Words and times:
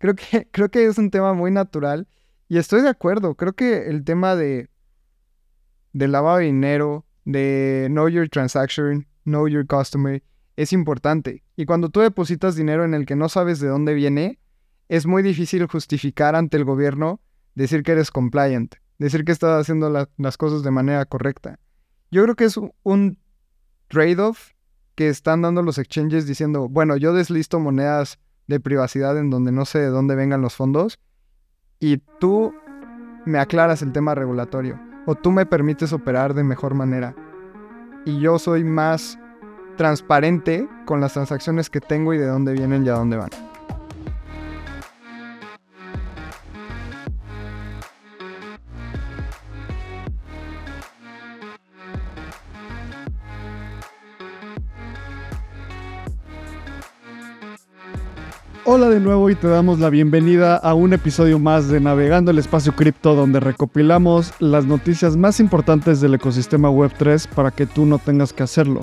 creo 0.00 0.16
que, 0.16 0.48
creo 0.50 0.68
que 0.70 0.84
es 0.86 0.98
un 0.98 1.10
tema 1.10 1.32
muy 1.34 1.52
natural 1.52 2.08
y 2.48 2.58
estoy 2.58 2.82
de 2.82 2.88
acuerdo. 2.88 3.36
Creo 3.36 3.52
que 3.52 3.88
el 3.88 4.02
tema 4.02 4.34
de, 4.34 4.68
de 5.92 6.08
lavado 6.08 6.38
de 6.38 6.46
dinero, 6.46 7.06
de 7.24 7.86
know 7.88 8.08
your 8.08 8.28
transaction, 8.28 9.06
know 9.22 9.46
your 9.46 9.64
customer, 9.64 10.24
es 10.56 10.72
importante. 10.72 11.44
Y 11.54 11.66
cuando 11.66 11.90
tú 11.90 12.00
depositas 12.00 12.56
dinero 12.56 12.84
en 12.84 12.94
el 12.94 13.06
que 13.06 13.14
no 13.14 13.28
sabes 13.28 13.60
de 13.60 13.68
dónde 13.68 13.94
viene, 13.94 14.40
es 14.88 15.06
muy 15.06 15.22
difícil 15.22 15.66
justificar 15.66 16.34
ante 16.34 16.56
el 16.56 16.64
gobierno 16.64 17.20
decir 17.54 17.84
que 17.84 17.92
eres 17.92 18.10
compliant, 18.10 18.74
decir 18.98 19.24
que 19.24 19.32
estás 19.32 19.60
haciendo 19.60 20.08
las 20.16 20.36
cosas 20.36 20.64
de 20.64 20.70
manera 20.72 21.04
correcta. 21.04 21.60
Yo 22.10 22.24
creo 22.24 22.34
que 22.34 22.44
es 22.44 22.58
un 22.82 23.18
trade-off 23.86 24.50
que 24.96 25.08
están 25.08 25.42
dando 25.42 25.62
los 25.62 25.78
exchanges 25.78 26.26
diciendo, 26.26 26.68
bueno, 26.68 26.96
yo 26.96 27.12
deslisto 27.12 27.60
monedas 27.60 28.18
de 28.50 28.60
privacidad 28.60 29.16
en 29.16 29.30
donde 29.30 29.52
no 29.52 29.64
sé 29.64 29.78
de 29.78 29.86
dónde 29.86 30.16
vengan 30.16 30.42
los 30.42 30.54
fondos 30.54 30.98
y 31.78 31.98
tú 32.18 32.52
me 33.24 33.38
aclaras 33.38 33.80
el 33.80 33.92
tema 33.92 34.14
regulatorio 34.14 34.78
o 35.06 35.14
tú 35.14 35.30
me 35.30 35.46
permites 35.46 35.92
operar 35.92 36.34
de 36.34 36.44
mejor 36.44 36.74
manera 36.74 37.14
y 38.04 38.20
yo 38.20 38.38
soy 38.38 38.64
más 38.64 39.18
transparente 39.76 40.68
con 40.84 41.00
las 41.00 41.14
transacciones 41.14 41.70
que 41.70 41.80
tengo 41.80 42.12
y 42.12 42.18
de 42.18 42.26
dónde 42.26 42.52
vienen 42.52 42.84
y 42.84 42.88
a 42.88 42.94
dónde 42.94 43.16
van. 43.16 43.49
Hola 58.72 58.88
de 58.88 59.00
nuevo 59.00 59.28
y 59.28 59.34
te 59.34 59.48
damos 59.48 59.80
la 59.80 59.90
bienvenida 59.90 60.54
a 60.54 60.74
un 60.74 60.92
episodio 60.92 61.40
más 61.40 61.66
de 61.66 61.80
Navegando 61.80 62.30
el 62.30 62.38
Espacio 62.38 62.72
Cripto 62.76 63.16
donde 63.16 63.40
recopilamos 63.40 64.32
las 64.38 64.64
noticias 64.64 65.16
más 65.16 65.40
importantes 65.40 66.00
del 66.00 66.14
ecosistema 66.14 66.70
Web3 66.70 67.26
para 67.34 67.50
que 67.50 67.66
tú 67.66 67.84
no 67.84 67.98
tengas 67.98 68.32
que 68.32 68.44
hacerlo. 68.44 68.82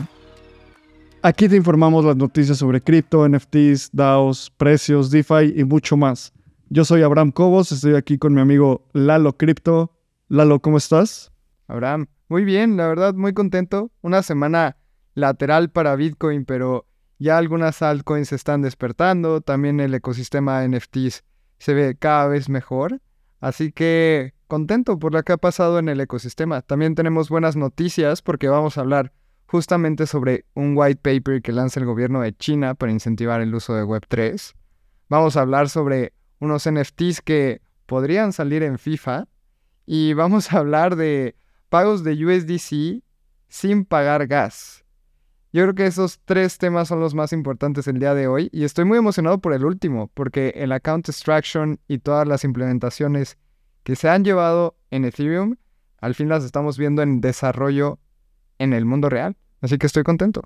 Aquí 1.22 1.48
te 1.48 1.56
informamos 1.56 2.04
las 2.04 2.18
noticias 2.18 2.58
sobre 2.58 2.82
cripto, 2.82 3.26
NFTs, 3.30 3.92
DAOs, 3.94 4.52
precios, 4.58 5.10
DeFi 5.10 5.54
y 5.56 5.64
mucho 5.64 5.96
más. 5.96 6.34
Yo 6.68 6.84
soy 6.84 7.02
Abraham 7.04 7.32
Cobos, 7.32 7.72
estoy 7.72 7.96
aquí 7.96 8.18
con 8.18 8.34
mi 8.34 8.42
amigo 8.42 8.86
Lalo 8.92 9.38
Cripto. 9.38 9.94
Lalo, 10.28 10.60
¿cómo 10.60 10.80
estás? 10.80 11.32
Abraham, 11.70 12.08
muy 12.28 12.44
bien, 12.44 12.76
la 12.76 12.90
verdad, 12.90 13.14
muy 13.14 13.32
contento. 13.34 13.90
Una 14.02 14.22
semana 14.22 14.76
lateral 15.14 15.70
para 15.70 15.96
Bitcoin, 15.96 16.44
pero 16.44 16.88
ya 17.20 17.38
algunas 17.38 17.82
altcoins 17.82 18.30
se 18.30 18.36
están 18.36 18.62
despertando, 18.62 19.42
también 19.42 19.80
el 19.80 19.94
ecosistema 19.94 20.62
de 20.62 20.70
NFTs 20.70 21.24
se 21.60 21.74
ve 21.74 21.96
cada 21.98 22.28
vez 22.28 22.50
mejor. 22.50 23.02
Así 23.40 23.72
que 23.72 24.34
contento 24.48 24.98
por 25.00 25.14
lo 25.14 25.24
que 25.24 25.34
ha 25.34 25.38
pasado 25.38 25.80
en 25.80 25.90
el 25.90 26.00
ecosistema. 26.00 26.62
También 26.62 26.96
tenemos 26.96 27.30
buenas 27.30 27.56
noticias 27.56 28.22
porque 28.22 28.50
vamos 28.50 28.78
a 28.78 28.82
hablar 28.82 29.14
justamente 29.46 30.08
sobre 30.08 30.46
un 30.54 30.74
white 30.76 31.02
paper 31.02 31.42
que 31.42 31.52
lanza 31.52 31.80
el 31.80 31.86
gobierno 31.86 32.22
de 32.22 32.36
China 32.36 32.76
para 32.76 32.92
incentivar 32.92 33.42
el 33.42 33.54
uso 33.54 33.74
de 33.74 33.84
Web3. 33.84 34.54
Vamos 35.10 35.38
a 35.38 35.42
hablar 35.42 35.70
sobre 35.70 36.14
unos 36.40 36.70
NFTs 36.70 37.22
que 37.22 37.62
podrían 37.86 38.34
salir 38.34 38.64
en 38.64 38.78
FIFA. 38.78 39.28
Y 39.86 40.14
vamos 40.14 40.52
a 40.52 40.60
hablar 40.60 40.98
de 40.98 41.36
pagos 41.70 42.04
de 42.04 42.26
USDC 42.26 43.04
sin 43.48 43.86
pagar 43.86 44.28
gas. 44.28 44.84
Yo 45.54 45.64
creo 45.64 45.76
que 45.76 45.86
esos 45.86 46.20
tres 46.26 46.58
temas 46.58 46.90
son 46.90 47.00
los 47.00 47.16
más 47.16 47.32
importantes 47.32 47.88
el 47.88 48.00
día 48.00 48.14
de 48.14 48.28
hoy 48.28 48.50
y 48.52 48.66
estoy 48.66 48.86
muy 48.86 48.98
emocionado 48.98 49.40
por 49.40 49.54
el 49.54 49.64
último, 49.64 50.12
porque 50.14 50.54
el 50.56 50.72
account 50.72 51.08
extraction 51.08 51.80
y 51.88 52.00
todas 52.00 52.28
las 52.28 52.44
implementaciones 52.44 53.38
que 53.84 53.96
se 53.96 54.10
han 54.10 54.26
llevado 54.26 54.76
en 54.92 55.06
Ethereum, 55.06 55.56
al 56.02 56.16
fin 56.16 56.28
las 56.28 56.44
estamos 56.44 56.78
viendo 56.78 57.02
en 57.02 57.22
desarrollo 57.22 58.00
en 58.60 58.74
el 58.74 58.86
mundo 58.86 59.10
real. 59.10 59.38
Así 59.62 59.78
que 59.78 59.88
estoy 59.88 60.04
contento. 60.04 60.42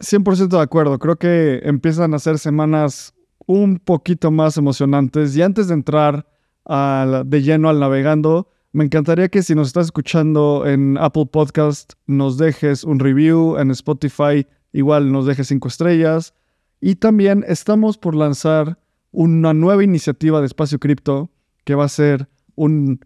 100% 0.00 0.48
de 0.48 0.60
acuerdo, 0.60 0.98
creo 0.98 1.16
que 1.16 1.60
empiezan 1.62 2.12
a 2.12 2.18
ser 2.18 2.38
semanas 2.38 3.14
un 3.46 3.78
poquito 3.78 4.30
más 4.30 4.56
emocionantes 4.56 5.36
y 5.36 5.42
antes 5.42 5.68
de 5.68 5.74
entrar 5.74 6.26
de 6.66 7.42
lleno 7.42 7.68
al 7.68 7.80
navegando, 7.80 8.48
me 8.72 8.84
encantaría 8.84 9.28
que 9.28 9.42
si 9.42 9.54
nos 9.54 9.68
estás 9.68 9.86
escuchando 9.86 10.66
en 10.66 10.96
Apple 10.98 11.26
Podcast, 11.26 11.92
nos 12.06 12.38
dejes 12.38 12.84
un 12.84 12.98
review, 12.98 13.58
en 13.58 13.70
Spotify 13.70 14.46
igual 14.72 15.12
nos 15.12 15.26
dejes 15.26 15.48
cinco 15.48 15.68
estrellas. 15.68 16.34
Y 16.80 16.96
también 16.96 17.44
estamos 17.46 17.98
por 17.98 18.14
lanzar 18.14 18.78
una 19.10 19.52
nueva 19.52 19.84
iniciativa 19.84 20.40
de 20.40 20.46
Espacio 20.46 20.78
Cripto 20.78 21.30
que 21.64 21.74
va 21.74 21.84
a 21.84 21.88
ser 21.88 22.28
un 22.54 23.00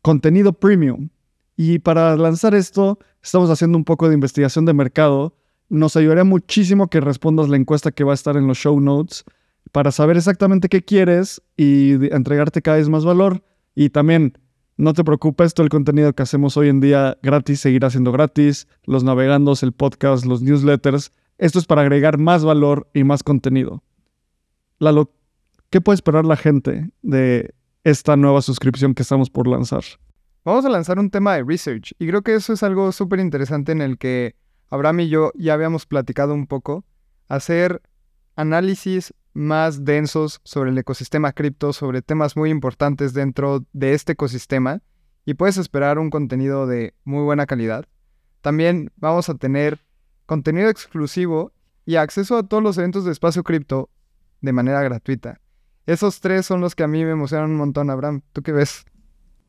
contenido 0.00 0.54
premium. 0.54 1.10
Y 1.56 1.78
para 1.78 2.16
lanzar 2.16 2.54
esto, 2.54 2.98
estamos 3.22 3.50
haciendo 3.50 3.76
un 3.76 3.84
poco 3.84 4.08
de 4.08 4.14
investigación 4.14 4.64
de 4.64 4.72
mercado. 4.72 5.36
Nos 5.68 5.94
ayudaría 5.94 6.24
muchísimo 6.24 6.88
que 6.88 7.00
respondas 7.00 7.50
la 7.50 7.56
encuesta 7.56 7.92
que 7.92 8.04
va 8.04 8.12
a 8.12 8.14
estar 8.14 8.36
en 8.36 8.46
los 8.46 8.58
show 8.58 8.80
notes 8.80 9.24
para 9.70 9.92
saber 9.92 10.16
exactamente 10.16 10.68
qué 10.68 10.82
quieres 10.82 11.42
y 11.56 11.92
entregarte 12.14 12.62
cada 12.62 12.78
vez 12.78 12.88
más 12.88 13.04
valor. 13.04 13.44
Y 13.74 13.90
también 13.90 14.38
no 14.82 14.94
te 14.94 15.04
preocupes, 15.04 15.54
todo 15.54 15.62
el 15.62 15.70
contenido 15.70 16.12
que 16.12 16.24
hacemos 16.24 16.56
hoy 16.56 16.68
en 16.68 16.80
día 16.80 17.16
gratis 17.22 17.60
seguirá 17.60 17.88
siendo 17.88 18.10
gratis. 18.10 18.66
Los 18.82 19.04
navegandos, 19.04 19.62
el 19.62 19.70
podcast, 19.70 20.26
los 20.26 20.42
newsletters. 20.42 21.12
Esto 21.38 21.60
es 21.60 21.66
para 21.66 21.82
agregar 21.82 22.18
más 22.18 22.44
valor 22.44 22.90
y 22.92 23.04
más 23.04 23.22
contenido. 23.22 23.84
Lalo, 24.80 25.12
¿qué 25.70 25.80
puede 25.80 25.94
esperar 25.94 26.24
la 26.24 26.34
gente 26.36 26.90
de 27.02 27.54
esta 27.84 28.16
nueva 28.16 28.42
suscripción 28.42 28.94
que 28.94 29.02
estamos 29.02 29.30
por 29.30 29.46
lanzar? 29.46 29.84
Vamos 30.44 30.64
a 30.64 30.68
lanzar 30.68 30.98
un 30.98 31.10
tema 31.10 31.36
de 31.36 31.44
research 31.44 31.94
y 32.00 32.08
creo 32.08 32.22
que 32.22 32.34
eso 32.34 32.52
es 32.52 32.64
algo 32.64 32.90
súper 32.90 33.20
interesante 33.20 33.70
en 33.70 33.82
el 33.82 33.98
que 33.98 34.34
Abraham 34.68 34.98
y 35.00 35.08
yo 35.08 35.30
ya 35.36 35.54
habíamos 35.54 35.86
platicado 35.86 36.34
un 36.34 36.48
poco. 36.48 36.84
Hacer 37.28 37.82
análisis 38.34 39.14
más 39.34 39.84
densos 39.84 40.40
sobre 40.44 40.70
el 40.70 40.78
ecosistema 40.78 41.32
cripto, 41.32 41.72
sobre 41.72 42.02
temas 42.02 42.36
muy 42.36 42.50
importantes 42.50 43.14
dentro 43.14 43.64
de 43.72 43.94
este 43.94 44.12
ecosistema 44.12 44.82
y 45.24 45.34
puedes 45.34 45.56
esperar 45.56 45.98
un 45.98 46.10
contenido 46.10 46.66
de 46.66 46.94
muy 47.04 47.22
buena 47.22 47.46
calidad. 47.46 47.86
También 48.40 48.90
vamos 48.96 49.28
a 49.28 49.34
tener 49.34 49.80
contenido 50.26 50.68
exclusivo 50.68 51.52
y 51.86 51.96
acceso 51.96 52.36
a 52.36 52.42
todos 52.42 52.62
los 52.62 52.78
eventos 52.78 53.04
de 53.04 53.12
espacio 53.12 53.42
cripto 53.42 53.88
de 54.40 54.52
manera 54.52 54.82
gratuita. 54.82 55.40
Esos 55.86 56.20
tres 56.20 56.46
son 56.46 56.60
los 56.60 56.74
que 56.74 56.82
a 56.84 56.88
mí 56.88 57.04
me 57.04 57.10
emocionan 57.10 57.50
un 57.50 57.56
montón, 57.56 57.90
Abraham. 57.90 58.22
¿Tú 58.32 58.42
qué 58.42 58.52
ves? 58.52 58.84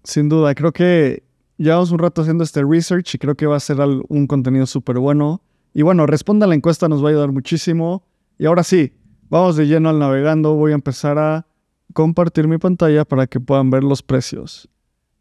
Sin 0.03 0.29
duda, 0.29 0.55
creo 0.55 0.71
que 0.71 1.23
llevamos 1.57 1.91
un 1.91 1.99
rato 1.99 2.21
haciendo 2.21 2.43
este 2.43 2.63
research 2.63 3.15
y 3.15 3.17
creo 3.17 3.35
que 3.35 3.45
va 3.45 3.57
a 3.57 3.59
ser 3.59 3.77
un 4.07 4.27
contenido 4.27 4.65
súper 4.65 4.97
bueno. 4.97 5.41
Y 5.73 5.81
bueno, 5.81 6.05
responda 6.05 6.47
la 6.47 6.55
encuesta, 6.55 6.87
nos 6.87 7.03
va 7.03 7.07
a 7.07 7.11
ayudar 7.11 7.31
muchísimo. 7.31 8.05
Y 8.37 8.45
ahora 8.45 8.63
sí, 8.63 8.93
Vamos 9.33 9.55
de 9.55 9.65
lleno 9.65 9.89
al 9.89 9.97
navegando. 9.97 10.53
Voy 10.53 10.73
a 10.73 10.75
empezar 10.75 11.17
a 11.17 11.47
compartir 11.93 12.47
mi 12.47 12.59
pantalla 12.59 13.03
para 13.03 13.25
que 13.25 13.39
puedan 13.39 13.71
ver 13.71 13.83
los 13.83 14.03
precios. 14.03 14.69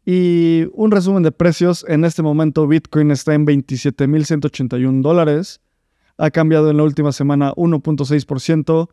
Y 0.05 0.67
un 0.73 0.91
resumen 0.91 1.23
de 1.23 1.31
precios. 1.31 1.83
En 1.87 2.05
este 2.05 2.21
momento 2.21 2.67
Bitcoin 2.67 3.09
está 3.09 3.33
en 3.33 3.47
27.181 3.47 5.01
dólares. 5.01 5.61
Ha 6.19 6.29
cambiado 6.29 6.69
en 6.69 6.77
la 6.77 6.83
última 6.83 7.11
semana 7.11 7.53
1.6%. 7.55 8.87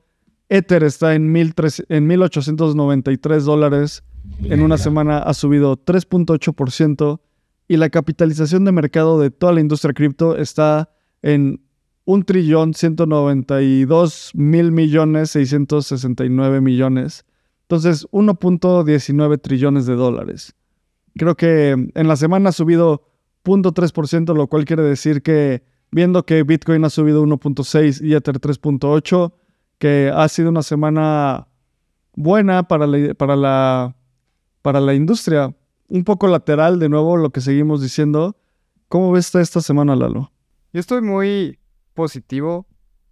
Ether 0.49 0.85
está 0.85 1.15
en, 1.15 1.37
en 1.37 1.53
1.893 1.53 3.41
dólares. 3.41 4.03
En 4.45 4.63
una 4.63 4.79
semana 4.79 5.19
ha 5.19 5.35
subido 5.35 5.77
3.8%. 5.77 7.21
Y 7.69 7.77
la 7.77 7.91
capitalización 7.91 8.65
de 8.65 8.73
mercado 8.73 9.21
de 9.21 9.31
toda 9.31 9.53
la 9.53 9.61
industria 9.61 9.93
cripto 9.93 10.39
está 10.39 10.89
en 11.21 11.61
un 12.05 12.25
trillón 12.25 12.75
192 12.75 14.33
mil 14.35 14.73
millones 14.73 15.31
669 15.31 16.61
millones. 16.61 17.25
Entonces, 17.63 18.09
1.19 18.11 19.41
trillones 19.41 19.87
de 19.87 19.95
dólares. 19.95 20.55
Creo 21.17 21.37
que 21.37 21.71
en 21.71 22.09
la 22.09 22.17
semana 22.17 22.49
ha 22.49 22.53
subido 22.53 23.07
0.3%, 23.45 24.35
lo 24.35 24.47
cual 24.49 24.65
quiere 24.65 24.83
decir 24.83 25.23
que 25.23 25.63
viendo 25.93 26.25
que 26.25 26.43
Bitcoin 26.43 26.85
ha 26.85 26.91
subido 26.91 27.25
1.6 27.25 28.05
y 28.05 28.15
Ether 28.15 28.41
3.8, 28.41 29.33
que 29.79 30.11
ha 30.13 30.29
sido 30.29 30.51
una 30.51 30.63
semana 30.63 31.47
buena 32.15 32.65
para 32.65 32.87
la, 32.87 33.15
para, 33.15 33.37
la, 33.37 33.97
para 34.63 34.81
la 34.81 34.95
industria. 34.95 35.55
Un 35.89 36.05
poco 36.05 36.27
lateral, 36.27 36.79
de 36.79 36.89
nuevo, 36.89 37.17
lo 37.17 37.31
que 37.31 37.41
seguimos 37.41 37.83
diciendo. 37.83 38.37
¿Cómo 38.89 39.13
ves 39.13 39.33
esta 39.35 39.61
semana, 39.61 39.95
Lalo? 39.95 40.33
Yo 40.73 40.81
estoy 40.81 41.03
muy 41.03 41.60
positivo 41.95 42.67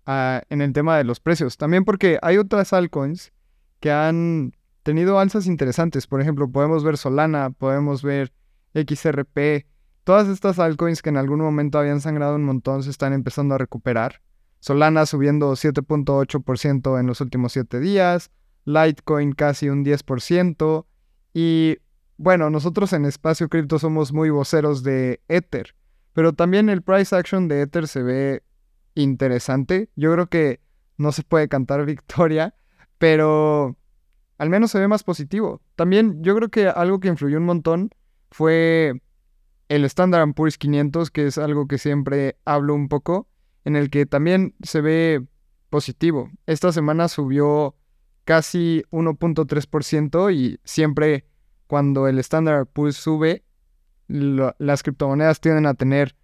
ah, 0.06 0.42
en 0.48 0.60
el 0.60 0.72
tema 0.72 0.96
de 0.96 1.04
los 1.04 1.20
precios. 1.20 1.56
También 1.56 1.84
porque 1.84 2.18
hay 2.22 2.38
otras 2.38 2.72
altcoins 2.72 3.32
que 3.80 3.90
han 3.90 4.52
tenido 4.82 5.18
alzas 5.18 5.46
interesantes. 5.46 6.06
Por 6.06 6.20
ejemplo, 6.20 6.50
podemos 6.50 6.84
ver 6.84 6.96
Solana, 6.96 7.50
podemos 7.50 8.02
ver 8.02 8.32
XRP. 8.74 9.66
Todas 10.04 10.28
estas 10.28 10.58
altcoins 10.58 11.02
que 11.02 11.10
en 11.10 11.16
algún 11.16 11.40
momento 11.40 11.78
habían 11.78 12.00
sangrado 12.00 12.36
un 12.36 12.44
montón 12.44 12.82
se 12.82 12.90
están 12.90 13.12
empezando 13.12 13.54
a 13.54 13.58
recuperar. 13.58 14.22
Solana 14.60 15.06
subiendo 15.06 15.52
7.8% 15.52 16.98
en 16.98 17.06
los 17.06 17.20
últimos 17.20 17.52
7 17.52 17.78
días. 17.80 18.30
Litecoin 18.64 19.32
casi 19.32 19.68
un 19.68 19.84
10%. 19.84 20.86
Y 21.34 21.78
bueno, 22.16 22.50
nosotros 22.50 22.92
en 22.92 23.04
Espacio 23.04 23.48
Cripto 23.48 23.78
somos 23.78 24.12
muy 24.12 24.30
voceros 24.30 24.82
de 24.82 25.20
Ether, 25.28 25.74
pero 26.12 26.32
también 26.32 26.68
el 26.68 26.82
price 26.82 27.14
action 27.14 27.46
de 27.46 27.62
Ether 27.62 27.86
se 27.86 28.02
ve 28.02 28.42
interesante. 29.02 29.90
Yo 29.96 30.12
creo 30.12 30.28
que 30.28 30.60
no 30.96 31.12
se 31.12 31.22
puede 31.22 31.48
cantar 31.48 31.84
victoria, 31.86 32.54
pero 32.98 33.76
al 34.38 34.50
menos 34.50 34.70
se 34.70 34.78
ve 34.78 34.88
más 34.88 35.04
positivo. 35.04 35.62
También 35.76 36.22
yo 36.22 36.34
creo 36.36 36.48
que 36.48 36.68
algo 36.68 37.00
que 37.00 37.08
influyó 37.08 37.38
un 37.38 37.44
montón 37.44 37.90
fue 38.30 39.00
el 39.68 39.84
Standard 39.84 40.32
Poor's 40.34 40.58
500, 40.58 41.10
que 41.10 41.26
es 41.26 41.38
algo 41.38 41.66
que 41.66 41.78
siempre 41.78 42.38
hablo 42.44 42.74
un 42.74 42.88
poco, 42.88 43.28
en 43.64 43.76
el 43.76 43.90
que 43.90 44.06
también 44.06 44.54
se 44.62 44.80
ve 44.80 45.26
positivo. 45.68 46.30
Esta 46.46 46.72
semana 46.72 47.08
subió 47.08 47.76
casi 48.24 48.82
1.3% 48.90 50.34
y 50.34 50.60
siempre 50.64 51.26
cuando 51.66 52.08
el 52.08 52.18
Standard 52.18 52.66
Poor's 52.66 52.96
sube, 52.96 53.44
las 54.08 54.82
criptomonedas 54.82 55.40
tienden 55.40 55.66
a 55.66 55.74
tener 55.74 56.16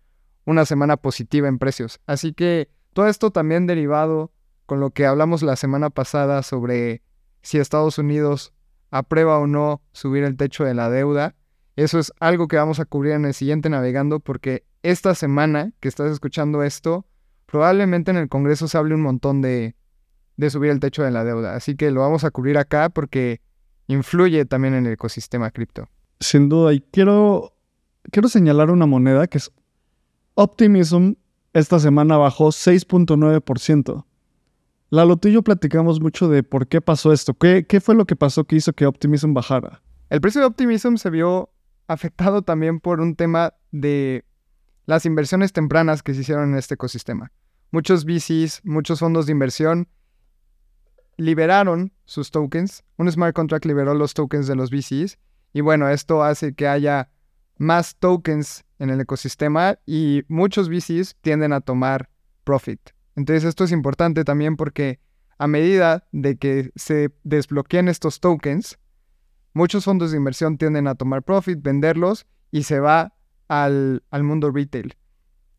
una 0.45 0.65
semana 0.65 0.97
positiva 0.97 1.49
en 1.49 1.59
precios. 1.59 2.01
Así 2.07 2.33
que 2.33 2.69
todo 2.93 3.09
esto 3.09 3.31
también 3.31 3.67
derivado 3.67 4.33
con 4.67 4.81
lo 4.81 4.91
que 4.91 5.07
hablamos 5.07 5.43
la 5.43 5.57
semana 5.57 5.91
pasada 5.91 6.43
sobre 6.43 7.03
si 7.43 7.59
Estados 7.59 7.99
Unidos 7.99 8.53
aprueba 8.91 9.39
o 9.39 9.47
no 9.47 9.83
subir 9.93 10.25
el 10.25 10.37
techo 10.37 10.65
de 10.65 10.75
la 10.75 10.89
deuda. 10.89 11.35
Eso 11.77 11.99
es 11.99 12.13
algo 12.21 12.49
que 12.49 12.57
vamos 12.57 12.79
a 12.81 12.85
cubrir 12.85 13.13
en 13.13 13.25
el 13.25 13.35
siguiente 13.35 13.69
navegando 13.69 14.21
porque 14.21 14.65
esta 14.83 15.15
semana 15.15 15.73
que 15.81 15.89
estás 15.89 16.11
escuchando 16.13 16.63
esto, 16.63 17.05
probablemente 17.47 18.11
en 18.11 18.17
el 18.17 18.29
Congreso 18.29 18.69
se 18.69 18.79
hable 18.79 18.95
un 18.95 19.03
montón 19.03 19.43
de, 19.43 19.75
de 20.37 20.51
subir 20.51 20.71
el 20.71 20.81
techo 20.81 21.03
de 21.03 21.11
la 21.11 21.25
deuda. 21.25 21.57
Así 21.57 21.75
que 21.75 21.91
lo 21.91 22.01
vamos 22.01 22.25
a 22.25 22.31
cubrir 22.31 22.59
acá 22.59 22.91
porque 22.91 23.41
influye 23.87 24.45
también 24.45 24.75
en 24.75 24.87
el 24.87 24.93
ecosistema 24.93 25.51
cripto. 25.51 25.89
Sin 26.21 26.49
duda, 26.49 26.73
y 26.73 26.81
quiero, 26.81 27.55
quiero 28.11 28.29
señalar 28.29 28.71
una 28.71 28.87
moneda 28.87 29.27
que 29.27 29.39
es 29.39 29.53
Optimism. 30.35 31.15
Esta 31.53 31.79
semana 31.79 32.17
bajó 32.17 32.49
6.9%. 32.49 34.05
Lalo, 34.91 35.17
tú 35.17 35.29
y 35.29 35.33
yo 35.33 35.43
platicamos 35.43 36.01
mucho 36.01 36.29
de 36.29 36.43
por 36.43 36.67
qué 36.67 36.81
pasó 36.81 37.13
esto. 37.13 37.35
¿Qué, 37.35 37.67
¿Qué 37.67 37.81
fue 37.81 37.95
lo 37.95 38.05
que 38.05 38.17
pasó 38.17 38.45
que 38.45 38.57
hizo 38.57 38.73
que 38.73 38.87
Optimism 38.87 39.33
bajara? 39.35 39.83
El 40.11 40.21
precio 40.21 40.41
de 40.41 40.47
Optimism 40.47 40.97
se 40.97 41.11
vio 41.11 41.51
afectado 41.87 42.43
también 42.43 42.81
por 42.81 43.01
un 43.01 43.15
tema 43.17 43.55
de 43.71 44.25
las 44.87 45.07
inversiones 45.07 45.53
tempranas 45.53 46.03
que 46.03 46.15
se 46.15 46.21
hicieron 46.21 46.51
en 46.51 46.59
este 46.59 46.75
ecosistema. 46.75 47.33
Muchos 47.71 48.05
VCs, 48.05 48.61
muchos 48.65 49.01
fondos 49.01 49.27
de 49.27 49.33
inversión 49.33 49.89
liberaron 51.17 51.93
sus 52.05 52.31
tokens. 52.31 52.85
Un 52.97 53.11
smart 53.11 53.35
contract 53.35 53.65
liberó 53.65 53.95
los 53.95 54.15
tokens 54.15 54.47
de 54.47 54.57
los 54.57 54.71
VCs. 54.71 55.19
Y 55.53 55.61
bueno, 55.61 55.89
esto 55.89 56.23
hace 56.23 56.55
que 56.55 56.69
haya 56.69 57.11
más 57.57 57.97
tokens 57.97 58.65
en 58.79 58.91
el 58.91 59.01
ecosistema 59.01 59.79
y 59.87 60.23
muchos 60.29 60.69
VCs 60.69 61.17
tienden 61.21 61.53
a 61.53 61.61
tomar 61.61 62.11
profit. 62.45 62.81
Entonces 63.17 63.45
esto 63.45 63.65
es 63.65 63.73
importante 63.73 64.25
también 64.25 64.57
porque 64.57 65.01
a 65.39 65.47
medida 65.47 66.07
de 66.13 66.37
que 66.37 66.71
se 66.75 67.11
desbloqueen 67.23 67.89
estos 67.89 68.21
tokens, 68.21 68.79
muchos 69.53 69.85
fondos 69.85 70.11
de 70.11 70.17
inversión 70.17 70.59
tienden 70.59 70.87
a 70.89 70.95
tomar 70.95 71.23
profit, 71.23 71.61
venderlos 71.63 72.27
y 72.51 72.65
se 72.65 72.81
va 72.81 73.15
al, 73.49 74.03
al 74.11 74.23
mundo 74.23 74.51
retail. 74.51 74.97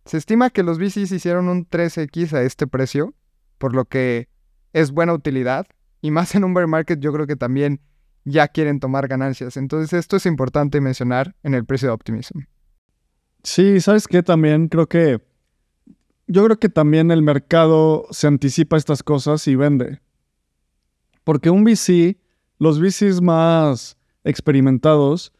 Se 0.05 0.17
estima 0.17 0.49
que 0.49 0.63
los 0.63 0.77
VCs 0.77 1.11
hicieron 1.11 1.49
un 1.49 1.67
3x 1.67 2.33
a 2.33 2.43
este 2.43 2.67
precio, 2.67 3.15
por 3.57 3.73
lo 3.73 3.85
que 3.85 4.29
es 4.73 4.91
buena 4.91 5.13
utilidad. 5.13 5.65
Y 6.01 6.11
más 6.11 6.35
en 6.35 6.43
un 6.43 6.53
bear 6.53 6.67
market 6.67 6.99
yo 6.99 7.11
creo 7.11 7.25
que 7.25 7.35
también 7.35 7.81
ya 8.25 8.47
quieren 8.47 8.79
tomar 8.79 9.07
ganancias. 9.07 9.55
Entonces 9.55 9.93
esto 9.93 10.17
es 10.17 10.25
importante 10.25 10.81
mencionar 10.81 11.35
en 11.43 11.53
el 11.53 11.63
precio 11.63 11.87
de 11.87 11.93
Optimism. 11.93 12.39
Sí, 13.43 13.79
¿sabes 13.79 14.07
qué? 14.07 14.23
También 14.23 14.67
creo 14.67 14.87
que... 14.87 15.21
Yo 16.27 16.43
creo 16.43 16.57
que 16.57 16.69
también 16.69 17.11
el 17.11 17.21
mercado 17.21 18.07
se 18.09 18.25
anticipa 18.25 18.77
estas 18.77 19.03
cosas 19.03 19.47
y 19.47 19.55
vende. 19.55 20.01
Porque 21.23 21.51
un 21.51 21.63
VC, 21.63 22.17
los 22.57 22.81
VCs 22.81 23.21
más 23.21 23.95
experimentados, 24.23 25.31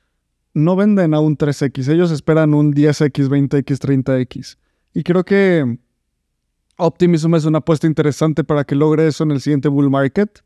no 0.54 0.76
venden 0.76 1.16
a 1.16 1.20
un 1.20 1.38
3X, 1.38 1.92
ellos 1.92 2.12
esperan 2.12 2.54
un 2.54 2.72
10X, 2.72 3.28
20X, 3.28 3.80
30X. 3.80 4.58
Y 4.94 5.04
creo 5.04 5.26
que 5.26 5.80
Optimism 6.78 7.36
es 7.36 7.46
una 7.46 7.60
apuesta 7.60 7.88
interesante 7.88 8.44
para 8.44 8.64
que 8.64 8.76
logre 8.76 9.08
eso 9.08 9.24
en 9.24 9.32
el 9.32 9.42
siguiente 9.42 9.70
bull 9.70 9.90
market. 9.90 10.40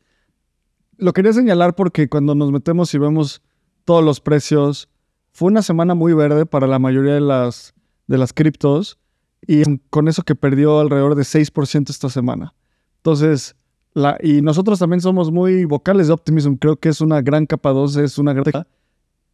Lo 1.00 1.14
quería 1.14 1.32
señalar 1.32 1.76
porque 1.76 2.10
cuando 2.10 2.36
nos 2.36 2.52
metemos 2.52 2.94
y 2.94 2.98
vemos 2.98 3.42
todos 3.86 4.04
los 4.04 4.20
precios, 4.20 4.90
fue 5.32 5.48
una 5.48 5.62
semana 5.62 5.96
muy 5.96 6.12
verde 6.12 6.46
para 6.46 6.68
la 6.68 6.78
mayoría 6.78 7.14
de 7.14 7.22
las, 7.22 7.74
de 8.08 8.18
las 8.18 8.34
criptos 8.34 9.00
y 9.48 9.64
con 9.90 10.10
eso 10.10 10.24
que 10.24 10.36
perdió 10.36 10.82
alrededor 10.82 11.16
de 11.16 11.24
6% 11.24 11.90
esta 11.90 12.10
semana. 12.10 12.54
Entonces, 12.98 13.56
y 14.22 14.42
nosotros 14.42 14.78
también 14.78 15.00
somos 15.00 15.32
muy 15.32 15.64
vocales 15.64 16.08
de 16.08 16.14
Optimism, 16.14 16.56
creo 16.56 16.76
que 16.76 16.90
es 16.90 17.00
una 17.00 17.22
gran 17.22 17.46
capa 17.46 17.72
2, 17.72 17.96
es 17.96 18.18
una 18.18 18.34
gran... 18.34 18.68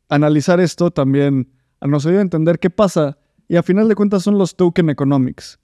Analizar 0.08 0.60
esto 0.60 0.92
también 0.92 1.50
nos 1.82 2.06
ayuda 2.06 2.20
a 2.20 2.22
entender 2.22 2.60
qué 2.60 2.70
pasa 2.70 3.18
y 3.48 3.56
a 3.56 3.64
final 3.64 3.88
de 3.90 3.96
cuentas 3.96 4.22
son 4.22 4.38
los 4.38 4.56
token 4.56 4.92
economics. 4.92 5.60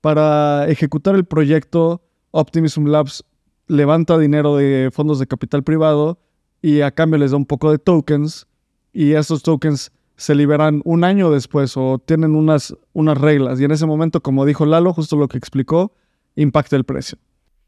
Para 0.00 0.68
ejecutar 0.68 1.16
el 1.16 1.24
proyecto, 1.24 2.04
Optimism 2.30 2.86
Labs 2.86 3.24
levanta 3.70 4.18
dinero 4.18 4.56
de 4.56 4.90
fondos 4.92 5.18
de 5.18 5.26
capital 5.26 5.62
privado 5.62 6.18
y 6.60 6.80
a 6.80 6.90
cambio 6.90 7.18
les 7.18 7.30
da 7.30 7.36
un 7.36 7.46
poco 7.46 7.70
de 7.70 7.78
tokens 7.78 8.46
y 8.92 9.12
esos 9.12 9.42
tokens 9.42 9.92
se 10.16 10.34
liberan 10.34 10.82
un 10.84 11.04
año 11.04 11.30
después 11.30 11.76
o 11.76 11.98
tienen 11.98 12.34
unas, 12.34 12.76
unas 12.92 13.16
reglas. 13.16 13.60
Y 13.60 13.64
en 13.64 13.70
ese 13.70 13.86
momento, 13.86 14.22
como 14.22 14.44
dijo 14.44 14.66
Lalo, 14.66 14.92
justo 14.92 15.16
lo 15.16 15.28
que 15.28 15.38
explicó, 15.38 15.94
impacta 16.34 16.76
el 16.76 16.84
precio. 16.84 17.16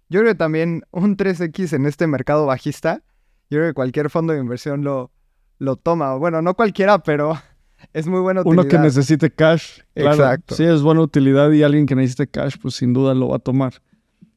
Yo 0.08 0.20
creo 0.20 0.32
que 0.32 0.38
también 0.38 0.82
un 0.90 1.16
3X 1.16 1.72
en 1.72 1.86
este 1.86 2.06
mercado 2.06 2.46
bajista, 2.46 3.02
yo 3.48 3.58
creo 3.58 3.68
que 3.68 3.74
cualquier 3.74 4.10
fondo 4.10 4.32
de 4.32 4.40
inversión 4.40 4.82
lo, 4.82 5.12
lo 5.58 5.76
toma. 5.76 6.16
Bueno, 6.16 6.42
no 6.42 6.54
cualquiera, 6.54 6.98
pero 6.98 7.40
es 7.92 8.08
muy 8.08 8.20
buena 8.20 8.40
utilidad. 8.40 8.64
Uno 8.64 8.68
que 8.68 8.78
necesite 8.78 9.30
cash. 9.30 9.78
Exacto. 9.94 10.56
Sí, 10.56 10.64
es 10.64 10.82
buena 10.82 11.00
utilidad 11.00 11.50
y 11.52 11.62
alguien 11.62 11.86
que 11.86 11.94
necesite 11.94 12.26
cash, 12.26 12.56
pues 12.60 12.74
sin 12.74 12.92
duda 12.92 13.14
lo 13.14 13.28
va 13.28 13.36
a 13.36 13.38
tomar. 13.38 13.74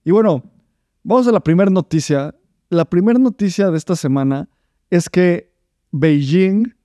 Y 0.05 0.11
bueno, 0.11 0.43
vamos 1.05 1.27
a 1.27 1.31
la 1.31 1.39
primera 1.39 1.71
noticia. 1.71 2.35
La 2.69 2.83
primera 2.83 3.17
noticia 3.17 3.71
de 3.71 3.77
esta 3.77 3.95
semana 3.95 4.49
es 4.89 5.09
que 5.09 5.53
Beijing, 5.91 6.75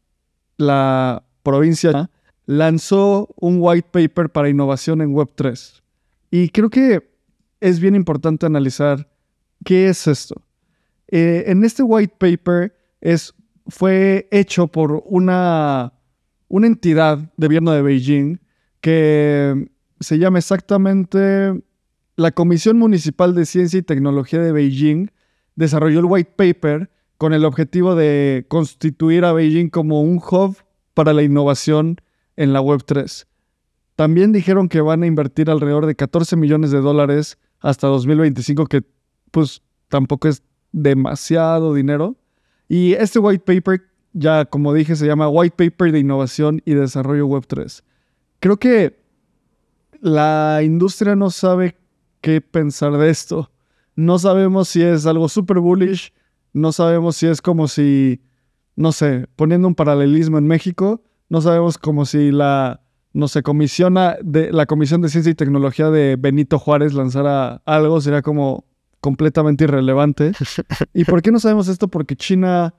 la 0.57 1.25
provincia, 1.43 2.11
lanzó 2.47 3.35
un 3.37 3.57
white 3.61 3.89
paper 3.91 4.31
para 4.31 4.49
innovación 4.49 5.01
en 5.01 5.13
Web3. 5.13 5.83
Y 6.31 6.51
creo 6.51 6.71
que 6.71 7.11
es 7.61 7.81
bien 7.81 7.97
importante 7.97 8.47
analizar 8.47 9.11
qué 9.65 9.89
es 9.89 10.07
esto. 10.07 10.41
Eh, 11.09 11.45
en 11.49 11.65
este 11.65 11.83
white 11.83 12.15
paper 12.19 12.73
es, 13.01 13.35
fue 13.67 14.29
hecho 14.31 14.69
por 14.69 15.03
una 15.07 15.93
una 16.51 16.67
entidad 16.67 17.19
de 17.37 17.47
gobierno 17.47 17.71
de 17.71 17.81
Beijing 17.81 18.41
que 18.81 19.71
se 20.01 20.19
llama 20.19 20.39
exactamente 20.39 21.63
la 22.21 22.33
Comisión 22.33 22.79
Municipal 22.79 23.35
de 23.35 23.47
Ciencia 23.47 23.79
y 23.79 23.83
Tecnología 23.83 24.43
de 24.43 24.53
Beijing 24.53 25.11
desarrolló 25.57 26.01
el 26.01 26.05
white 26.05 26.33
paper 26.37 26.91
con 27.17 27.33
el 27.33 27.47
objetivo 27.47 27.95
de 27.95 28.45
constituir 28.49 29.25
a 29.25 29.33
Beijing 29.33 29.71
como 29.71 30.03
un 30.03 30.19
hub 30.19 30.59
para 30.93 31.15
la 31.15 31.23
innovación 31.23 31.97
en 32.37 32.53
la 32.53 32.61
Web3. 32.61 33.27
También 33.97 34.33
dijeron 34.33 34.69
que 34.69 34.83
van 34.83 35.03
a 35.03 35.07
invertir 35.07 35.49
alrededor 35.49 35.87
de 35.87 35.95
14 35.95 36.37
millones 36.37 36.71
de 36.71 36.83
dólares 36.83 37.39
hasta 37.59 37.87
2025, 37.87 38.67
que 38.67 38.83
pues 39.31 39.63
tampoco 39.89 40.29
es 40.29 40.43
demasiado 40.73 41.73
dinero. 41.73 42.17
Y 42.69 42.93
este 42.93 43.19
white 43.19 43.45
paper 43.47 43.81
ya 44.13 44.45
como 44.45 44.75
dije, 44.75 44.95
se 44.95 45.07
llama 45.07 45.31
White 45.31 45.57
Paper 45.57 45.91
de 45.91 46.01
Innovación 46.01 46.61
y 46.67 46.75
Desarrollo 46.75 47.27
Web 47.27 47.47
3. 47.47 47.83
Creo 48.41 48.59
que 48.59 49.01
la 50.01 50.61
industria 50.63 51.17
no 51.17 51.31
sabe 51.31 51.77
qué 52.21 52.41
pensar 52.41 52.97
de 52.97 53.11
esto. 53.11 53.51
No 53.97 54.19
sabemos 54.19 54.69
si 54.69 54.83
es 54.83 55.07
algo 55.07 55.29
super 55.29 55.59
bullish, 55.59 56.13
no 56.53 56.73
sabemos 56.73 57.17
si 57.17 57.27
es 57.27 57.43
como 57.43 57.69
si, 57.69 58.23
no 58.77 58.93
sé, 58.93 59.29
poniendo 59.37 59.69
un 59.69 59.75
paralelismo 59.75 60.39
en 60.39 60.47
México, 60.47 61.03
no 61.29 61.41
sabemos 61.41 61.79
como 61.79 62.07
si 62.07 62.31
la, 62.31 62.83
no 63.13 63.29
sé, 63.29 63.43
comisiona 63.43 64.17
de, 64.23 64.53
la 64.53 64.67
Comisión 64.67 65.01
de 65.01 65.09
Ciencia 65.09 65.31
y 65.31 65.35
Tecnología 65.35 65.91
de 65.91 66.17
Benito 66.17 66.59
Juárez 66.59 66.95
lanzara 66.95 67.63
algo, 67.65 68.01
sería 68.01 68.23
como 68.23 68.65
completamente 69.01 69.65
irrelevante. 69.65 70.33
¿Y 70.95 71.05
por 71.05 71.23
qué 71.23 71.31
no 71.31 71.41
sabemos 71.41 71.69
esto? 71.69 71.89
Porque 71.89 72.17
China 72.17 72.75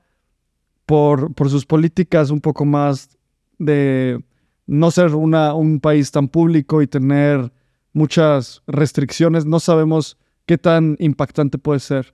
por, 0.86 1.50
sus 1.50 1.66
políticas 1.66 2.32
un 2.32 2.42
poco 2.42 2.66
más 2.66 3.18
de 3.58 4.22
no 4.68 4.92
ser 4.92 5.16
una, 5.16 5.54
un 5.54 5.80
país 5.80 6.12
tan 6.12 6.28
público 6.28 6.82
y 6.82 6.88
tener 6.88 7.52
muchas 7.94 8.62
restricciones, 8.68 9.46
no 9.46 9.60
sabemos 9.60 10.18
qué 10.46 10.58
tan 10.58 10.96
impactante 11.00 11.58
puede 11.58 11.80
ser. 11.80 12.14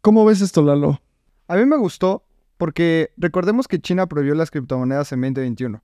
¿Cómo 0.00 0.24
ves 0.24 0.40
esto, 0.40 0.62
Lalo? 0.62 1.00
A 1.48 1.56
mí 1.56 1.64
me 1.64 1.76
gustó 1.76 2.24
porque 2.56 3.12
recordemos 3.16 3.68
que 3.68 3.80
China 3.80 4.06
prohibió 4.06 4.34
las 4.34 4.50
criptomonedas 4.50 5.12
en 5.12 5.20
2021. 5.20 5.82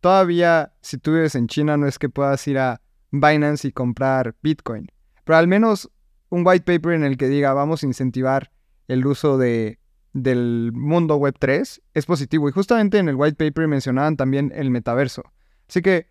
Todavía, 0.00 0.72
si 0.80 0.98
tú 0.98 1.12
vives 1.12 1.34
en 1.34 1.48
China, 1.48 1.76
no 1.76 1.86
es 1.86 1.98
que 1.98 2.08
puedas 2.08 2.46
ir 2.46 2.58
a 2.58 2.80
Binance 3.10 3.66
y 3.66 3.72
comprar 3.72 4.36
Bitcoin. 4.42 4.88
Pero 5.24 5.36
al 5.36 5.48
menos 5.48 5.90
un 6.30 6.46
white 6.46 6.64
paper 6.64 6.92
en 6.92 7.04
el 7.04 7.16
que 7.16 7.28
diga 7.28 7.52
vamos 7.52 7.82
a 7.82 7.86
incentivar 7.86 8.50
el 8.86 9.06
uso 9.06 9.38
de, 9.38 9.78
del 10.12 10.72
mundo 10.72 11.16
web 11.16 11.34
3 11.38 11.82
es 11.94 12.06
positivo. 12.06 12.48
Y 12.48 12.52
justamente 12.52 12.98
en 12.98 13.08
el 13.08 13.16
white 13.16 13.36
paper 13.36 13.68
mencionaban 13.68 14.16
también 14.16 14.52
el 14.54 14.70
metaverso. 14.70 15.22
Así 15.68 15.82
que 15.82 16.06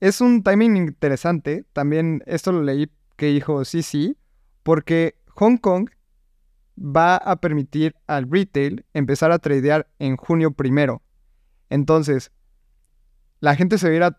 es 0.00 0.20
un 0.20 0.42
timing 0.42 0.76
interesante. 0.76 1.64
También 1.72 2.22
esto 2.26 2.52
lo 2.52 2.62
leí 2.62 2.90
que 3.16 3.26
dijo 3.26 3.64
sí, 3.64 3.82
sí, 3.82 4.16
porque 4.62 5.16
Hong 5.28 5.56
Kong 5.56 5.90
va 6.78 7.16
a 7.16 7.36
permitir 7.36 7.94
al 8.06 8.30
retail 8.30 8.84
empezar 8.92 9.32
a 9.32 9.38
tradear 9.38 9.88
en 9.98 10.16
junio 10.16 10.52
primero. 10.52 11.02
Entonces, 11.70 12.30
la 13.40 13.56
gente 13.56 13.78
se 13.78 13.88
va 13.88 13.92
a 13.92 13.96
ir 13.96 14.02
a 14.02 14.18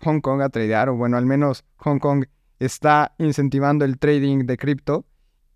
Hong 0.00 0.20
Kong 0.20 0.42
a 0.42 0.48
tradear, 0.50 0.88
o 0.88 0.96
bueno, 0.96 1.16
al 1.16 1.26
menos 1.26 1.64
Hong 1.76 1.98
Kong 1.98 2.26
está 2.58 3.14
incentivando 3.18 3.84
el 3.84 3.98
trading 3.98 4.46
de 4.46 4.56
cripto 4.56 5.06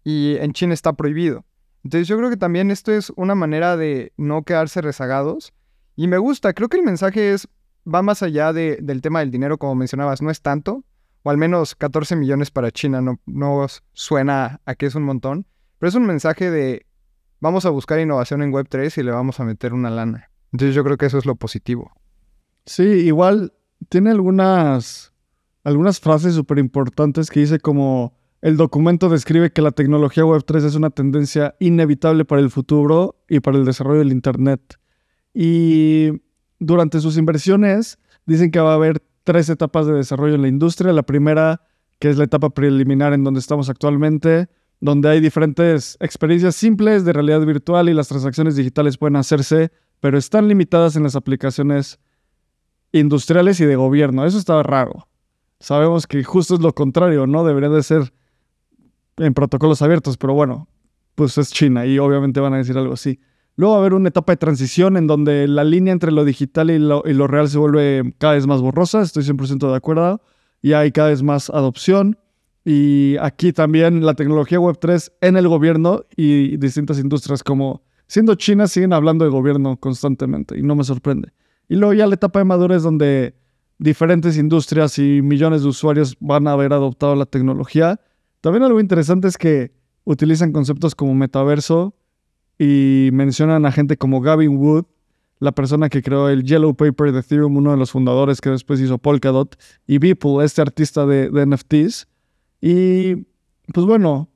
y 0.04 0.36
en 0.36 0.52
China 0.52 0.74
está 0.74 0.94
prohibido. 0.94 1.44
Entonces 1.84 2.08
yo 2.08 2.16
creo 2.16 2.30
que 2.30 2.36
también 2.36 2.70
esto 2.70 2.92
es 2.92 3.10
una 3.16 3.34
manera 3.34 3.76
de 3.76 4.12
no 4.16 4.42
quedarse 4.42 4.80
rezagados 4.80 5.52
y 5.96 6.08
me 6.08 6.18
gusta, 6.18 6.52
creo 6.52 6.68
que 6.68 6.76
el 6.76 6.82
mensaje 6.82 7.32
es, 7.32 7.48
va 7.92 8.02
más 8.02 8.22
allá 8.22 8.52
del 8.52 9.00
tema 9.02 9.20
del 9.20 9.30
dinero 9.30 9.58
como 9.58 9.74
mencionabas, 9.74 10.22
no 10.22 10.30
es 10.30 10.42
tanto, 10.42 10.84
o 11.22 11.30
al 11.30 11.36
menos 11.36 11.74
14 11.74 12.16
millones 12.16 12.50
para 12.50 12.70
China 12.70 13.00
no, 13.00 13.20
no 13.26 13.66
suena 13.92 14.60
a 14.64 14.74
que 14.74 14.86
es 14.86 14.94
un 14.94 15.04
montón, 15.04 15.46
pero 15.78 15.88
es 15.88 15.94
un 15.94 16.06
mensaje 16.06 16.50
de 16.50 16.86
vamos 17.40 17.66
a 17.66 17.70
buscar 17.70 18.00
innovación 18.00 18.42
en 18.42 18.52
Web3 18.52 18.98
y 18.98 19.02
le 19.02 19.12
vamos 19.12 19.40
a 19.40 19.44
meter 19.44 19.72
una 19.72 19.90
lana. 19.90 20.30
Entonces 20.52 20.74
yo 20.74 20.84
creo 20.84 20.96
que 20.96 21.06
eso 21.06 21.18
es 21.18 21.26
lo 21.26 21.36
positivo. 21.36 21.92
Sí, 22.66 22.82
igual 22.82 23.52
tiene 23.88 24.10
algunas, 24.10 25.12
algunas 25.64 26.00
frases 26.00 26.34
súper 26.34 26.58
importantes 26.58 27.30
que 27.30 27.40
dice 27.40 27.60
como 27.60 28.16
el 28.40 28.56
documento 28.56 29.08
describe 29.08 29.52
que 29.52 29.62
la 29.62 29.72
tecnología 29.72 30.24
Web3 30.24 30.64
es 30.64 30.74
una 30.74 30.90
tendencia 30.90 31.56
inevitable 31.58 32.24
para 32.24 32.40
el 32.40 32.50
futuro 32.50 33.16
y 33.28 33.40
para 33.40 33.58
el 33.58 33.64
desarrollo 33.64 33.98
del 34.00 34.12
Internet. 34.12 34.78
Y 35.34 36.12
durante 36.58 37.00
sus 37.00 37.16
inversiones 37.16 37.98
dicen 38.26 38.50
que 38.50 38.60
va 38.60 38.72
a 38.72 38.76
haber 38.76 39.02
tres 39.24 39.48
etapas 39.48 39.86
de 39.86 39.92
desarrollo 39.92 40.34
en 40.34 40.42
la 40.42 40.48
industria. 40.48 40.92
La 40.92 41.02
primera, 41.02 41.62
que 41.98 42.10
es 42.10 42.16
la 42.16 42.24
etapa 42.24 42.50
preliminar 42.50 43.12
en 43.12 43.24
donde 43.24 43.40
estamos 43.40 43.68
actualmente, 43.68 44.48
donde 44.80 45.08
hay 45.08 45.20
diferentes 45.20 45.96
experiencias 46.00 46.54
simples 46.54 47.04
de 47.04 47.12
realidad 47.12 47.44
virtual 47.44 47.88
y 47.88 47.94
las 47.94 48.08
transacciones 48.08 48.56
digitales 48.56 48.96
pueden 48.96 49.16
hacerse, 49.16 49.72
pero 50.00 50.18
están 50.18 50.48
limitadas 50.48 50.96
en 50.96 51.02
las 51.02 51.16
aplicaciones 51.16 51.98
industriales 52.92 53.60
y 53.60 53.66
de 53.66 53.76
gobierno. 53.76 54.24
Eso 54.24 54.38
está 54.38 54.62
raro. 54.62 55.08
Sabemos 55.60 56.06
que 56.06 56.22
justo 56.22 56.54
es 56.54 56.60
lo 56.60 56.72
contrario, 56.72 57.26
¿no? 57.26 57.44
Debería 57.44 57.68
de 57.68 57.82
ser 57.82 58.12
en 59.16 59.34
protocolos 59.34 59.82
abiertos, 59.82 60.16
pero 60.16 60.34
bueno, 60.34 60.68
pues 61.14 61.36
es 61.38 61.52
China 61.52 61.84
y 61.84 61.98
obviamente 61.98 62.38
van 62.38 62.54
a 62.54 62.58
decir 62.58 62.78
algo 62.78 62.94
así. 62.94 63.18
Luego 63.58 63.72
va 63.72 63.78
a 63.78 63.80
haber 63.80 63.94
una 63.94 64.10
etapa 64.10 64.34
de 64.34 64.36
transición 64.36 64.96
en 64.96 65.08
donde 65.08 65.48
la 65.48 65.64
línea 65.64 65.92
entre 65.92 66.12
lo 66.12 66.24
digital 66.24 66.70
y 66.70 66.78
lo, 66.78 67.02
real 67.26 67.48
se 67.48 67.58
vuelve 67.58 68.14
cada 68.18 68.34
vez 68.34 68.46
más 68.46 68.60
borrosa, 68.60 69.02
estoy 69.02 69.24
100% 69.24 69.68
de 69.68 69.74
acuerdo, 69.76 70.22
y 70.62 70.74
hay 70.74 70.92
cada 70.92 71.08
vez 71.08 71.24
más 71.24 71.50
adopción. 71.50 72.16
Y 72.64 73.16
aquí 73.20 73.52
también 73.52 74.06
la 74.06 74.14
tecnología 74.14 74.60
Web3 74.60 75.10
en 75.22 75.36
el 75.36 75.48
gobierno 75.48 76.04
y 76.16 76.56
distintas 76.58 77.00
industrias 77.00 77.42
como 77.42 77.82
siendo 78.06 78.36
China 78.36 78.68
siguen 78.68 78.92
hablando 78.92 79.24
de 79.24 79.32
gobierno 79.32 79.76
constantemente 79.76 80.56
y 80.56 80.62
no 80.62 80.76
me 80.76 80.84
sorprende. 80.84 81.32
Y 81.68 81.74
luego 81.74 81.94
ya 81.94 82.06
la 82.06 82.14
etapa 82.14 82.38
de 82.38 82.44
madurez 82.44 82.84
donde 82.84 83.34
diferentes 83.78 84.38
industrias 84.38 85.00
y 85.00 85.20
millones 85.20 85.62
de 85.62 85.68
usuarios 85.68 86.16
van 86.20 86.46
a 86.46 86.52
haber 86.52 86.72
adoptado 86.72 87.16
la 87.16 87.26
tecnología. 87.26 88.00
También 88.40 88.62
algo 88.62 88.78
interesante 88.78 89.26
es 89.26 89.36
que 89.36 89.72
utilizan 90.04 90.52
conceptos 90.52 90.94
como 90.94 91.12
metaverso 91.16 91.97
y 92.58 93.10
mencionan 93.12 93.64
a 93.66 93.72
gente 93.72 93.96
como 93.96 94.20
Gavin 94.20 94.56
Wood, 94.56 94.84
la 95.38 95.52
persona 95.52 95.88
que 95.88 96.02
creó 96.02 96.28
el 96.28 96.42
Yellow 96.42 96.74
Paper 96.74 97.12
de 97.12 97.20
Ethereum, 97.20 97.56
uno 97.56 97.70
de 97.70 97.76
los 97.76 97.92
fundadores 97.92 98.40
que 98.40 98.50
después 98.50 98.80
hizo 98.80 98.98
Polkadot, 98.98 99.56
y 99.86 99.98
Beeple, 99.98 100.44
este 100.44 100.60
artista 100.60 101.06
de, 101.06 101.30
de 101.30 101.46
NFTs. 101.46 102.08
Y 102.60 103.26
pues 103.72 103.86
bueno, 103.86 104.28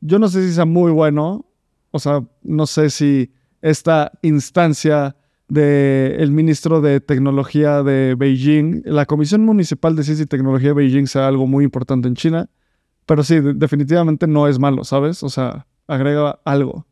yo 0.00 0.18
no 0.18 0.28
sé 0.28 0.46
si 0.46 0.54
sea 0.54 0.64
muy 0.64 0.92
bueno, 0.92 1.46
o 1.90 1.98
sea, 1.98 2.22
no 2.42 2.66
sé 2.66 2.90
si 2.90 3.32
esta 3.60 4.12
instancia 4.22 5.16
del 5.48 6.30
ministro 6.30 6.80
de 6.80 7.00
Tecnología 7.00 7.82
de 7.82 8.14
Beijing, 8.16 8.82
la 8.84 9.06
Comisión 9.06 9.44
Municipal 9.44 9.96
de 9.96 10.04
Ciencia 10.04 10.24
y 10.24 10.26
Tecnología 10.26 10.68
de 10.68 10.74
Beijing 10.74 11.06
sea 11.06 11.28
algo 11.28 11.46
muy 11.46 11.64
importante 11.64 12.08
en 12.08 12.14
China, 12.14 12.50
pero 13.06 13.22
sí, 13.22 13.40
definitivamente 13.40 14.26
no 14.26 14.48
es 14.48 14.58
malo, 14.58 14.84
¿sabes? 14.84 15.22
O 15.22 15.28
sea, 15.28 15.66
agrega 15.86 16.40
algo. 16.44 16.86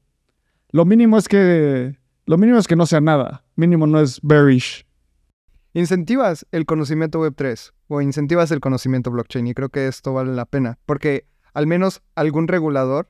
Lo 0.75 0.85
mínimo 0.85 1.17
es 1.19 1.29
que 1.29 2.01
lo 2.27 2.37
mínimo 2.37 2.59
es 2.59 2.67
que 2.67 2.75
no 2.75 2.85
sea 2.85 3.01
nada, 3.01 3.45
mínimo 3.55 3.87
no 3.87 4.01
es 4.01 4.19
bearish. 4.25 4.85
Incentivas 5.73 6.49
el 6.51 6.67
conocimiento 6.67 7.21
Web3 7.21 7.71
o 7.87 8.01
incentivas 8.01 8.51
el 8.51 8.59
conocimiento 8.59 9.13
blockchain 9.13 9.47
y 9.47 9.55
creo 9.55 9.69
que 9.69 9.87
esto 9.87 10.13
vale 10.13 10.35
la 10.35 10.47
pena, 10.47 10.81
porque 10.85 11.29
al 11.53 11.69
menos 11.69 12.03
algún 12.17 12.49
regulador 12.49 13.09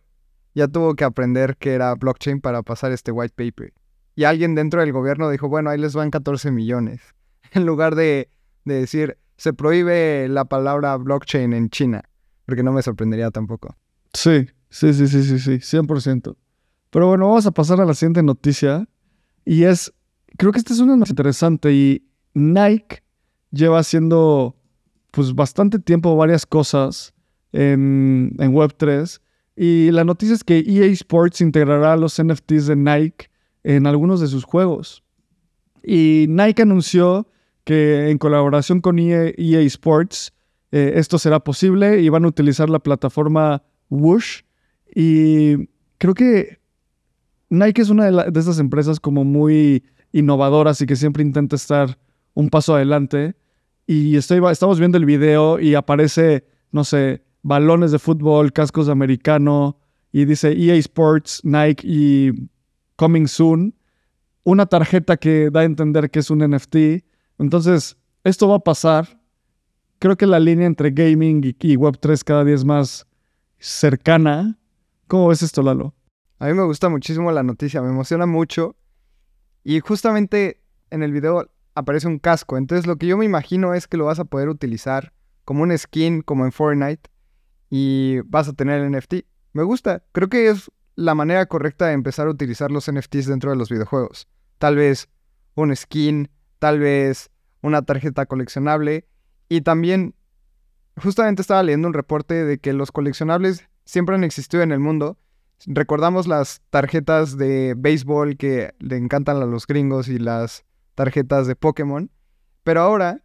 ya 0.54 0.68
tuvo 0.68 0.94
que 0.94 1.04
aprender 1.04 1.56
que 1.56 1.72
era 1.72 1.94
blockchain 1.94 2.42
para 2.42 2.62
pasar 2.62 2.92
este 2.92 3.12
white 3.12 3.32
paper 3.34 3.72
y 4.14 4.24
alguien 4.24 4.54
dentro 4.54 4.82
del 4.82 4.92
gobierno 4.92 5.30
dijo, 5.30 5.48
bueno, 5.48 5.70
ahí 5.70 5.78
les 5.78 5.94
van 5.94 6.10
14 6.10 6.50
millones. 6.50 7.00
En 7.52 7.64
lugar 7.64 7.94
de, 7.94 8.28
decir, 8.66 9.16
se 9.38 9.54
prohíbe 9.54 10.28
la 10.28 10.44
palabra 10.44 10.98
blockchain 10.98 11.54
en 11.54 11.70
China, 11.70 12.02
porque 12.44 12.62
no 12.62 12.72
me 12.72 12.82
sorprendería 12.82 13.30
tampoco. 13.30 13.74
Sí, 14.12 14.48
sí, 14.68 14.92
sí, 14.92 15.08
sí, 15.08 15.22
sí, 15.22 15.38
sí, 15.38 15.78
100%. 15.78 16.36
Pero 16.94 17.08
bueno, 17.08 17.26
vamos 17.26 17.44
a 17.44 17.50
pasar 17.50 17.80
a 17.80 17.84
la 17.84 17.92
siguiente 17.92 18.22
noticia. 18.22 18.88
Y 19.44 19.64
es, 19.64 19.92
creo 20.38 20.52
que 20.52 20.58
esta 20.58 20.72
es 20.72 20.78
una 20.78 20.94
noticia 20.94 21.10
interesante 21.10 21.72
y 21.72 22.06
Nike 22.34 23.02
lleva 23.50 23.80
haciendo 23.80 24.54
pues 25.10 25.34
bastante 25.34 25.80
tiempo 25.80 26.14
varias 26.14 26.46
cosas 26.46 27.12
en, 27.50 28.36
en 28.38 28.54
Web3. 28.54 29.20
Y 29.56 29.90
la 29.90 30.04
noticia 30.04 30.36
es 30.36 30.44
que 30.44 30.60
EA 30.60 30.86
Sports 30.92 31.40
integrará 31.40 31.96
los 31.96 32.22
NFTs 32.22 32.68
de 32.68 32.76
Nike 32.76 33.28
en 33.64 33.88
algunos 33.88 34.20
de 34.20 34.28
sus 34.28 34.44
juegos. 34.44 35.02
Y 35.82 36.26
Nike 36.28 36.62
anunció 36.62 37.26
que 37.64 38.08
en 38.08 38.18
colaboración 38.18 38.80
con 38.80 39.00
EA, 39.00 39.32
e 39.36 39.64
Sports 39.64 40.32
eh, 40.70 40.92
esto 40.94 41.18
será 41.18 41.40
posible 41.40 42.00
y 42.02 42.08
van 42.08 42.24
a 42.24 42.28
utilizar 42.28 42.70
la 42.70 42.78
plataforma 42.78 43.64
Whoosh. 43.90 44.42
Y 44.94 45.66
creo 45.98 46.14
que 46.14 46.62
Nike 47.54 47.82
es 47.82 47.90
una 47.90 48.10
de, 48.10 48.38
estas 48.38 48.58
empresas 48.58 49.00
como 49.00 49.24
muy 49.24 49.84
innovadoras 50.12 50.80
y 50.80 50.86
que 50.86 50.96
siempre 50.96 51.22
intenta 51.22 51.56
estar 51.56 51.98
un 52.34 52.50
paso 52.50 52.74
adelante. 52.74 53.34
Y 53.86 54.16
estoy, 54.16 54.40
estamos 54.50 54.78
viendo 54.78 54.98
el 54.98 55.04
video 55.04 55.60
y 55.60 55.74
aparece, 55.74 56.46
no 56.72 56.84
sé, 56.84 57.22
balones 57.42 57.92
de 57.92 57.98
fútbol, 57.98 58.52
cascos 58.52 58.86
de 58.86 58.92
americano 58.92 59.78
y 60.10 60.24
dice 60.24 60.52
EA 60.52 60.76
Sports, 60.76 61.40
Nike 61.44 61.82
y 61.86 62.32
Coming 62.96 63.26
Soon, 63.26 63.74
una 64.44 64.66
tarjeta 64.66 65.16
que 65.16 65.50
da 65.50 65.60
a 65.60 65.64
entender 65.64 66.10
que 66.10 66.20
es 66.20 66.30
un 66.30 66.38
NFT. 66.38 67.04
Entonces, 67.38 67.96
esto 68.22 68.48
va 68.48 68.56
a 68.56 68.60
pasar. 68.60 69.20
Creo 69.98 70.16
que 70.16 70.26
la 70.26 70.38
línea 70.38 70.66
entre 70.66 70.90
gaming 70.90 71.56
y, 71.58 71.76
Web3 71.76 72.22
cada 72.24 72.44
día 72.44 72.54
es 72.54 72.64
más 72.64 73.06
cercana. 73.58 74.58
¿Cómo 75.08 75.28
ves 75.28 75.42
esto, 75.42 75.62
Lalo? 75.62 75.94
A 76.38 76.46
mí 76.46 76.54
me 76.54 76.64
gusta 76.64 76.88
muchísimo 76.88 77.30
la 77.32 77.42
noticia, 77.42 77.80
me 77.82 77.90
emociona 77.90 78.26
mucho. 78.26 78.76
Y 79.62 79.80
justamente 79.80 80.60
en 80.90 81.02
el 81.02 81.12
video 81.12 81.50
aparece 81.74 82.06
un 82.06 82.18
casco. 82.18 82.56
Entonces 82.56 82.86
lo 82.86 82.96
que 82.96 83.06
yo 83.06 83.16
me 83.16 83.24
imagino 83.24 83.74
es 83.74 83.86
que 83.86 83.96
lo 83.96 84.06
vas 84.06 84.18
a 84.18 84.24
poder 84.24 84.48
utilizar 84.48 85.12
como 85.44 85.62
un 85.62 85.76
skin, 85.76 86.22
como 86.22 86.44
en 86.44 86.52
Fortnite. 86.52 87.10
Y 87.70 88.20
vas 88.26 88.48
a 88.48 88.52
tener 88.52 88.80
el 88.80 88.92
NFT. 88.92 89.24
Me 89.52 89.62
gusta. 89.62 90.04
Creo 90.12 90.28
que 90.28 90.48
es 90.48 90.70
la 90.96 91.14
manera 91.14 91.46
correcta 91.46 91.86
de 91.86 91.92
empezar 91.92 92.26
a 92.26 92.30
utilizar 92.30 92.70
los 92.70 92.90
NFTs 92.90 93.26
dentro 93.26 93.50
de 93.50 93.56
los 93.56 93.70
videojuegos. 93.70 94.28
Tal 94.58 94.76
vez 94.76 95.08
un 95.54 95.74
skin, 95.74 96.30
tal 96.58 96.78
vez 96.78 97.30
una 97.62 97.82
tarjeta 97.82 98.26
coleccionable. 98.26 99.08
Y 99.48 99.62
también, 99.62 100.14
justamente 100.96 101.42
estaba 101.42 101.62
leyendo 101.62 101.88
un 101.88 101.94
reporte 101.94 102.44
de 102.44 102.58
que 102.58 102.72
los 102.72 102.92
coleccionables 102.92 103.68
siempre 103.84 104.14
han 104.14 104.24
existido 104.24 104.62
en 104.62 104.72
el 104.72 104.80
mundo. 104.80 105.18
Recordamos 105.66 106.26
las 106.26 106.62
tarjetas 106.70 107.38
de 107.38 107.74
béisbol 107.76 108.36
que 108.36 108.74
le 108.78 108.96
encantan 108.96 109.38
a 109.38 109.46
los 109.46 109.66
gringos 109.66 110.08
y 110.08 110.18
las 110.18 110.64
tarjetas 110.94 111.46
de 111.46 111.56
Pokémon. 111.56 112.10
Pero 112.62 112.82
ahora, 112.82 113.24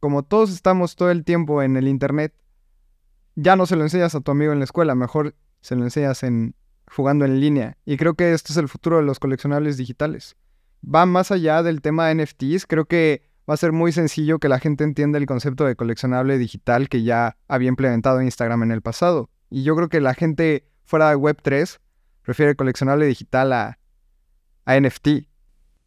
como 0.00 0.22
todos 0.22 0.50
estamos 0.52 0.96
todo 0.96 1.10
el 1.10 1.24
tiempo 1.24 1.62
en 1.62 1.76
el 1.76 1.88
Internet, 1.88 2.34
ya 3.34 3.56
no 3.56 3.66
se 3.66 3.76
lo 3.76 3.82
enseñas 3.82 4.14
a 4.14 4.20
tu 4.20 4.30
amigo 4.30 4.52
en 4.52 4.58
la 4.58 4.64
escuela, 4.64 4.94
mejor 4.94 5.34
se 5.60 5.76
lo 5.76 5.84
enseñas 5.84 6.22
en 6.22 6.54
jugando 6.90 7.24
en 7.24 7.40
línea. 7.40 7.76
Y 7.84 7.96
creo 7.96 8.14
que 8.14 8.32
este 8.32 8.52
es 8.52 8.56
el 8.56 8.68
futuro 8.68 8.96
de 8.96 9.02
los 9.02 9.18
coleccionables 9.18 9.76
digitales. 9.76 10.36
Va 10.82 11.04
más 11.04 11.30
allá 11.30 11.62
del 11.62 11.82
tema 11.82 12.08
de 12.08 12.24
NFTs. 12.24 12.66
Creo 12.66 12.86
que 12.86 13.22
va 13.48 13.54
a 13.54 13.58
ser 13.58 13.72
muy 13.72 13.92
sencillo 13.92 14.38
que 14.38 14.48
la 14.48 14.58
gente 14.58 14.84
entienda 14.84 15.18
el 15.18 15.26
concepto 15.26 15.64
de 15.64 15.76
coleccionable 15.76 16.38
digital 16.38 16.88
que 16.88 17.02
ya 17.02 17.36
había 17.48 17.68
implementado 17.68 18.22
Instagram 18.22 18.62
en 18.62 18.72
el 18.72 18.82
pasado. 18.82 19.30
Y 19.50 19.62
yo 19.62 19.76
creo 19.76 19.88
que 19.88 20.00
la 20.00 20.14
gente 20.14 20.64
fuera 20.86 21.10
de 21.10 21.16
Web3 21.16 21.78
prefiere 22.22 22.56
coleccionable 22.56 23.06
digital 23.06 23.52
a, 23.52 23.78
a 24.64 24.80
NFT. 24.80 25.08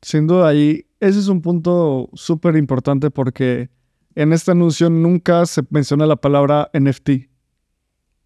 Sin 0.01 0.27
duda, 0.27 0.49
ahí 0.49 0.85
ese 0.99 1.19
es 1.19 1.27
un 1.27 1.41
punto 1.41 2.09
súper 2.13 2.55
importante 2.55 3.09
porque 3.09 3.69
en 4.15 4.33
este 4.33 4.51
anuncio 4.51 4.89
nunca 4.89 5.45
se 5.45 5.63
menciona 5.69 6.05
la 6.05 6.15
palabra 6.15 6.69
NFT. 6.73 7.29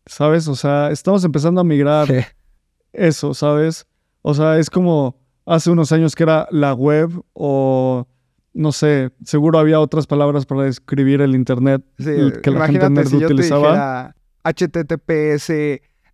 ¿Sabes? 0.05 0.47
O 0.47 0.55
sea, 0.55 0.91
estamos 0.91 1.23
empezando 1.23 1.61
a 1.61 1.63
migrar 1.63 2.07
eso, 2.93 3.33
¿sabes? 3.33 3.87
O 4.21 4.33
sea, 4.33 4.57
es 4.57 4.69
como 4.69 5.19
hace 5.45 5.71
unos 5.71 5.91
años 5.91 6.15
que 6.15 6.23
era 6.23 6.47
la 6.51 6.73
web 6.73 7.09
o 7.33 8.07
no 8.53 8.71
sé, 8.71 9.11
seguro 9.23 9.57
había 9.57 9.79
otras 9.79 10.05
palabras 10.05 10.45
para 10.45 10.63
describir 10.63 11.21
el 11.21 11.33
internet 11.35 11.83
que 11.97 12.51
la 12.51 12.67
gente 12.67 12.89
nerd 12.89 13.07
si 13.07 13.19
yo 13.19 13.25
utilizaba. 13.25 14.13
Te 14.43 14.67
HTTPS 14.67 15.51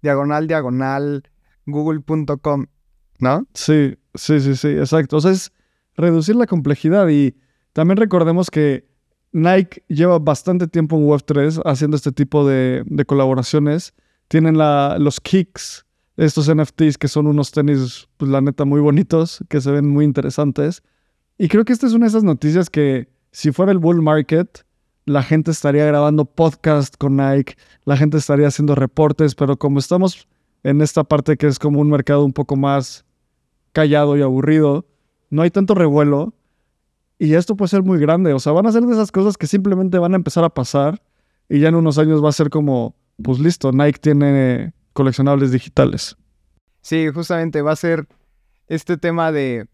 diagonal 0.02 0.48
diagonal 0.48 1.24
google.com, 1.66 2.66
¿no? 3.20 3.48
Sí, 3.54 3.98
sí, 4.16 4.40
sí, 4.40 4.56
sí, 4.56 4.70
exacto. 4.70 5.18
O 5.18 5.22
sea, 5.22 5.32
es 5.32 5.52
reducir 5.96 6.36
la 6.36 6.48
complejidad 6.48 7.08
y 7.10 7.36
también 7.74 7.98
recordemos 7.98 8.50
que 8.50 8.88
Nike 9.32 9.84
lleva 9.88 10.20
bastante 10.20 10.68
tiempo 10.68 10.98
en 10.98 11.06
Web3 11.08 11.62
haciendo 11.66 11.98
este 11.98 12.12
tipo 12.12 12.48
de, 12.48 12.84
colaboraciones. 13.06 13.94
Tienen 14.28 14.58
la, 14.58 14.98
los 15.00 15.20
kicks, 15.20 15.86
estos 16.18 16.54
NFTs 16.54 16.98
que 16.98 17.08
son 17.08 17.28
unos 17.28 17.52
tenis, 17.52 18.08
pues 18.18 18.32
la 18.32 18.42
neta, 18.42 18.66
muy 18.66 18.82
bonitos, 18.82 19.44
que 19.50 19.62
se 19.62 19.72
ven 19.72 19.88
muy 19.88 20.06
interesantes. 20.06 20.84
Y 21.38 21.48
creo 21.48 21.64
que 21.66 21.74
esta 21.74 21.88
es 21.88 21.94
una 21.94 22.06
de 22.06 22.10
esas 22.10 22.24
noticias 22.24 22.70
que 22.70 23.10
si 23.32 23.52
fuera 23.52 23.72
el 23.72 23.78
bull 23.78 24.02
market, 24.02 24.66
la 25.10 25.24
gente 25.24 25.50
estaría 25.50 25.86
grabando 25.86 26.24
podcast 26.24 26.96
con 26.96 27.18
Nike, 27.18 27.56
la 27.84 27.98
gente 27.98 28.18
estaría 28.18 28.48
haciendo 28.48 28.76
reportes, 28.76 29.34
pero 29.34 29.58
como 29.58 29.80
estamos 29.80 30.28
en 30.62 30.82
esta 30.82 31.04
parte 31.04 31.36
que 31.36 31.48
es 31.48 31.58
como 31.58 31.80
un 31.80 31.90
mercado 31.90 32.24
un 32.24 32.32
poco 32.32 32.56
más 32.56 33.06
callado 33.72 34.16
y 34.16 34.22
aburrido, 34.22 34.86
no 35.32 35.42
hay 35.42 35.50
tanto 35.50 35.74
revuelo 35.74 36.36
y 37.18 37.34
esto 37.34 37.56
puede 37.56 37.70
ser 37.70 37.82
muy 37.82 37.98
grande. 37.98 38.34
O 38.34 38.40
sea, 38.40 38.52
van 38.52 38.68
a 38.68 38.72
ser 38.72 38.84
de 38.84 38.94
esas 38.94 39.12
cosas 39.12 39.36
que 39.36 39.48
simplemente 39.48 39.98
van 39.98 40.14
a 40.14 40.16
empezar 40.16 40.44
a 40.44 40.50
pasar 40.50 41.02
y 41.50 41.60
ya 41.60 41.70
en 41.70 41.76
unos 41.76 41.98
años 41.98 42.24
va 42.24 42.30
a 42.30 42.34
ser 42.34 42.52
como, 42.52 42.96
pues 43.24 43.40
listo, 43.40 43.72
Nike 43.72 43.98
tiene 43.98 44.74
coleccionables 44.94 45.52
digitales. 45.52 46.18
Sí, 46.82 47.08
justamente 47.12 47.64
va 47.64 47.72
a 47.72 47.78
ser 47.78 48.08
este 48.68 48.96
tema 48.96 49.32
de 49.32 49.68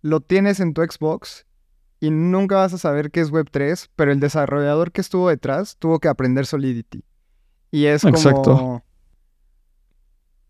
lo 0.00 0.20
tienes 0.20 0.60
en 0.60 0.74
tu 0.74 0.82
Xbox 0.82 1.44
y 2.00 2.10
nunca 2.10 2.56
vas 2.56 2.72
a 2.72 2.78
saber 2.78 3.10
qué 3.10 3.20
es 3.20 3.32
Web3, 3.32 3.88
pero 3.96 4.12
el 4.12 4.20
desarrollador 4.20 4.92
que 4.92 5.00
estuvo 5.00 5.28
detrás 5.28 5.76
tuvo 5.78 5.98
que 5.98 6.08
aprender 6.08 6.46
Solidity. 6.46 7.04
Y 7.70 7.86
es 7.86 8.02
como... 8.02 8.16
Exacto. 8.16 8.82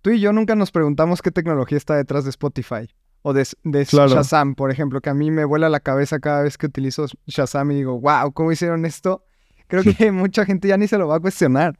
Tú 0.02 0.10
y 0.10 0.20
yo 0.20 0.32
nunca 0.32 0.54
nos 0.54 0.70
preguntamos 0.70 1.22
qué 1.22 1.30
tecnología 1.30 1.78
está 1.78 1.96
detrás 1.96 2.24
de 2.24 2.30
Spotify. 2.30 2.88
O 3.22 3.32
de, 3.32 3.44
Shazam, 3.84 4.54
por 4.54 4.70
ejemplo, 4.70 5.00
que 5.00 5.10
a 5.10 5.14
mí 5.14 5.30
me 5.30 5.44
vuela 5.44 5.68
la 5.68 5.80
cabeza 5.80 6.20
cada 6.20 6.42
vez 6.42 6.56
que 6.56 6.66
utilizo 6.66 7.06
Shazam 7.26 7.72
y 7.72 7.74
digo, 7.74 8.00
wow, 8.00 8.32
¿cómo 8.32 8.52
hicieron 8.52 8.84
esto? 8.84 9.24
Creo 9.66 9.82
que 9.82 10.12
mucha 10.12 10.44
gente 10.44 10.68
ya 10.68 10.76
ni 10.76 10.86
se 10.86 10.98
lo 10.98 11.08
va 11.08 11.16
a 11.16 11.20
cuestionar. 11.20 11.78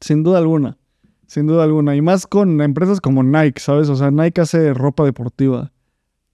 Sin 0.00 0.22
duda 0.22 0.38
alguna. 0.38 0.78
Sin 1.26 1.46
duda 1.46 1.64
alguna. 1.64 1.96
Y 1.96 2.00
más 2.00 2.26
con 2.26 2.60
empresas 2.60 3.00
como 3.00 3.22
Nike, 3.22 3.60
¿sabes? 3.60 3.88
O 3.88 3.96
sea, 3.96 4.10
Nike 4.10 4.40
hace 4.40 4.72
ropa 4.72 5.04
deportiva. 5.04 5.72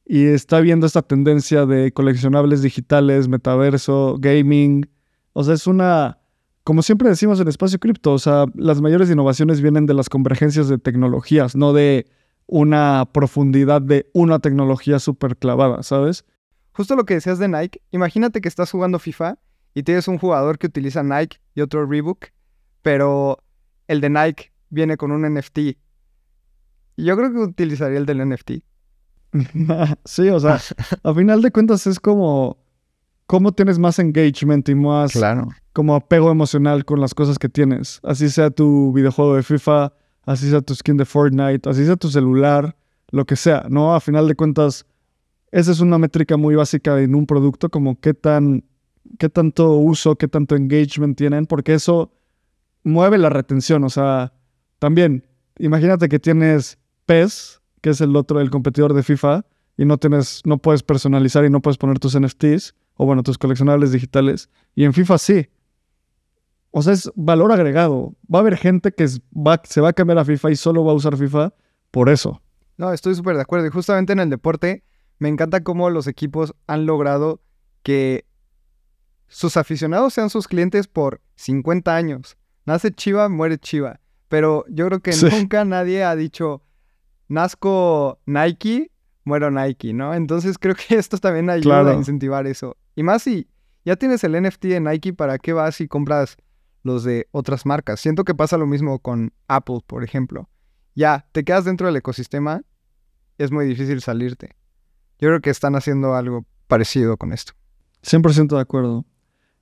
Y 0.06 0.26
está 0.26 0.60
viendo 0.60 0.86
esta 0.86 1.02
tendencia 1.02 1.66
de 1.66 1.92
coleccionables 1.92 2.62
digitales, 2.62 3.26
metaverso, 3.26 4.16
gaming. 4.20 4.88
O 5.33 5.42
sea, 5.42 5.54
es 5.54 5.66
una. 5.66 6.18
Como 6.62 6.83
siempre 6.83 7.09
decimos 7.09 7.40
en 7.40 7.48
espacio 7.48 7.78
cripto, 7.78 8.12
o 8.12 8.18
sea, 8.18 8.46
las 8.54 8.81
mayores 8.81 9.11
innovaciones 9.11 9.61
vienen 9.61 9.87
de 9.87 9.94
las 9.94 10.09
convergencias 10.09 10.68
de 10.68 10.78
tecnologías, 10.78 11.57
no 11.57 11.72
de 11.72 12.07
una 12.46 13.09
profundidad 13.12 13.83
de 13.83 14.09
una 14.12 14.38
tecnología 14.38 14.98
súper 14.98 15.37
clavada, 15.37 15.83
¿sabes? 15.83 16.24
Justo 16.72 16.94
lo 16.94 17.04
que 17.04 17.14
decías 17.14 17.38
de 17.38 17.48
Nike, 17.48 17.81
imagínate 17.90 18.40
que 18.40 18.48
estás 18.48 18.70
jugando 18.70 18.98
FIFA 18.98 19.38
y 19.74 19.83
tienes 19.83 20.09
un 20.09 20.18
jugador 20.18 20.59
que 20.59 20.66
utiliza 20.66 21.02
Nike 21.02 21.38
y 21.54 21.61
otro 21.61 21.87
Reebok, 21.87 22.26
pero 22.83 23.42
el 23.88 24.00
de 24.00 24.11
Nike 24.11 24.52
viene 24.70 24.96
con 24.96 25.11
un 25.11 25.22
NFT. 25.22 25.59
Yo 26.96 27.16
creo 27.16 27.33
que 27.33 27.38
utilizaría 27.38 27.98
el 27.98 28.07
del 28.07 28.28
NFT. 28.28 28.65
sí, 30.05 30.29
o 30.29 30.40
sea, 30.40 30.61
a 31.03 31.14
final 31.14 31.42
de 31.42 31.51
cuentas 31.51 31.87
es 31.87 32.01
como 32.01 32.59
cómo 33.27 33.53
tienes 33.53 33.79
más 33.79 33.99
engagement 33.99 34.68
y 34.68 34.75
más 34.75 35.12
claro. 35.12 35.49
como 35.72 35.94
apego 35.94 36.31
emocional 36.31 36.85
con 36.85 37.01
las 37.01 37.14
cosas 37.14 37.38
que 37.38 37.49
tienes. 37.49 38.01
Así 38.03 38.31
sea 38.31 38.51
tu 38.51 38.92
videojuego 38.92 39.37
de 39.37 39.42
FIFA, 39.42 39.92
así 40.25 40.51
sea 40.51 40.61
tu 40.61 40.75
skin 40.75 40.96
de 40.96 41.05
Fortnite, 41.05 41.68
así 41.68 41.85
sea 41.85 41.96
tu 41.96 42.09
celular, 42.09 42.77
lo 43.11 43.25
que 43.25 43.37
sea, 43.37 43.66
¿no? 43.68 43.94
A 43.94 44.01
final 44.01 44.29
de 44.29 44.35
cuentas, 44.35 44.87
esa 45.51 45.72
es 45.72 45.81
una 45.81 45.99
métrica 45.99 46.37
muy 46.37 46.55
básica 46.55 47.01
en 47.01 47.14
un 47.14 47.27
producto, 47.27 47.68
como 47.68 48.01
qué 48.01 48.14
tan, 48.14 48.64
qué 49.18 49.29
tanto 49.29 49.77
uso, 49.77 50.16
qué 50.16 50.29
tanto 50.29 50.57
engagement 50.57 51.16
tienen, 51.16 51.46
porque 51.46 51.75
eso 51.75 52.12
mueve 52.83 53.18
la 53.18 53.29
retención, 53.29 53.83
o 53.85 53.90
sea, 53.90 54.33
también, 54.79 55.25
imagínate 55.59 56.09
que 56.09 56.18
tienes 56.18 56.79
PES, 57.07 57.61
que 57.87 57.90
es 57.90 58.01
el 58.01 58.16
otro, 58.16 58.40
el 58.40 58.51
competidor 58.51 58.94
de 58.94 59.05
FIFA, 59.05 59.46
y 59.77 59.85
no 59.85 59.96
tienes, 59.96 60.42
no 60.44 60.59
puedes 60.59 60.83
personalizar 60.83 61.44
y 61.44 61.51
no 61.51 61.62
puedes 61.62 61.79
poner 61.79 62.01
tus 62.01 62.18
NFTs, 62.18 62.75
o 62.94 63.07
bueno, 63.07 63.22
tus 63.22 63.38
coleccionables 63.38 63.92
digitales. 63.92 64.51
Y 64.75 64.83
en 64.83 64.92
FIFA 64.92 65.18
sí. 65.18 65.49
O 66.72 66.83
sea, 66.83 66.94
es 66.94 67.12
valor 67.14 67.53
agregado. 67.53 68.16
Va 68.29 68.40
a 68.40 68.42
haber 68.42 68.57
gente 68.57 68.90
que 68.90 69.07
va, 69.33 69.62
se 69.62 69.81
va 69.81 69.90
a 69.90 69.92
cambiar 69.92 70.18
a 70.18 70.25
FIFA 70.25 70.51
y 70.51 70.57
solo 70.57 70.85
va 70.85 70.90
a 70.90 70.94
usar 70.96 71.16
FIFA 71.16 71.55
por 71.92 72.09
eso. 72.09 72.42
No, 72.77 72.92
estoy 72.92 73.14
súper 73.14 73.37
de 73.37 73.42
acuerdo. 73.42 73.68
Y 73.68 73.70
justamente 73.70 74.12
en 74.12 74.18
el 74.18 74.31
deporte, 74.31 74.83
me 75.20 75.29
encanta 75.29 75.62
cómo 75.62 75.88
los 75.88 76.09
equipos 76.09 76.57
han 76.66 76.87
logrado 76.87 77.40
que 77.85 78.27
sus 79.29 79.57
aficionados 79.57 80.12
sean 80.12 80.29
sus 80.29 80.49
clientes 80.49 80.88
por 80.88 81.20
50 81.37 81.94
años. 81.94 82.37
Nace 82.64 82.90
Chiva, 82.90 83.29
muere 83.29 83.59
Chiva. 83.59 84.01
Pero 84.27 84.64
yo 84.68 84.88
creo 84.88 84.99
que 84.99 85.12
nunca 85.31 85.64
nadie 85.64 86.03
ha 86.03 86.16
dicho, 86.16 86.65
nazco 87.28 88.20
Nike, 88.26 88.90
muero 89.24 89.50
Nike, 89.50 89.92
¿no? 89.92 90.14
Entonces 90.14 90.58
creo 90.58 90.74
que 90.74 90.94
esto 90.96 91.18
también 91.18 91.50
ayuda 91.50 91.90
a 91.90 91.94
incentivar 91.94 92.46
eso. 92.46 92.76
Y 92.94 93.02
más 93.02 93.22
si 93.22 93.48
ya 93.84 93.96
tienes 93.96 94.24
el 94.24 94.40
NFT 94.40 94.64
de 94.64 94.80
Nike, 94.80 95.12
¿para 95.12 95.38
qué 95.38 95.52
vas 95.52 95.80
y 95.80 95.88
compras 95.88 96.36
los 96.82 97.04
de 97.04 97.28
otras 97.30 97.66
marcas? 97.66 98.00
Siento 98.00 98.24
que 98.24 98.34
pasa 98.34 98.58
lo 98.58 98.66
mismo 98.66 98.98
con 98.98 99.32
Apple, 99.48 99.80
por 99.86 100.02
ejemplo. 100.02 100.48
Ya, 100.94 101.28
te 101.32 101.44
quedas 101.44 101.64
dentro 101.64 101.86
del 101.86 101.96
ecosistema, 101.96 102.62
es 103.38 103.52
muy 103.52 103.66
difícil 103.66 104.00
salirte. 104.00 104.56
Yo 105.18 105.28
creo 105.28 105.40
que 105.40 105.50
están 105.50 105.76
haciendo 105.76 106.14
algo 106.14 106.46
parecido 106.66 107.16
con 107.16 107.32
esto. 107.32 107.52
100% 108.02 108.54
de 108.54 108.60
acuerdo. 108.60 109.04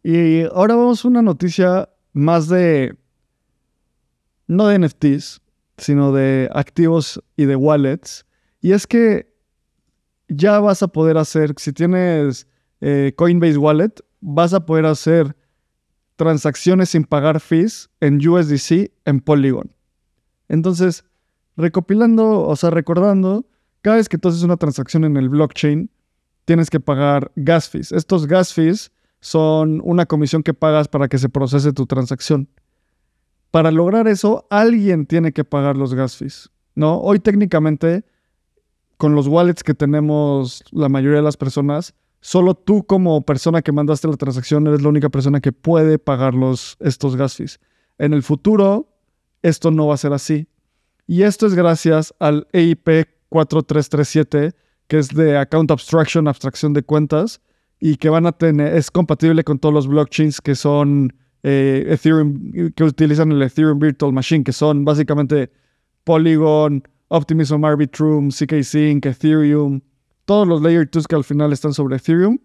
Y 0.03 0.43
ahora 0.43 0.77
vamos 0.77 1.05
a 1.05 1.09
una 1.09 1.23
noticia 1.23 1.89
más 2.13 2.49
de 2.49 2.97
no 4.47 4.67
de 4.69 4.79
NFTs, 4.79 5.41
sino 5.79 6.13
de 6.13 6.49
activos 6.53 7.23
y 7.37 7.45
de 7.45 7.57
wallets. 7.57 8.25
Y 8.61 8.73
es 8.73 8.87
que 8.87 9.33
ya 10.29 10.61
vas 10.61 10.83
a 10.83 10.89
poder 10.89 11.19
hacer, 11.19 11.55
si 11.59 11.73
tienes 11.73 12.47
eh, 12.81 13.13
Coinbase 13.17 13.59
Wallet, 13.59 13.95
vas 14.21 14.55
a 14.55 14.65
poder 14.65 14.87
hacer 14.87 15.37
transacciones 16.17 16.91
sin 16.91 17.05
pagar 17.05 17.41
fees 17.41 17.91
en 18.01 18.27
USDC 18.27 18.93
en 19.05 19.21
Polygon. 19.21 19.73
Entonces, 20.49 21.05
recopilando, 21.57 22.43
o 22.43 22.57
sea, 22.57 22.71
recordando, 22.71 23.47
cada 23.83 23.97
vez 23.97 24.09
que 24.09 24.19
tú 24.19 24.29
haces 24.29 24.43
una 24.43 24.57
transacción 24.57 25.05
en 25.05 25.17
el 25.17 25.29
blockchain, 25.29 25.91
tienes 26.45 26.71
que 26.71 26.81
pagar 26.81 27.33
gas 27.37 27.69
fees. 27.69 27.93
Estos 27.93 28.27
gas 28.27 28.53
fees 28.53 28.93
son 29.21 29.81
una 29.85 30.07
comisión 30.07 30.43
que 30.43 30.55
pagas 30.55 30.89
para 30.89 31.09
que 31.09 31.19
se 31.19 31.29
procese 31.29 31.73
tu 31.73 31.87
transacción. 31.87 32.49
Para 33.55 33.71
lograr 33.71 34.09
eso, 34.09 34.49
alguien 34.51 35.07
tiene 35.07 35.31
que 35.31 35.45
pagar 35.45 35.77
los 35.77 35.95
gas 35.95 36.17
fees, 36.17 36.51
¿no? 36.75 36.99
Hoy 36.99 37.21
técnicamente, 37.21 38.05
con 38.97 39.15
los 39.15 39.29
wallets 39.29 39.63
que 39.63 39.75
tenemos 39.75 40.65
la 40.73 40.89
mayoría 40.89 41.19
de 41.19 41.23
las 41.23 41.37
personas, 41.37 41.95
solo 42.21 42.57
tú 42.57 42.85
como 42.85 43.25
persona 43.25 43.63
que 43.63 43.71
mandaste 43.71 44.09
la 44.09 44.17
transacción 44.17 44.67
eres 44.67 44.83
la 44.83 44.89
única 44.89 45.09
persona 45.09 45.41
que 45.41 45.53
puede 45.53 46.01
pagar 46.01 46.35
los, 46.35 46.77
estos 46.81 47.15
gas 47.15 47.37
fees. 47.37 47.61
En 47.97 48.13
el 48.13 48.25
futuro, 48.25 48.89
esto 49.41 49.71
no 49.71 49.87
va 49.87 49.95
a 49.95 49.99
ser 49.99 50.15
así. 50.15 50.49
Y 51.07 51.23
esto 51.23 51.47
es 51.47 51.55
gracias 51.55 52.13
al 52.19 52.49
EIP 52.53 53.07
4337, 53.29 54.51
que 54.89 54.99
es 54.99 55.11
de 55.11 55.39
Account 55.39 55.71
Abstraction, 55.71 56.27
abstracción 56.27 56.73
de 56.73 56.83
cuentas, 56.83 57.41
y 57.79 57.99
que 57.99 58.09
van 58.09 58.27
a 58.27 58.33
tener, 58.33 58.75
es 58.75 58.91
compatible 58.91 59.45
con 59.45 59.61
todos 59.61 59.73
los 59.73 59.87
blockchains 59.87 60.41
que 60.41 60.57
son 60.57 61.13
eh, 61.47 61.85
Ethereum, 61.91 62.73
que 62.75 62.85
utilizan 62.85 63.31
el 63.31 63.43
Ethereum 63.43 63.79
Virtual 63.79 64.13
Machine, 64.13 64.43
que 64.43 64.53
son 64.53 64.83
básicamente 64.83 65.53
Polygon, 66.03 66.83
Optimism 67.09 67.63
Arbitrum, 67.65 68.31
CK 68.31 68.63
Sync, 68.63 69.05
Ethereum, 69.05 69.83
todos 70.25 70.49
los 70.49 70.63
Layer 70.63 70.89
2 70.91 71.07
que 71.07 71.15
al 71.15 71.23
final 71.23 71.53
están 71.53 71.75
sobre 71.75 71.97
Ethereum. 71.97 72.39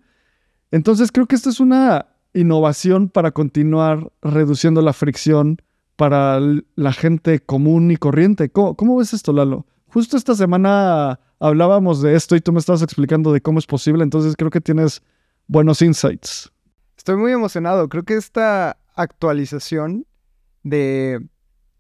Entonces 0.72 1.14
creo 1.14 1.28
que 1.28 1.36
esta 1.36 1.50
es 1.50 1.62
una 1.62 2.08
innovación 2.34 3.08
para 3.08 3.32
continuar 3.32 4.12
reduciendo 4.22 4.82
la 4.82 4.92
fricción 4.92 5.62
para 5.96 6.40
la 6.76 6.92
gente 6.92 7.40
común 7.40 7.92
y 7.92 7.96
corriente. 7.96 8.50
¿Cómo, 8.52 8.98
ves 8.98 9.14
esto, 9.14 9.32
Lalo? 9.32 9.66
Justo 9.88 10.18
esta 10.18 10.36
semana 10.36 11.22
hablábamos 11.40 12.02
de 12.02 12.16
esto 12.16 12.36
y 12.36 12.42
tú 12.42 12.52
me 12.52 12.60
estabas 12.60 12.82
explicando 12.82 13.32
de 13.32 13.40
cómo 13.40 13.60
es 13.60 13.66
posible, 13.66 14.04
entonces 14.04 14.36
creo 14.36 14.52
que 14.52 14.60
tienes 14.60 15.02
buenos 15.48 15.82
insights. 15.82 16.52
Estoy 16.98 17.16
muy 17.16 17.32
emocionado. 17.32 17.88
Creo 17.88 18.04
que 18.04 18.16
esta 18.16 18.78
actualización 19.02 20.06
de 20.64 21.26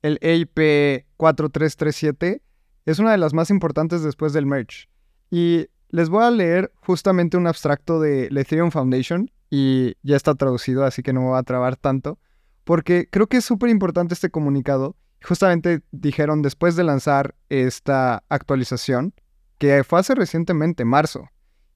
el 0.01 0.17
EIP 0.21 1.05
4337 1.17 2.41
es 2.85 2.99
una 2.99 3.11
de 3.11 3.17
las 3.17 3.33
más 3.33 3.49
importantes 3.49 4.01
después 4.03 4.33
del 4.33 4.45
merge. 4.45 4.87
Y 5.29 5.67
les 5.89 6.09
voy 6.09 6.23
a 6.23 6.31
leer 6.31 6.71
justamente 6.75 7.37
un 7.37 7.47
abstracto 7.47 7.99
de 7.99 8.27
Ethereum 8.27 8.71
Foundation 8.71 9.29
y 9.49 9.95
ya 10.01 10.15
está 10.15 10.35
traducido, 10.35 10.85
así 10.85 11.03
que 11.03 11.13
no 11.13 11.21
me 11.21 11.27
voy 11.27 11.39
a 11.39 11.43
trabar 11.43 11.75
tanto, 11.75 12.19
porque 12.63 13.07
creo 13.09 13.27
que 13.27 13.37
es 13.37 13.45
súper 13.45 13.69
importante 13.69 14.13
este 14.13 14.29
comunicado. 14.29 14.95
Justamente 15.21 15.81
dijeron 15.91 16.41
después 16.41 16.75
de 16.75 16.83
lanzar 16.83 17.35
esta 17.49 18.23
actualización, 18.29 19.13
que 19.57 19.83
fue 19.83 19.99
hace 19.99 20.15
recientemente, 20.15 20.85
marzo, 20.85 21.27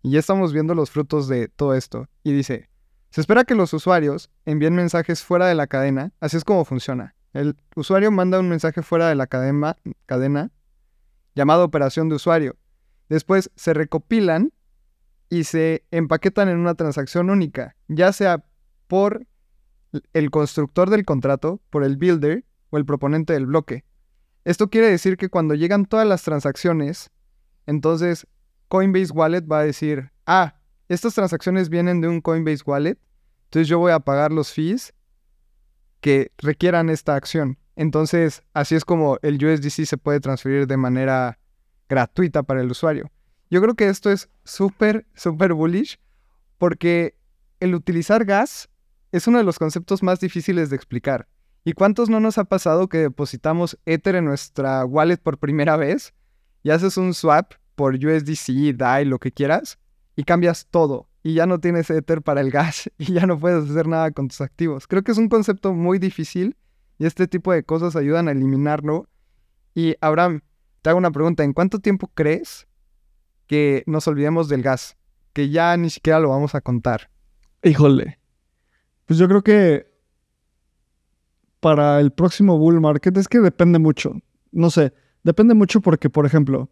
y 0.02 0.12
ya 0.12 0.20
estamos 0.20 0.54
viendo 0.54 0.76
los 0.76 0.92
frutos 0.92 1.28
de 1.28 1.50
todo 1.50 1.74
esto. 1.74 2.08
Y 2.24 2.32
dice, 2.32 2.70
se 3.13 3.21
espera 3.21 3.43
que 3.43 3.54
los 3.54 3.71
usuarios 3.73 4.32
envíen 4.43 4.73
mensajes 4.73 5.21
fuera 5.21 5.45
de 5.45 5.54
la 5.54 5.67
cadena, 5.67 6.12
así 6.19 6.36
es 6.36 6.43
como 6.43 6.65
funciona. 6.65 7.13
El 7.32 7.56
usuario 7.76 8.10
manda 8.10 8.39
un 8.39 8.49
mensaje 8.49 8.82
fuera 8.82 9.08
de 9.08 9.13
la 9.13 9.28
cadena, 9.28 9.78
llamado 11.36 11.63
operación 11.63 12.10
de 12.10 12.15
usuario. 12.15 12.56
Después 13.10 13.52
se 13.56 13.76
recopilan 13.76 14.52
y 15.30 15.43
se 15.43 15.86
empaquetan 15.91 16.49
en 16.49 16.58
una 16.58 16.73
transacción 16.73 17.30
única, 17.30 17.76
ya 17.88 18.12
sea 18.13 18.43
por 18.88 19.28
el 20.13 20.32
constructor 20.32 20.89
del 20.89 21.06
contrato, 21.06 21.62
por 21.69 21.84
el 21.84 21.97
builder 21.97 22.45
o 22.71 22.80
el 22.80 22.86
proponente 22.86 23.34
del 23.34 23.45
bloque. 23.45 23.86
Esto 24.43 24.71
quiere 24.71 24.89
decir 24.89 25.17
que 25.17 25.30
cuando 25.30 25.54
llegan 25.54 25.86
todas 25.86 26.08
las 26.08 26.23
transacciones, 26.23 27.12
entonces 27.67 28.26
Coinbase 28.69 29.13
Wallet 29.13 29.43
va 29.47 29.60
a 29.60 29.65
decir, 29.65 30.12
ah, 30.26 30.56
estas 30.89 31.13
transacciones 31.15 31.69
vienen 31.69 32.02
de 32.02 32.08
un 32.08 32.22
Coinbase 32.22 32.63
Wallet, 32.65 32.98
entonces 33.46 33.67
yo 33.67 33.80
voy 33.80 33.91
a 33.91 34.00
pagar 34.00 34.32
los 34.32 34.52
fees 34.52 34.93
que 36.02 36.32
requieran 36.38 36.89
esta 36.89 37.15
acción. 37.15 37.58
Entonces, 37.76 38.43
así 38.54 38.76
es 38.76 38.86
como 38.86 39.17
el 39.22 39.43
USDC 39.43 39.86
se 39.86 39.98
puede 39.98 40.19
transferir 40.19 40.67
de 40.67 40.78
manera 40.78 41.39
gratuita 41.88 42.43
para 42.43 42.62
el 42.62 42.72
usuario. 42.72 43.12
Yo 43.50 43.62
creo 43.62 43.76
que 43.76 43.88
esto 43.88 44.12
es 44.12 44.30
súper, 44.43 45.06
súper 45.13 45.54
bullish 45.54 46.00
porque 46.58 47.15
el 47.60 47.76
utilizar 47.76 48.26
gas 48.26 48.69
es 49.12 49.28
uno 49.28 49.38
de 49.38 49.43
los 49.43 49.60
conceptos 49.60 50.04
más 50.04 50.19
difíciles 50.19 50.69
de 50.69 50.76
explicar. 50.76 51.28
¿Y 51.63 51.74
cuántos 51.74 52.10
no 52.10 52.19
nos 52.19 52.38
ha 52.38 52.43
pasado 52.43 52.89
que 52.89 52.98
depositamos 52.98 53.78
Ether 53.86 54.15
en 54.15 54.26
nuestra 54.26 54.84
wallet 54.86 55.17
por 55.17 55.38
primera 55.38 55.78
vez 55.78 56.13
y 56.63 56.72
haces 56.72 56.98
un 56.98 57.13
swap 57.13 57.54
por 57.76 57.96
USDC, 57.96 58.76
DAI, 58.76 59.06
lo 59.06 59.19
que 59.19 59.32
quieras, 59.32 59.78
y 60.15 60.23
cambias 60.23 60.67
todo? 60.69 61.08
Y 61.23 61.36
ya 61.36 61.45
no 61.45 61.60
tienes 61.60 61.89
Ether 61.89 62.21
para 62.21 62.41
el 62.41 62.52
gas 62.52 62.89
y 62.97 63.13
ya 63.13 63.26
no 63.26 63.39
puedes 63.39 63.69
hacer 63.69 63.88
nada 63.88 64.12
con 64.12 64.28
tus 64.28 64.41
activos. 64.41 64.88
Creo 64.88 65.04
que 65.04 65.12
es 65.12 65.17
un 65.17 65.30
concepto 65.30 65.73
muy 65.73 65.99
difícil 65.99 66.58
y 66.99 67.06
este 67.06 67.28
tipo 67.28 67.52
de 67.52 67.63
cosas 67.63 67.95
ayudan 67.95 68.28
a 68.28 68.32
eliminarlo. 68.32 69.08
Y 69.76 69.95
Abraham, 70.02 70.41
te 70.82 70.89
hago 70.89 70.99
una 70.99 71.12
pregunta. 71.12 71.43
¿En 71.43 71.54
cuánto 71.54 71.80
tiempo 71.80 72.12
crees 72.13 72.67
que 73.47 73.84
nos 73.86 74.08
olvidemos 74.08 74.49
del 74.49 74.63
gas, 74.63 74.97
que 75.34 75.49
ya 75.49 75.76
ni 75.78 75.89
siquiera 75.89 76.19
lo 76.19 76.30
vamos 76.30 76.56
a 76.56 76.62
contar. 76.62 77.10
Híjole. 77.63 78.19
Pues 79.06 79.19
yo 79.19 79.28
creo 79.28 79.43
que 79.43 79.91
para 81.60 81.99
el 81.99 82.12
próximo 82.12 82.58
bull 82.58 82.82
market 82.82 83.15
es 83.17 83.28
que 83.28 83.39
depende 83.39 83.80
mucho. 83.80 84.13
No 84.52 84.69
sé, 84.69 84.93
depende 85.23 85.54
mucho 85.54 85.82
porque, 85.82 86.10
por 86.10 86.26
ejemplo, 86.26 86.69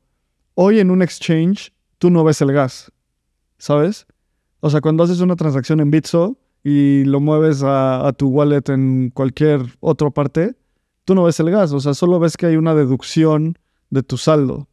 hoy 0.54 0.80
en 0.80 0.91
un 0.91 1.01
exchange 1.01 1.73
tú 1.97 2.10
no 2.10 2.23
ves 2.23 2.41
el 2.41 2.51
gas, 2.51 2.91
¿sabes? 3.62 4.08
O 4.60 4.71
sea, 4.71 4.82
cuando 4.82 5.04
haces 5.04 5.19
una 5.21 5.36
transacción 5.36 5.80
en 5.82 5.91
Bitso 5.91 6.39
y 6.63 7.04
lo 7.06 7.19
mueves 7.19 7.62
a, 7.63 8.12
tu 8.17 8.30
wallet 8.30 8.67
en 8.69 9.12
cualquier 9.12 9.62
otra 9.80 10.10
parte, 10.10 10.56
tú 11.06 11.13
no 11.13 11.24
ves 11.24 11.39
el 11.39 11.52
gas, 11.52 11.71
o 11.71 11.80
sea, 11.80 11.93
solo 11.93 12.19
ves 12.19 12.38
que 12.38 12.47
hay 12.47 12.56
una 12.56 12.74
deducción 12.74 13.60
de 13.91 14.02
tu 14.02 14.17
saldo. 14.17 14.67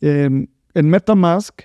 En 0.00 0.50
Metamask, 0.74 1.62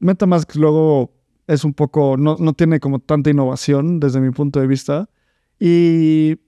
Metamask 0.00 0.52
luego 0.56 1.14
es 1.46 1.64
un 1.64 1.72
poco, 1.72 2.16
no, 2.16 2.36
tiene 2.54 2.80
como 2.80 2.98
tanta 2.98 3.30
innovación 3.30 4.00
desde 4.00 4.20
mi 4.20 4.32
punto 4.32 4.58
de 4.58 4.66
vista. 4.66 5.08
Y 5.60 6.40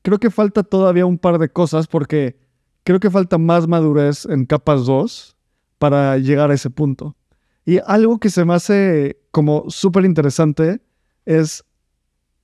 creo 0.00 0.18
que 0.18 0.30
falta 0.30 0.62
todavía 0.62 1.04
un 1.04 1.18
par 1.18 1.38
de 1.38 1.50
cosas 1.50 1.86
porque 1.86 2.38
creo 2.84 3.00
que 3.00 3.10
falta 3.10 3.36
más 3.36 3.68
madurez 3.68 4.24
en 4.24 4.46
capas 4.46 4.86
2 4.86 5.36
para 5.78 6.16
llegar 6.16 6.50
a 6.50 6.54
ese 6.54 6.70
punto. 6.70 7.16
Y 7.64 7.78
algo 7.86 8.18
que 8.18 8.30
se 8.30 8.44
me 8.44 8.54
hace 8.54 9.18
como 9.30 9.68
súper 9.68 10.04
interesante 10.04 10.80
es 11.24 11.64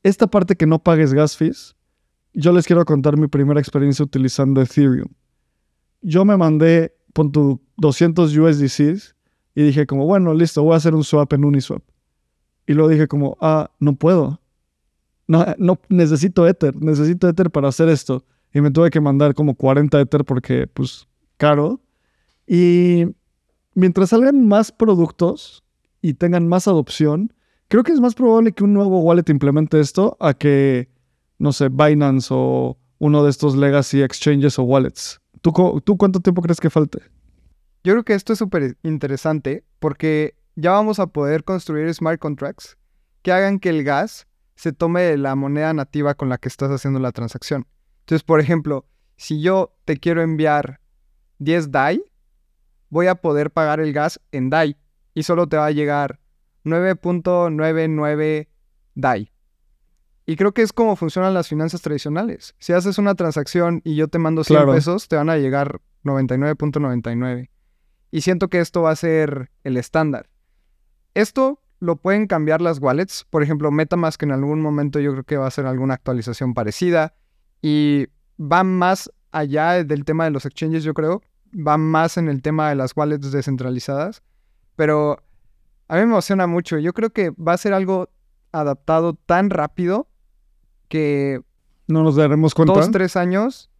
esta 0.03 0.27
parte 0.27 0.57
que 0.57 0.67
no 0.67 0.79
pagues 0.79 1.13
gas 1.13 1.37
fees. 1.37 1.77
Yo 2.35 2.53
les 2.53 2.67
quiero 2.67 2.85
contar 2.85 3.17
mi 3.17 3.27
primera 3.27 3.61
experiencia 3.61 4.05
utilizando 4.05 4.61
Ethereum. 4.61 5.09
Yo 6.03 6.25
me 6.25 6.37
mandé 6.37 6.95
pon 7.13 7.33
tu 7.33 7.61
200 7.79 8.37
USDCs 8.37 9.17
y 9.55 9.63
dije 9.63 9.87
como, 9.87 10.07
bueno, 10.07 10.35
listo, 10.35 10.63
voy 10.63 10.75
a 10.75 10.77
hacer 10.77 10.95
un 10.95 11.03
swap 11.03 11.33
en 11.33 11.45
Uniswap. 11.45 11.83
Y 12.67 12.75
luego 12.75 12.91
dije 12.91 13.09
como, 13.09 13.37
ah, 13.41 13.71
no 13.81 13.97
puedo. 13.97 14.41
No, 15.27 15.45
no, 15.59 15.81
necesito 15.89 16.47
Ether, 16.47 16.77
necesito 16.77 17.29
Ether 17.29 17.51
para 17.51 17.69
hacer 17.69 17.89
esto. 17.89 18.25
Y 18.55 18.61
me 18.61 18.71
tuve 18.71 18.91
que 18.91 19.01
mandar 19.01 19.35
como 19.35 19.55
40 19.55 20.01
Ether 20.01 20.25
porque, 20.25 20.67
pues, 20.69 21.09
caro. 21.37 21.81
Y 22.47 23.07
mientras 23.79 24.11
salgan 24.11 24.49
más 24.49 24.73
productos 24.73 25.63
y 26.03 26.15
tengan 26.15 26.49
más 26.49 26.67
adopción, 26.67 27.33
creo 27.69 27.85
que 27.85 27.93
es 27.93 28.01
más 28.01 28.17
probable 28.17 28.51
que 28.51 28.65
un 28.65 28.73
nuevo 28.73 29.01
wallet 29.01 29.29
implemente 29.29 29.79
esto 29.79 30.17
a 30.19 30.35
que, 30.35 30.89
no 31.39 31.53
sé, 31.53 31.69
Binance 31.69 32.29
o 32.33 32.77
uno 32.99 33.23
de 33.23 33.31
estos 33.31 33.57
legacy 33.57 34.03
exchanges 34.03 34.59
o 34.59 34.65
wallets. 34.65 35.21
¿Tú, 35.43 35.53
cuánto 35.53 36.19
tiempo 36.19 36.43
crees 36.43 36.59
que 36.59 36.71
falte? 36.71 36.99
Yo 37.85 37.93
creo 37.93 38.05
que 38.05 38.15
esto 38.15 38.33
es 38.33 38.41
súper 38.41 38.77
interesante 38.83 39.65
porque 39.79 40.35
ya 40.57 40.73
vamos 40.73 40.99
a 40.99 41.07
poder 41.07 41.45
construir 41.45 41.95
smart 41.95 42.19
contracts 42.19 42.77
que 43.23 43.31
hagan 43.31 43.61
que 43.61 43.69
el 43.69 43.85
gas 43.85 44.27
se 44.57 44.73
tome 44.73 45.17
la 45.17 45.37
moneda 45.37 45.73
nativa 45.73 46.15
con 46.15 46.29
la 46.29 46.39
que 46.39 46.49
estás 46.49 46.73
haciendo 46.73 46.99
la 46.99 47.13
transacción. 47.13 47.69
Entonces, 48.01 48.25
por 48.25 48.41
ejemplo, 48.41 48.87
si 49.17 49.41
yo 49.41 49.77
te 49.85 49.99
quiero 49.99 50.23
enviar 50.23 50.81
10 51.39 51.71
DAI, 51.71 52.03
voy 52.91 53.07
a 53.07 53.17
poder 53.17 53.51
pagar 53.51 53.81
el 53.81 53.93
gas 53.93 54.21
en 54.33 54.51
DAI 54.51 54.77
y 55.15 55.23
solo 55.23 55.49
te 55.49 55.57
va 55.57 55.67
a 55.67 55.71
llegar 55.71 56.21
9.99 56.65 58.49
DAI. 58.95 59.33
Y 60.27 60.37
creo 60.37 60.53
que 60.53 60.63
es 60.63 60.75
como 60.75 60.95
funcionan 60.95 61.33
las 61.33 61.49
finanzas 61.49 61.81
tradicionales. 61.81 62.55
Si 62.59 62.75
haces 62.75 62.99
una 62.99 63.15
transacción 63.15 63.81
y 63.83 63.97
yo 63.97 64.09
te 64.09 64.19
mando 64.19 64.45
100 64.45 64.67
pesos, 64.67 65.09
te 65.09 65.17
van 65.17 65.31
a 65.31 65.39
llegar 65.39 65.81
99.99. 66.05 67.49
Y 68.11 68.21
siento 68.21 68.49
que 68.49 68.61
esto 68.61 68.83
va 68.83 68.91
a 68.91 68.97
ser 68.97 69.51
el 69.65 69.79
estándar. 69.79 70.29
Esto 71.15 71.63
lo 71.81 71.97
pueden 71.97 72.27
cambiar 72.27 72.61
las 72.61 72.79
wallets. 72.79 73.25
Por 73.31 73.43
ejemplo, 73.43 73.71
MetaMask 73.71 74.23
en 74.23 74.33
algún 74.33 74.61
momento 74.61 75.01
yo 75.01 75.13
creo 75.13 75.25
que 75.25 75.37
va 75.39 75.47
a 75.47 75.49
hacer 75.49 75.65
alguna 75.65 75.95
actualización 75.95 76.53
parecida. 76.53 77.15
Y 77.63 78.09
va 78.39 78.65
más 78.65 79.11
allá 79.33 79.83
del 79.83 80.05
tema 80.05 80.25
de 80.25 80.31
los 80.31 80.45
exchanges, 80.45 80.85
yo 80.85 80.93
creo. 80.93 81.23
Va 81.55 81.79
más 81.79 82.17
en 82.17 82.29
el 82.29 82.43
tema 82.43 82.69
de 82.69 82.75
las 82.75 82.97
wallets 82.97 83.31
descentralizadas. 83.33 84.23
Pero 84.77 85.23
a 85.89 85.95
mí 85.95 86.01
me 86.01 86.13
emociona 86.13 86.47
mucho. 86.47 86.79
Yo 86.79 86.93
creo 86.93 87.11
que 87.11 87.31
va 87.31 87.55
a 87.55 87.59
ser 87.59 87.73
algo 87.73 88.11
adaptado 88.53 89.15
tan 89.15 89.51
rápido 89.51 90.09
que... 90.89 91.41
No 91.87 92.03
nos 92.03 92.17
daremos 92.17 92.55
cuenta. 92.55 92.75
Dos, 92.75 92.91
tres 92.91 93.17
años, 93.17 93.71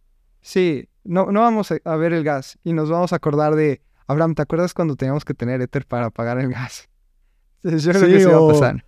sí, 0.41 0.89
no, 1.03 1.31
no 1.31 1.41
vamos 1.41 1.71
a 1.71 1.95
ver 1.95 2.13
el 2.13 2.23
gas 2.23 2.57
y 2.63 2.73
nos 2.73 2.89
vamos 2.89 3.13
a 3.13 3.17
acordar 3.17 3.55
de, 3.55 3.81
Abraham, 4.09 4.33
¿te 4.33 4.41
acuerdas 4.41 4.73
cuando 4.73 4.95
teníamos 4.95 5.23
que 5.23 5.35
tener 5.35 5.61
Ether 5.61 5.85
para 5.85 6.09
pagar 6.09 6.39
el 6.39 6.49
gas? 6.49 6.89
Yo 7.63 7.91
creo 7.91 8.07
que 8.07 8.19
sí 8.19 8.25
va 8.25 8.37
a 8.37 8.51
pasar. 8.51 8.85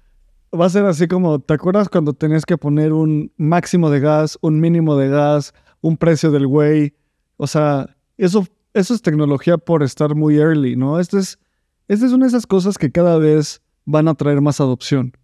Va 0.60 0.65
a 0.65 0.70
ser 0.70 0.84
así 0.86 1.08
como, 1.08 1.39
¿te 1.39 1.54
acuerdas 1.54 1.89
cuando 1.89 2.13
tenías 2.13 2.44
que 2.44 2.58
poner 2.58 2.91
un 2.91 3.32
máximo 3.38 3.91
de 3.91 4.00
gas, 4.00 4.39
un 4.41 4.60
mínimo 4.60 4.98
de 4.98 5.10
gas, 5.10 5.54
un 5.80 5.96
precio 5.96 6.32
del 6.32 6.48
güey? 6.48 6.96
O 7.38 7.46
sea, 7.46 7.96
eso, 8.17 8.46
eso 8.74 8.94
es 8.94 9.02
tecnología 9.02 9.58
por 9.58 9.84
estar 9.84 10.16
muy 10.16 10.38
early, 10.38 10.76
¿no? 10.76 11.00
Esto 11.00 11.18
es, 11.18 11.40
esta 11.88 12.06
es 12.06 12.12
una 12.12 12.26
de 12.26 12.30
esas 12.30 12.48
cosas 12.48 12.78
que 12.78 12.92
cada 12.92 13.18
vez 13.18 13.62
van 13.86 14.08
a 14.08 14.16
traer 14.16 14.42
más 14.42 14.60
adopción. 14.62 15.18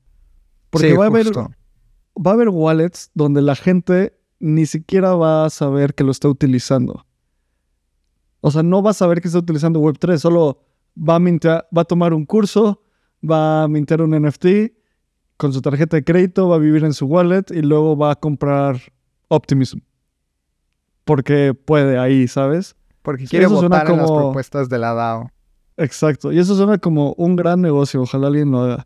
Porque 0.69 0.95
va 0.95 1.05
a 1.05 1.07
haber 1.07 1.31
va 1.33 2.31
a 2.31 2.33
haber 2.33 2.49
wallets 2.49 3.11
donde 3.13 3.41
la 3.41 3.55
gente 3.55 4.17
ni 4.39 4.65
siquiera 4.65 5.15
va 5.15 5.45
a 5.45 5.49
saber 5.49 5.93
que 5.93 6.03
lo 6.03 6.11
está 6.11 6.27
utilizando. 6.27 7.05
O 8.41 8.51
sea, 8.51 8.63
no 8.63 8.81
va 8.83 8.91
a 8.91 8.93
saber 8.93 9.21
que 9.21 9.27
está 9.27 9.39
utilizando 9.39 9.81
Web3, 9.81 10.17
solo 10.17 10.59
va 10.97 11.15
a, 11.15 11.19
va 11.19 11.81
a 11.81 11.85
tomar 11.85 12.13
un 12.13 12.25
curso, 12.25 12.81
va 13.27 13.63
a 13.63 13.67
mintar 13.67 14.01
un 14.01 14.11
NFT 14.11 14.45
con 15.37 15.53
su 15.53 15.61
tarjeta 15.61 15.97
de 15.97 16.03
crédito, 16.03 16.47
va 16.47 16.55
a 16.55 16.59
vivir 16.59 16.83
en 16.83 16.93
su 16.93 17.05
wallet 17.05 17.51
y 17.51 17.61
luego 17.61 17.97
va 17.97 18.11
a 18.11 18.15
comprar 18.15 18.79
Optimism. 19.27 19.79
Porque 21.03 21.53
puede 21.53 21.97
ahí, 21.97 22.27
¿sabes? 22.27 22.76
Porque 23.07 23.25
quiere 23.25 23.47
votar 23.47 23.89
en 23.89 23.99
las 23.99 24.11
propuestas 24.11 24.67
de 24.67 24.79
la 24.79 24.93
DAO. 24.93 25.31
Exacto. 25.77 26.33
Y 26.33 26.39
eso 26.39 26.57
suena 26.57 26.77
como 26.77 27.13
un 27.13 27.37
gran 27.37 27.61
negocio. 27.61 28.01
Ojalá 28.01 28.27
alguien 28.27 28.51
lo 28.51 28.63
haga. 28.63 28.85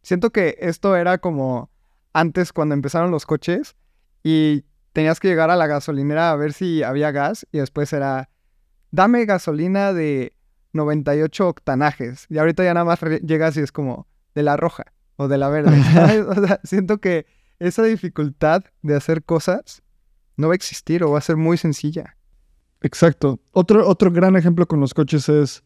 Siento 0.00 0.30
que 0.30 0.56
esto 0.60 0.94
era 0.94 1.18
como 1.18 1.68
antes 2.12 2.52
cuando 2.52 2.76
empezaron 2.76 3.10
los 3.10 3.26
coches 3.26 3.74
y 4.22 4.64
tenías 4.92 5.18
que 5.18 5.26
llegar 5.26 5.50
a 5.50 5.56
la 5.56 5.66
gasolinera 5.66 6.30
a 6.30 6.36
ver 6.36 6.52
si 6.52 6.84
había 6.84 7.10
gas 7.10 7.48
y 7.50 7.58
después 7.58 7.92
era, 7.92 8.30
dame 8.92 9.24
gasolina 9.24 9.92
de 9.92 10.36
98 10.72 11.48
octanajes. 11.48 12.26
Y 12.28 12.38
ahorita 12.38 12.62
ya 12.62 12.74
nada 12.74 12.86
más 12.86 13.00
llegas 13.00 13.56
y 13.56 13.60
es 13.60 13.72
como 13.72 14.06
de 14.36 14.44
la 14.44 14.56
roja 14.56 14.84
o 15.16 15.26
de 15.26 15.36
la 15.36 15.48
verde. 15.48 15.82
siento 16.62 16.98
que 16.98 17.26
esa 17.58 17.82
dificultad 17.82 18.62
de 18.82 18.94
hacer 18.94 19.24
cosas 19.24 19.82
no 20.36 20.46
va 20.46 20.52
a 20.52 20.54
existir 20.54 21.02
o 21.02 21.10
va 21.10 21.18
a 21.18 21.22
ser 21.22 21.34
muy 21.34 21.56
sencilla. 21.56 22.17
Exacto. 22.80 23.40
Otro, 23.52 23.86
otro 23.88 24.10
gran 24.10 24.36
ejemplo 24.36 24.66
con 24.66 24.80
los 24.80 24.94
coches 24.94 25.28
es 25.28 25.62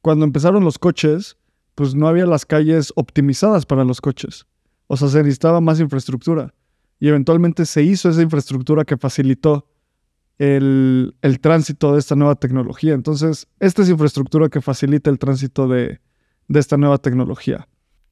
cuando 0.00 0.24
empezaron 0.24 0.64
los 0.64 0.78
coches, 0.78 1.36
pues 1.74 1.94
no 1.94 2.08
había 2.08 2.26
las 2.26 2.46
calles 2.46 2.92
optimizadas 2.96 3.66
para 3.66 3.84
los 3.84 4.00
coches. 4.00 4.46
O 4.86 4.96
sea, 4.96 5.08
se 5.08 5.18
necesitaba 5.18 5.60
más 5.60 5.80
infraestructura. 5.80 6.54
Y 7.00 7.08
eventualmente 7.08 7.66
se 7.66 7.82
hizo 7.82 8.08
esa 8.08 8.22
infraestructura 8.22 8.84
que 8.84 8.96
facilitó 8.96 9.66
el, 10.38 11.14
tránsito 11.40 11.92
de 11.92 11.98
esta 11.98 12.16
nueva 12.16 12.34
tecnología. 12.36 12.94
Entonces, 12.94 13.46
esta 13.60 13.82
es 13.82 13.88
infraestructura 13.88 14.48
que 14.48 14.60
facilita 14.60 15.10
el 15.10 15.18
tránsito 15.18 15.68
de, 15.68 16.00
esta 16.48 16.76
nueva 16.76 16.98
tecnología. 16.98 17.68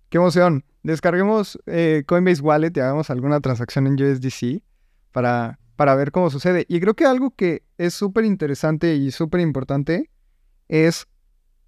¡Qué 0.09 0.19
emoción! 0.19 0.65
Descarguemos 0.83 1.59
eh, 1.67 2.03
Coinbase 2.07 2.43
Wallet 2.43 2.73
y 2.75 2.81
hagamos 2.81 3.09
alguna 3.11 3.41
transacción 3.41 3.87
en 3.87 3.95
USDC 3.95 4.63
para, 5.13 5.59
para 5.77 5.95
ver 5.95 6.13
cómo 6.13 6.31
sucede. 6.31 6.65
Y 6.69 6.81
creo 6.81 6.95
que 6.95 7.07
algo 7.07 7.31
que 7.31 7.63
es 7.79 7.95
súper 7.95 8.25
interesante 8.25 8.95
y 8.95 9.11
súper 9.11 9.41
importante 9.41 10.11
es 10.69 11.07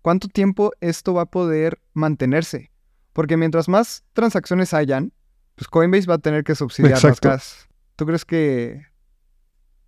cuánto 0.03 0.29
tiempo 0.29 0.73
esto 0.81 1.15
va 1.15 1.23
a 1.23 1.27
poder 1.27 1.81
mantenerse. 1.93 2.71
Porque 3.13 3.37
mientras 3.37 3.69
más 3.69 4.05
transacciones 4.13 4.75
hayan, 4.75 5.13
pues 5.55 5.69
Coinbase 5.69 6.07
va 6.07 6.15
a 6.15 6.19
tener 6.19 6.45
que 6.45 6.55
subsidiar 6.55 7.03
las 7.03 7.21
gas. 7.21 7.69
¿Tú 7.97 8.07
crees 8.07 8.25
que, 8.25 8.83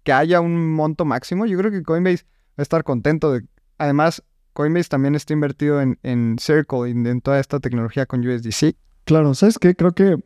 que 0.05 0.13
haya 0.13 0.41
un 0.41 0.73
monto 0.73 1.05
máximo? 1.05 1.45
Yo 1.47 1.59
creo 1.59 1.71
que 1.71 1.83
Coinbase 1.83 2.25
va 2.25 2.59
a 2.59 2.63
estar 2.63 2.85
contento. 2.85 3.33
De... 3.33 3.43
Además, 3.79 4.23
Coinbase 4.53 4.89
también 4.89 5.15
está 5.15 5.33
invertido 5.33 5.81
en, 5.81 5.99
en 6.03 6.37
Circle 6.39 6.89
y 6.89 6.93
en, 6.93 7.21
toda 7.21 7.41
esta 7.41 7.61
tecnología 7.61 8.07
con 8.07 8.27
USDC. 8.27 8.77
Claro, 9.05 9.35
¿sabes 9.35 9.59
qué? 9.59 9.75
Creo 9.75 9.93
que 9.93 10.17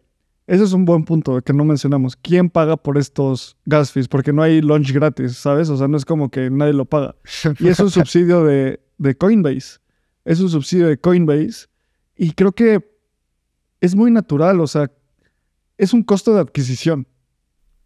ese 0.51 0.65
es 0.65 0.73
un 0.73 0.85
buen 0.85 1.05
punto 1.05 1.41
que 1.43 1.53
no 1.53 1.65
mencionamos. 1.65 2.17
¿Quién 2.17 2.51
paga 2.51 2.77
por 2.77 2.99
estos 2.99 3.57
gas 3.67 3.93
fees? 3.93 4.09
Porque 4.09 4.33
no 4.33 4.43
hay 4.43 4.61
launch 4.61 4.93
gratis, 4.93 5.37
¿sabes? 5.37 5.71
O 5.71 5.77
sea, 5.77 5.87
no 5.87 5.97
es 5.97 6.05
como 6.05 6.29
que 6.29 6.51
nadie 6.51 6.73
lo 6.73 6.87
paga. 6.87 7.15
Y 7.61 7.69
es 7.69 7.79
un 7.79 7.89
subsidio 7.93 8.43
de, 8.43 8.81
de 8.99 9.17
Coinbase. 9.17 9.79
Es 10.25 10.41
un 10.41 10.49
subsidio 10.49 10.89
de 10.89 10.99
Coinbase. 10.99 11.69
Y 12.17 12.33
creo 12.33 12.51
que 12.51 12.85
es 13.81 13.95
muy 13.95 14.11
natural, 14.11 14.59
o 14.59 14.67
sea, 14.67 14.91
es 15.79 15.95
un 15.95 16.03
costo 16.03 16.35
de 16.35 16.41
adquisición. 16.41 17.07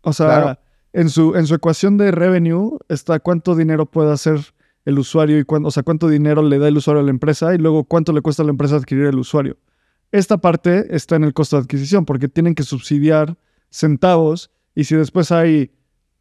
O 0.01 0.15
sea, 0.15 0.59
en, 0.95 1.11
su, 1.11 1.35
en 1.35 1.47
su 1.47 1.57
ecuación 1.57 1.99
de 1.99 2.13
revenue 2.13 2.79
está 2.89 3.21
cuánto 3.21 3.55
dinero 3.57 3.85
puede 3.85 4.11
hacer 4.11 4.41
el 4.87 4.99
usuario 4.99 5.39
y 5.39 5.45
cuánto, 5.45 5.69
o 5.69 5.71
sea, 5.71 5.83
cuánto 5.83 6.09
dinero 6.09 6.43
le 6.43 6.59
da 6.59 6.69
el 6.69 6.79
usuario 6.79 7.03
a 7.03 7.05
la 7.05 7.11
empresa 7.11 7.55
y 7.55 7.59
luego 7.59 7.85
cuánto 7.85 8.15
le 8.15 8.23
cuesta 8.23 8.43
a 8.43 8.47
la 8.47 8.53
empresa 8.53 8.77
adquirir 8.77 9.05
el 9.05 9.19
usuario. 9.19 9.59
Esta 10.15 10.39
parte 10.39 10.95
está 10.95 11.17
en 11.17 11.25
el 11.25 11.35
costo 11.35 11.57
de 11.57 11.63
adquisición 11.63 12.05
porque 12.05 12.29
tienen 12.29 12.55
que 12.55 12.63
subsidiar 12.63 13.37
centavos 13.69 14.53
y 14.73 14.85
si 14.85 14.95
después 14.95 15.33
hay 15.33 15.73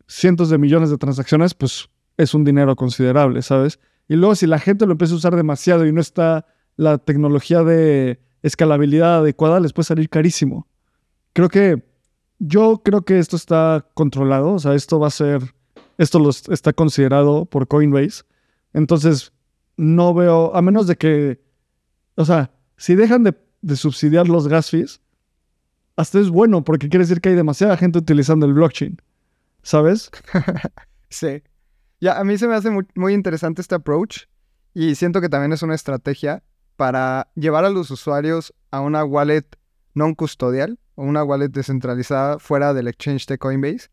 cientos 0.08 0.50
de 0.50 0.58
millones 0.58 0.90
de 0.90 0.98
transacciones, 0.98 1.54
pues 1.54 1.92
es 2.18 2.34
un 2.34 2.44
dinero 2.44 2.76
considerable, 2.76 3.44
¿sabes? 3.44 3.80
Y 4.08 4.16
luego 4.16 4.34
si 4.34 4.48
la 4.48 4.58
gente 4.58 4.88
lo 4.88 4.94
empieza 4.94 5.14
a 5.14 5.18
usar 5.18 5.36
demasiado 5.36 5.86
y 5.86 5.92
no 5.92 6.02
está 6.02 6.48
la 6.76 6.98
tecnología 6.98 7.62
de 7.62 8.20
escalabilidad 8.42 9.20
adecuada, 9.20 9.60
les 9.60 9.74
puede 9.74 9.86
salir 9.86 10.10
carísimo. 10.10 10.68
Creo 11.34 11.50
que 11.50 11.84
yo 12.40 12.82
creo 12.84 13.04
que 13.04 13.20
esto 13.20 13.36
está 13.36 13.86
controlado, 13.94 14.54
o 14.54 14.60
sea, 14.60 14.74
esto 14.74 15.00
va 15.00 15.10
a 15.10 15.12
ser, 15.12 15.54
esto 16.00 16.18
lo 16.18 16.32
está 16.32 16.74
considerado 16.74 17.46
por 17.46 17.68
Coinbase. 17.68 18.24
Entonces, 18.74 19.34
no 19.78 20.16
veo, 20.16 20.56
a 20.56 20.64
menos 20.64 20.88
de 20.88 20.96
que, 20.96 21.44
o 22.16 22.26
sea, 22.26 22.50
si 22.76 22.96
dejan 22.96 23.24
de, 23.24 23.36
de 23.64 23.76
subsidiar 23.76 24.28
los 24.28 24.48
gas 24.48 24.70
fees, 24.70 25.02
hasta 25.96 26.20
es 26.20 26.30
bueno, 26.30 26.64
porque 26.64 26.90
quiere 26.90 27.06
decir 27.06 27.22
que 27.22 27.30
hay 27.30 27.36
demasiada 27.36 27.78
gente 27.78 27.98
utilizando 27.98 28.46
el 28.46 28.54
blockchain, 28.54 29.02
¿sabes? 29.64 30.12
sí. 31.10 31.42
Ya, 32.00 32.20
a 32.20 32.24
mí 32.24 32.38
se 32.38 32.48
me 32.48 32.56
hace 32.56 32.70
muy, 32.70 32.86
muy 32.96 33.14
interesante 33.14 33.62
este 33.62 33.76
approach 33.76 34.26
y 34.74 34.96
siento 34.96 35.22
que 35.22 35.30
también 35.30 35.54
es 35.54 35.64
una 35.64 35.76
estrategia 35.76 36.44
para 36.76 37.32
llevar 37.36 37.64
a 37.64 37.70
los 37.70 37.90
usuarios 37.90 38.54
a 38.72 38.82
una 38.82 39.06
wallet 39.06 39.46
non 39.94 40.14
custodial 40.14 40.80
o 40.96 41.04
una 41.04 41.24
wallet 41.24 41.50
descentralizada 41.50 42.40
fuera 42.40 42.74
del 42.74 42.88
exchange 42.88 43.28
de 43.28 43.38
Coinbase 43.38 43.90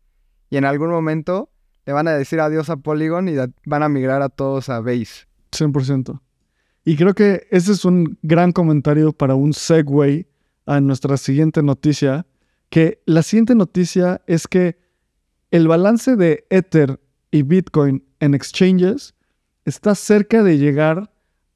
y 0.49 0.57
en 0.57 0.65
algún 0.65 0.89
momento 0.89 1.49
le 1.85 1.93
van 1.93 2.07
a 2.07 2.11
decir 2.11 2.39
adiós 2.41 2.69
a 2.69 2.77
Polygon 2.77 3.29
y 3.29 3.35
van 3.65 3.83
a 3.83 3.89
migrar 3.89 4.21
a 4.21 4.29
todos 4.29 4.69
a 4.69 4.81
Base. 4.81 5.27
100%. 5.51 6.19
Y 6.83 6.95
creo 6.95 7.13
que 7.13 7.47
ese 7.51 7.73
es 7.73 7.85
un 7.85 8.17
gran 8.23 8.51
comentario 8.51 9.13
para 9.13 9.35
un 9.35 9.53
segue 9.53 10.27
a 10.65 10.81
nuestra 10.81 11.17
siguiente 11.17 11.61
noticia, 11.61 12.25
que 12.69 13.01
la 13.05 13.21
siguiente 13.23 13.55
noticia 13.55 14.21
es 14.25 14.47
que 14.47 14.79
el 15.51 15.67
balance 15.67 16.15
de 16.15 16.45
Ether 16.49 16.99
y 17.29 17.43
Bitcoin 17.43 18.03
en 18.19 18.33
exchanges 18.33 19.13
está 19.65 19.95
cerca 19.95 20.43
de 20.43 20.57
llegar 20.57 21.13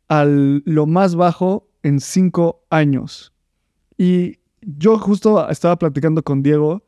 a 0.10 0.26
lo 0.26 0.86
más 0.86 1.16
bajo 1.16 1.70
en 1.82 2.00
cinco 2.00 2.66
años. 2.70 3.34
Y 3.98 4.40
yo 4.62 5.00
justo 5.00 5.50
estaba 5.50 5.78
platicando 5.78 6.24
con 6.24 6.44
Diego, 6.44 6.84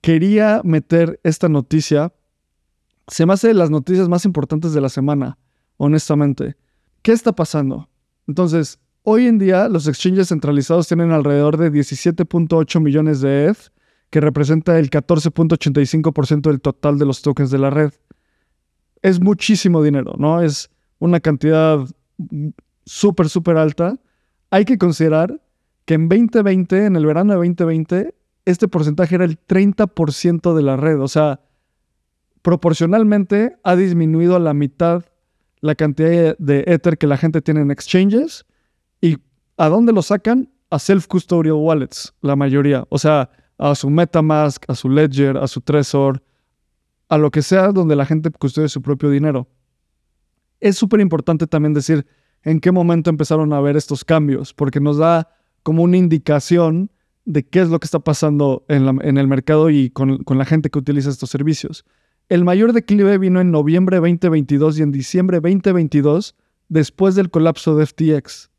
quería 0.00 0.60
meter 0.64 1.20
esta 1.24 1.48
noticia. 1.48 2.12
Se 3.08 3.26
me 3.26 3.32
hace 3.32 3.48
de 3.48 3.54
las 3.54 3.70
noticias 3.70 4.08
más 4.08 4.24
importantes 4.24 4.72
de 4.72 4.80
la 4.80 4.88
semana, 4.88 5.38
honestamente. 5.76 6.56
¿Qué 7.06 7.12
está 7.12 7.30
pasando? 7.30 7.88
Entonces, 8.26 8.80
hoy 9.04 9.28
en 9.28 9.38
día 9.38 9.68
los 9.68 9.86
exchanges 9.86 10.30
centralizados 10.30 10.88
tienen 10.88 11.12
alrededor 11.12 11.56
de 11.56 11.70
17.8 11.70 12.80
millones 12.80 13.20
de 13.20 13.46
ETH, 13.46 13.70
que 14.10 14.20
representa 14.20 14.76
el 14.76 14.90
14.85% 14.90 16.40
del 16.50 16.60
total 16.60 16.98
de 16.98 17.06
los 17.06 17.22
tokens 17.22 17.52
de 17.52 17.58
la 17.58 17.70
red. 17.70 17.92
Es 19.02 19.20
muchísimo 19.20 19.84
dinero, 19.84 20.16
¿no? 20.18 20.42
Es 20.42 20.68
una 20.98 21.20
cantidad 21.20 21.78
súper, 22.84 23.28
súper 23.28 23.56
alta. 23.56 24.00
Hay 24.50 24.64
que 24.64 24.76
considerar 24.76 25.40
que 25.84 25.94
en 25.94 26.08
2020, 26.08 26.86
en 26.86 26.96
el 26.96 27.06
verano 27.06 27.34
de 27.34 27.36
2020, 27.36 28.16
este 28.46 28.66
porcentaje 28.66 29.14
era 29.14 29.24
el 29.24 29.38
30% 29.38 30.56
de 30.56 30.62
la 30.62 30.76
red. 30.76 31.00
O 31.00 31.06
sea, 31.06 31.38
proporcionalmente 32.42 33.58
ha 33.62 33.76
disminuido 33.76 34.34
a 34.34 34.40
la 34.40 34.54
mitad 34.54 35.04
la 35.60 35.74
cantidad 35.74 36.36
de 36.38 36.64
Ether 36.66 36.98
que 36.98 37.06
la 37.06 37.16
gente 37.16 37.40
tiene 37.40 37.60
en 37.60 37.70
exchanges. 37.70 38.44
¿Y 39.00 39.16
a 39.56 39.68
dónde 39.68 39.92
lo 39.92 40.02
sacan? 40.02 40.50
A 40.70 40.78
self-custodial 40.78 41.54
wallets, 41.54 42.14
la 42.22 42.36
mayoría. 42.36 42.84
O 42.88 42.98
sea, 42.98 43.30
a 43.58 43.74
su 43.74 43.90
Metamask, 43.90 44.64
a 44.68 44.74
su 44.74 44.88
Ledger, 44.88 45.36
a 45.36 45.46
su 45.46 45.60
Trezor, 45.60 46.22
a 47.08 47.18
lo 47.18 47.30
que 47.30 47.42
sea 47.42 47.72
donde 47.72 47.96
la 47.96 48.06
gente 48.06 48.30
custodia 48.30 48.68
su 48.68 48.82
propio 48.82 49.10
dinero. 49.10 49.48
Es 50.60 50.76
súper 50.76 51.00
importante 51.00 51.46
también 51.46 51.74
decir 51.74 52.06
en 52.42 52.60
qué 52.60 52.72
momento 52.72 53.10
empezaron 53.10 53.52
a 53.52 53.60
ver 53.60 53.76
estos 53.76 54.04
cambios, 54.04 54.54
porque 54.54 54.80
nos 54.80 54.98
da 54.98 55.28
como 55.62 55.82
una 55.82 55.96
indicación 55.96 56.90
de 57.24 57.44
qué 57.44 57.60
es 57.60 57.68
lo 57.68 57.80
que 57.80 57.86
está 57.86 57.98
pasando 57.98 58.64
en, 58.68 59.18
el 59.18 59.26
mercado 59.26 59.68
y 59.68 59.90
con, 59.90 60.22
la 60.24 60.44
gente 60.44 60.70
que 60.70 60.78
utiliza 60.78 61.10
estos 61.10 61.28
servicios. 61.28 61.84
El 62.28 62.44
mayor 62.44 62.72
declive 62.72 63.18
vino 63.18 63.40
en 63.40 63.50
noviembre 63.50 63.98
2022 63.98 64.78
y 64.78 64.82
en 64.82 64.90
diciembre 64.90 65.40
2022, 65.40 66.34
después 66.68 67.14
del 67.14 67.30
colapso 67.30 67.76
de 67.76 67.86
FTX. 67.86 68.50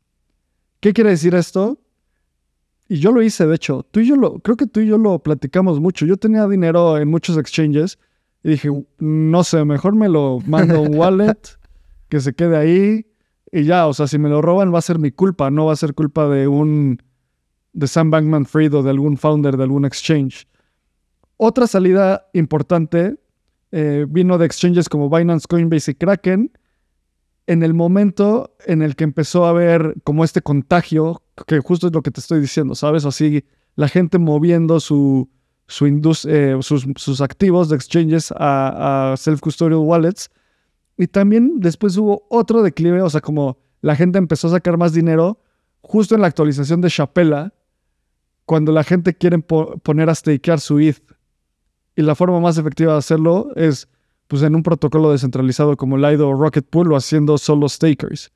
¿Qué 0.80 0.92
quiere 0.92 1.10
decir 1.10 1.34
esto? 1.34 1.78
Y 2.88 2.98
yo 2.98 3.12
lo 3.12 3.20
hice, 3.20 3.46
de 3.46 3.54
hecho. 3.54 3.86
Tú 3.90 4.00
y 4.00 4.06
yo 4.06 4.16
lo, 4.16 4.38
creo 4.38 4.56
que 4.56 4.66
tú 4.66 4.80
y 4.80 4.86
yo 4.86 4.96
lo 4.96 5.18
platicamos 5.18 5.80
mucho. 5.80 6.06
Yo 6.06 6.16
tenía 6.16 6.46
dinero 6.48 6.96
en 6.96 7.08
muchos 7.08 7.36
exchanges 7.36 7.98
y 8.42 8.50
dije, 8.50 8.70
no 8.98 9.44
sé, 9.44 9.64
mejor 9.64 9.94
me 9.94 10.08
lo 10.08 10.38
mando 10.46 10.76
a 10.76 10.80
un 10.80 10.94
wallet, 10.96 11.58
que 12.08 12.20
se 12.20 12.32
quede 12.34 12.56
ahí 12.56 13.06
y 13.52 13.64
ya, 13.64 13.86
o 13.86 13.94
sea, 13.94 14.06
si 14.06 14.18
me 14.18 14.28
lo 14.28 14.42
roban 14.42 14.72
va 14.72 14.78
a 14.78 14.82
ser 14.82 14.98
mi 14.98 15.10
culpa, 15.10 15.50
no 15.50 15.66
va 15.66 15.72
a 15.72 15.76
ser 15.76 15.94
culpa 15.94 16.28
de 16.28 16.48
un 16.48 17.02
de 17.72 17.86
Sam 17.86 18.10
Bankman 18.10 18.46
Fried 18.46 18.74
o 18.74 18.82
de 18.82 18.90
algún 18.90 19.16
founder 19.16 19.56
de 19.56 19.62
algún 19.62 19.84
exchange. 19.84 20.46
Otra 21.36 21.66
salida 21.66 22.28
importante 22.32 23.18
eh, 23.72 24.06
vino 24.08 24.38
de 24.38 24.46
exchanges 24.46 24.88
como 24.88 25.10
Binance, 25.10 25.46
Coinbase 25.48 25.92
y 25.92 25.94
Kraken. 25.94 26.52
en 27.46 27.62
el 27.62 27.72
momento 27.72 28.54
en 28.66 28.82
el 28.82 28.94
que 28.94 29.04
empezó 29.04 29.46
a 29.46 29.50
haber 29.50 29.94
como 30.04 30.22
este 30.22 30.42
contagio, 30.42 31.22
que 31.46 31.60
justo 31.60 31.86
es 31.86 31.92
lo 31.92 32.02
que 32.02 32.10
te 32.10 32.20
estoy 32.20 32.40
diciendo, 32.40 32.74
¿sabes? 32.74 33.06
Así, 33.06 33.44
la 33.74 33.88
gente 33.88 34.18
moviendo 34.18 34.80
su, 34.80 35.30
su 35.66 35.86
eh, 36.26 36.58
sus, 36.60 36.86
sus, 36.96 37.20
activos 37.20 37.68
de 37.68 37.76
exchanges 37.76 38.32
a, 38.36 39.14
self-custodial 39.16 39.78
wallets. 39.78 40.30
Y 40.96 41.06
también 41.06 41.60
después 41.60 41.96
hubo 41.96 42.26
otro 42.28 42.62
declive, 42.62 43.00
o 43.02 43.08
sea, 43.08 43.20
como 43.20 43.58
la 43.80 43.94
gente 43.94 44.18
empezó 44.18 44.48
a 44.48 44.52
sacar 44.52 44.76
más 44.76 44.92
dinero 44.92 45.40
justo 45.80 46.14
en 46.14 46.22
la 46.22 46.26
actualización 46.26 46.80
de 46.80 46.90
Chapela, 46.90 47.54
cuando 48.44 48.72
la 48.72 48.82
gente 48.82 49.14
quiere 49.14 49.38
poner 49.38 50.10
a 50.10 50.14
stakear 50.14 50.58
su 50.58 50.80
ETH. 50.80 51.02
Y 51.98 52.02
la 52.02 52.14
forma 52.14 52.38
más 52.38 52.56
efectiva 52.58 52.92
de 52.92 52.98
hacerlo 53.00 53.50
es 53.56 53.88
pues, 54.28 54.42
en 54.42 54.54
un 54.54 54.62
protocolo 54.62 55.10
descentralizado 55.10 55.76
como 55.76 55.98
Lido 55.98 56.28
o 56.28 56.40
Rocket 56.40 56.64
Pool 56.64 56.92
o 56.92 56.96
haciendo 56.96 57.36
solo 57.38 57.68
stakers. 57.68 58.30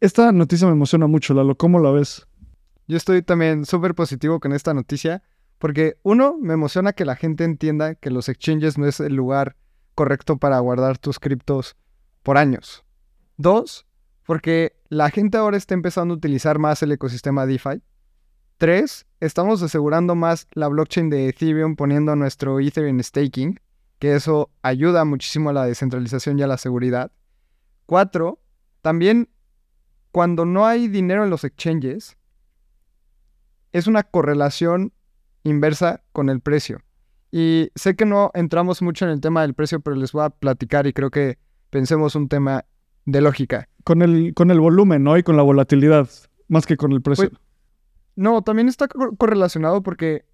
Esta 0.00 0.32
noticia 0.32 0.66
me 0.66 0.72
emociona 0.72 1.06
mucho, 1.06 1.34
Lalo. 1.34 1.54
¿Cómo 1.54 1.80
la 1.80 1.90
ves? 1.90 2.26
Yo 2.88 2.96
estoy 2.96 3.20
también 3.20 3.66
súper 3.66 3.94
positivo 3.94 4.40
con 4.40 4.54
esta 4.54 4.72
noticia 4.72 5.22
porque 5.58 5.98
uno, 6.02 6.38
me 6.40 6.54
emociona 6.54 6.94
que 6.94 7.04
la 7.04 7.14
gente 7.14 7.44
entienda 7.44 7.94
que 7.94 8.10
los 8.10 8.26
exchanges 8.30 8.78
no 8.78 8.86
es 8.86 9.00
el 9.00 9.14
lugar 9.14 9.54
correcto 9.94 10.38
para 10.38 10.58
guardar 10.60 10.96
tus 10.96 11.18
criptos 11.18 11.76
por 12.22 12.38
años. 12.38 12.86
Dos, 13.36 13.84
porque 14.24 14.72
la 14.88 15.10
gente 15.10 15.36
ahora 15.36 15.58
está 15.58 15.74
empezando 15.74 16.14
a 16.14 16.16
utilizar 16.16 16.58
más 16.58 16.82
el 16.82 16.92
ecosistema 16.92 17.44
DeFi 17.44 17.82
Tres, 18.58 19.04
estamos 19.20 19.62
asegurando 19.62 20.14
más 20.14 20.48
la 20.52 20.68
blockchain 20.68 21.10
de 21.10 21.28
Ethereum 21.28 21.76
poniendo 21.76 22.16
nuestro 22.16 22.58
Ethereum 22.58 23.02
staking, 23.02 23.60
que 23.98 24.14
eso 24.14 24.50
ayuda 24.62 25.04
muchísimo 25.04 25.50
a 25.50 25.52
la 25.52 25.66
descentralización 25.66 26.38
y 26.38 26.42
a 26.42 26.46
la 26.46 26.56
seguridad. 26.56 27.12
Cuatro, 27.84 28.40
también 28.80 29.28
cuando 30.10 30.46
no 30.46 30.64
hay 30.64 30.88
dinero 30.88 31.22
en 31.22 31.28
los 31.28 31.44
exchanges, 31.44 32.16
es 33.72 33.86
una 33.86 34.04
correlación 34.04 34.94
inversa 35.42 36.02
con 36.12 36.30
el 36.30 36.40
precio. 36.40 36.80
Y 37.30 37.68
sé 37.74 37.94
que 37.94 38.06
no 38.06 38.30
entramos 38.32 38.80
mucho 38.80 39.04
en 39.04 39.10
el 39.10 39.20
tema 39.20 39.42
del 39.42 39.52
precio, 39.52 39.80
pero 39.80 39.96
les 39.96 40.12
voy 40.12 40.24
a 40.24 40.30
platicar 40.30 40.86
y 40.86 40.94
creo 40.94 41.10
que 41.10 41.36
pensemos 41.68 42.14
un 42.14 42.28
tema 42.28 42.64
de 43.04 43.20
lógica. 43.20 43.68
Con 43.84 44.00
el, 44.00 44.32
con 44.32 44.50
el 44.50 44.60
volumen, 44.60 45.04
¿no? 45.04 45.18
Y 45.18 45.22
con 45.22 45.36
la 45.36 45.42
volatilidad, 45.42 46.08
más 46.48 46.64
que 46.64 46.78
con 46.78 46.92
el 46.92 47.02
precio. 47.02 47.28
Pues, 47.28 47.40
no, 48.16 48.40
también 48.42 48.68
está 48.68 48.88
correlacionado 48.88 49.82
porque 49.82 50.24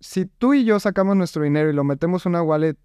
si 0.00 0.24
tú 0.24 0.54
y 0.54 0.64
yo 0.64 0.80
sacamos 0.80 1.16
nuestro 1.16 1.42
dinero 1.42 1.70
y 1.70 1.74
lo 1.74 1.84
metemos 1.84 2.24
en 2.24 2.30
una 2.30 2.42
wallet 2.42 2.76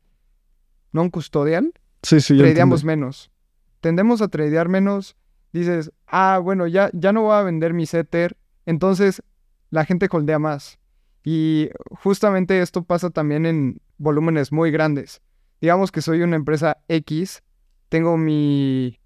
non 0.92 1.10
custodial, 1.10 1.74
sí, 2.04 2.20
sí, 2.20 2.38
tradeamos 2.38 2.84
menos. 2.84 3.32
Tendemos 3.80 4.22
a 4.22 4.28
tradear 4.28 4.68
menos. 4.68 5.16
Dices, 5.54 5.92
ah, 6.06 6.40
bueno, 6.44 6.68
ya, 6.68 6.92
ya 6.94 7.14
no 7.14 7.24
voy 7.24 7.36
a 7.36 7.44
vender 7.44 7.74
mi 7.74 7.86
Ether. 7.92 8.38
Entonces 8.66 9.24
la 9.70 9.86
gente 9.86 10.10
holdea 10.12 10.38
más. 10.38 10.80
Y 11.24 11.70
justamente 12.04 12.62
esto 12.62 12.84
pasa 12.84 13.10
también 13.10 13.46
en 13.46 13.82
volúmenes 13.98 14.52
muy 14.52 14.70
grandes. 14.70 15.22
Digamos 15.62 15.92
que 15.92 16.02
soy 16.02 16.24
una 16.24 16.36
empresa 16.36 16.78
X, 16.90 17.42
tengo 17.88 18.18
mi 18.18 19.00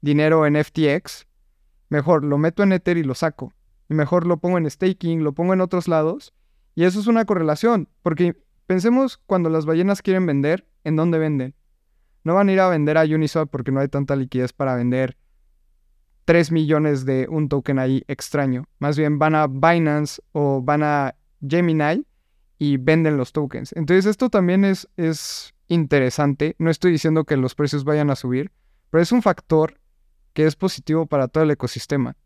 dinero 0.00 0.46
en 0.46 0.62
FTX, 0.62 1.26
mejor 1.90 2.24
lo 2.24 2.38
meto 2.38 2.62
en 2.62 2.72
Ether 2.72 2.96
y 2.96 3.04
lo 3.04 3.14
saco 3.14 3.52
y 3.88 3.94
mejor 3.94 4.26
lo 4.26 4.38
pongo 4.38 4.58
en 4.58 4.70
staking, 4.70 5.24
lo 5.24 5.32
pongo 5.32 5.52
en 5.52 5.60
otros 5.60 5.88
lados. 5.88 6.32
Y 6.74 6.84
eso 6.84 7.00
es 7.00 7.06
una 7.06 7.24
correlación, 7.24 7.88
porque 8.02 8.36
pensemos 8.66 9.18
cuando 9.26 9.48
las 9.48 9.66
ballenas 9.66 10.02
quieren 10.02 10.26
vender, 10.26 10.66
¿en 10.82 10.96
dónde 10.96 11.18
venden? 11.18 11.54
No 12.24 12.34
van 12.34 12.48
a 12.48 12.52
ir 12.52 12.60
a 12.60 12.68
vender 12.68 12.98
a 12.98 13.04
Uniswap 13.04 13.50
porque 13.50 13.70
no 13.70 13.80
hay 13.80 13.88
tanta 13.88 14.16
liquidez 14.16 14.52
para 14.52 14.74
vender 14.74 15.16
3 16.24 16.52
millones 16.52 17.04
de 17.04 17.26
un 17.28 17.48
token 17.48 17.78
ahí 17.78 18.02
extraño. 18.08 18.66
Más 18.78 18.96
bien 18.96 19.18
van 19.18 19.34
a 19.34 19.46
Binance 19.46 20.22
o 20.32 20.62
van 20.62 20.82
a 20.82 21.14
Gemini 21.46 22.06
y 22.58 22.78
venden 22.78 23.18
los 23.18 23.32
tokens. 23.32 23.72
Entonces 23.74 24.06
esto 24.06 24.30
también 24.30 24.64
es, 24.64 24.88
es 24.96 25.54
interesante. 25.68 26.56
No 26.58 26.70
estoy 26.70 26.92
diciendo 26.92 27.24
que 27.24 27.36
los 27.36 27.54
precios 27.54 27.84
vayan 27.84 28.10
a 28.10 28.16
subir, 28.16 28.52
pero 28.90 29.02
es 29.02 29.12
un 29.12 29.22
factor 29.22 29.78
que 30.32 30.46
es 30.46 30.56
positivo 30.56 31.06
para 31.06 31.28
todo 31.28 31.44
el 31.44 31.50
ecosistema. 31.50 32.16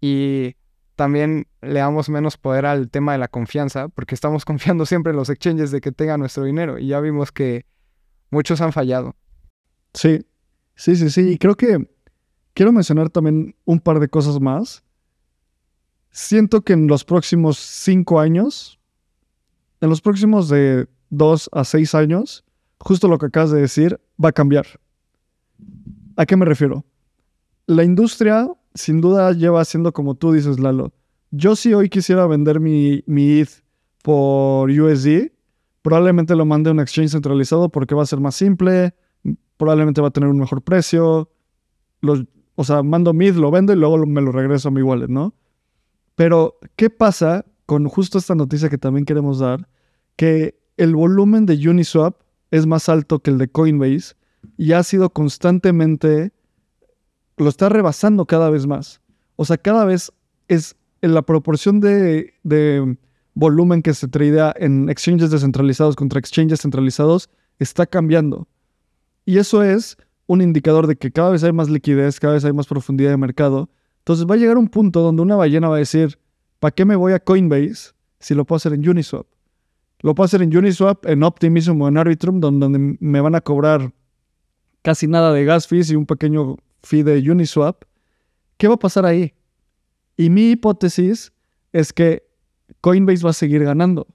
Y 0.00 0.56
también 0.96 1.46
le 1.60 1.80
damos 1.80 2.08
menos 2.08 2.36
poder 2.36 2.66
al 2.66 2.90
tema 2.90 3.12
de 3.12 3.18
la 3.18 3.28
confianza, 3.28 3.88
porque 3.88 4.14
estamos 4.14 4.44
confiando 4.46 4.86
siempre 4.86 5.10
en 5.10 5.16
los 5.16 5.30
exchanges 5.30 5.70
de 5.70 5.80
que 5.80 5.92
tengan 5.92 6.20
nuestro 6.20 6.44
dinero 6.44 6.78
y 6.78 6.88
ya 6.88 7.00
vimos 7.00 7.32
que 7.32 7.66
muchos 8.30 8.60
han 8.60 8.72
fallado. 8.72 9.16
Sí, 9.94 10.26
sí, 10.74 10.96
sí, 10.96 11.10
sí. 11.10 11.32
Y 11.32 11.38
creo 11.38 11.54
que 11.54 11.88
quiero 12.54 12.72
mencionar 12.72 13.10
también 13.10 13.54
un 13.64 13.80
par 13.80 14.00
de 14.00 14.08
cosas 14.08 14.40
más. 14.40 14.82
Siento 16.10 16.62
que 16.62 16.74
en 16.74 16.88
los 16.88 17.04
próximos 17.04 17.58
cinco 17.58 18.20
años, 18.20 18.78
en 19.80 19.88
los 19.88 20.00
próximos 20.00 20.48
de 20.48 20.88
dos 21.10 21.48
a 21.52 21.64
seis 21.64 21.94
años, 21.94 22.44
justo 22.78 23.08
lo 23.08 23.18
que 23.18 23.26
acabas 23.26 23.50
de 23.50 23.60
decir, 23.60 24.00
va 24.22 24.30
a 24.30 24.32
cambiar. 24.32 24.66
¿A 26.16 26.26
qué 26.26 26.36
me 26.36 26.44
refiero? 26.44 26.84
La 27.66 27.84
industria 27.84 28.48
sin 28.74 29.00
duda 29.00 29.32
lleva 29.32 29.64
siendo 29.64 29.92
como 29.92 30.14
tú 30.14 30.32
dices, 30.32 30.58
Lalo. 30.58 30.92
Yo 31.30 31.56
si 31.56 31.72
hoy 31.72 31.88
quisiera 31.88 32.26
vender 32.26 32.60
mi, 32.60 33.02
mi 33.06 33.40
ETH 33.40 33.62
por 34.02 34.70
USD, 34.70 35.32
probablemente 35.80 36.36
lo 36.36 36.44
mande 36.44 36.70
a 36.70 36.72
un 36.72 36.80
exchange 36.80 37.10
centralizado 37.10 37.70
porque 37.70 37.94
va 37.94 38.02
a 38.02 38.06
ser 38.06 38.20
más 38.20 38.34
simple, 38.34 38.94
probablemente 39.56 40.00
va 40.00 40.08
a 40.08 40.12
tener 40.12 40.28
un 40.28 40.38
mejor 40.38 40.62
precio. 40.62 41.30
o 42.54 42.64
sea, 42.64 42.82
mando 42.82 43.14
mi 43.14 43.28
ETH, 43.28 43.36
lo 43.36 43.50
vendo 43.50 43.72
y 43.72 43.76
luego 43.76 44.04
me 44.06 44.20
lo 44.20 44.32
regreso 44.32 44.68
a 44.68 44.72
mi 44.72 44.82
wallet, 44.82 45.08
¿no? 45.08 45.34
Pero, 46.14 46.58
¿qué 46.76 46.90
pasa 46.90 47.46
con 47.64 47.88
justo 47.88 48.18
esta 48.18 48.34
noticia 48.34 48.68
que 48.68 48.78
también 48.78 49.06
queremos 49.06 49.38
dar? 49.38 49.68
Que 50.16 50.60
el 50.76 50.94
volumen 50.94 51.46
de 51.46 51.54
Uniswap 51.68 52.16
es 52.50 52.66
más 52.66 52.88
alto 52.88 53.20
que 53.20 53.30
el 53.30 53.38
de 53.38 53.48
Coinbase 53.48 54.14
y 54.58 54.72
ha 54.72 54.82
sido 54.82 55.10
constantemente 55.10 56.32
lo 57.36 57.48
está 57.48 57.68
rebasando 57.68 58.26
cada 58.26 58.50
vez 58.50 58.66
más. 58.66 59.00
O 59.36 59.44
sea, 59.44 59.56
cada 59.56 59.84
vez 59.84 60.12
es 60.48 60.76
en 61.00 61.14
la 61.14 61.22
proporción 61.22 61.80
de, 61.80 62.34
volumen 63.34 63.82
que 63.82 63.94
se 63.94 64.08
tradea 64.08 64.54
en 64.56 64.90
exchanges 64.90 65.30
descentralizados 65.30 65.96
contra 65.96 66.18
exchanges 66.18 66.60
centralizados 66.60 67.30
está 67.58 67.86
cambiando. 67.86 68.46
Y 69.24 69.38
eso 69.38 69.62
es 69.62 69.96
un 70.26 70.42
indicador 70.42 70.86
de 70.86 70.96
que 70.96 71.10
cada 71.10 71.30
vez 71.30 71.42
hay 71.42 71.52
más 71.52 71.70
liquidez, 71.70 72.20
cada 72.20 72.34
vez 72.34 72.44
hay 72.44 72.52
más 72.52 72.66
profundidad 72.66 73.10
de 73.10 73.16
mercado. 73.16 73.70
Entonces 73.98 74.26
va 74.26 74.34
a 74.34 74.38
llegar 74.38 74.58
un 74.58 74.68
punto 74.68 75.00
donde 75.00 75.22
una 75.22 75.36
ballena 75.36 75.68
va 75.68 75.76
a 75.76 75.78
decir, 75.78 76.18
¿para 76.60 76.72
qué 76.72 76.84
me 76.84 76.96
voy 76.96 77.12
a 77.12 77.20
Coinbase 77.20 77.92
si 78.18 78.34
lo 78.34 78.44
puedo 78.44 78.56
hacer 78.58 78.74
en 78.74 78.88
Uniswap? 78.88 79.26
Lo 80.00 80.14
puedo 80.14 80.24
hacer 80.24 80.42
en 80.42 80.56
Uniswap, 80.56 81.06
en 81.06 81.22
Optimism 81.22 81.80
o 81.80 81.88
en 81.88 81.96
Arbitrum, 81.96 82.40
donde 82.40 82.96
me 83.00 83.20
van 83.20 83.34
a 83.34 83.40
cobrar 83.40 83.92
casi 84.82 85.06
nada 85.06 85.32
de 85.32 85.44
gas 85.44 85.68
fees 85.68 85.90
y 85.90 85.96
un 85.96 86.06
pequeño 86.06 86.56
fee 86.82 87.02
de 87.02 87.18
Uniswap, 87.30 87.84
¿qué 88.56 88.68
va 88.68 88.74
a 88.74 88.78
pasar 88.78 89.06
ahí? 89.06 89.34
Y 90.16 90.30
mi 90.30 90.50
hipótesis 90.50 91.32
es 91.72 91.92
que 91.92 92.22
Coinbase 92.80 93.24
va 93.24 93.30
a 93.30 93.34
seguir 93.34 93.64
ganando. 93.64 94.06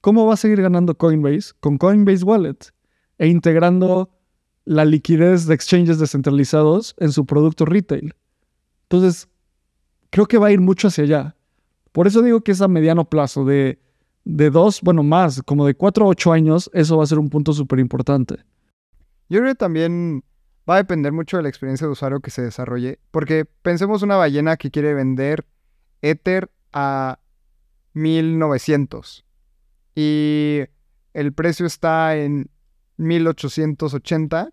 ¿Cómo 0.00 0.26
va 0.26 0.34
a 0.34 0.36
seguir 0.36 0.62
ganando 0.62 0.96
Coinbase? 0.96 1.52
Con 1.60 1.78
Coinbase 1.78 2.24
Wallet 2.24 2.72
e 3.18 3.28
integrando 3.28 4.10
la 4.64 4.84
liquidez 4.84 5.46
de 5.46 5.54
exchanges 5.54 5.98
descentralizados 5.98 6.94
en 6.98 7.12
su 7.12 7.24
producto 7.24 7.64
retail. 7.64 8.14
Entonces, 8.82 9.28
creo 10.10 10.26
que 10.26 10.38
va 10.38 10.48
a 10.48 10.52
ir 10.52 10.60
mucho 10.60 10.88
hacia 10.88 11.04
allá. 11.04 11.36
Por 11.92 12.06
eso 12.06 12.22
digo 12.22 12.40
que 12.40 12.52
es 12.52 12.60
a 12.60 12.68
mediano 12.68 13.08
plazo, 13.08 13.44
de, 13.44 13.80
de 14.24 14.50
dos, 14.50 14.80
bueno, 14.82 15.02
más, 15.02 15.42
como 15.42 15.66
de 15.66 15.74
cuatro 15.74 16.04
a 16.04 16.08
ocho 16.08 16.32
años, 16.32 16.70
eso 16.74 16.96
va 16.98 17.04
a 17.04 17.06
ser 17.06 17.18
un 17.18 17.30
punto 17.30 17.52
súper 17.52 17.78
importante. 17.78 18.36
Yo 19.28 19.38
creo 19.40 19.52
que 19.52 19.56
también 19.56 20.22
va 20.68 20.74
a 20.74 20.78
depender 20.78 21.12
mucho 21.12 21.36
de 21.36 21.44
la 21.44 21.48
experiencia 21.48 21.86
de 21.86 21.92
usuario 21.92 22.20
que 22.20 22.30
se 22.30 22.42
desarrolle, 22.42 22.98
porque 23.10 23.44
pensemos 23.44 24.02
una 24.02 24.16
ballena 24.16 24.56
que 24.56 24.70
quiere 24.70 24.94
vender 24.94 25.46
Ether 26.02 26.50
a 26.72 27.18
1900 27.94 29.24
y 29.94 30.60
el 31.14 31.32
precio 31.32 31.66
está 31.66 32.16
en 32.16 32.50
1880, 32.98 34.50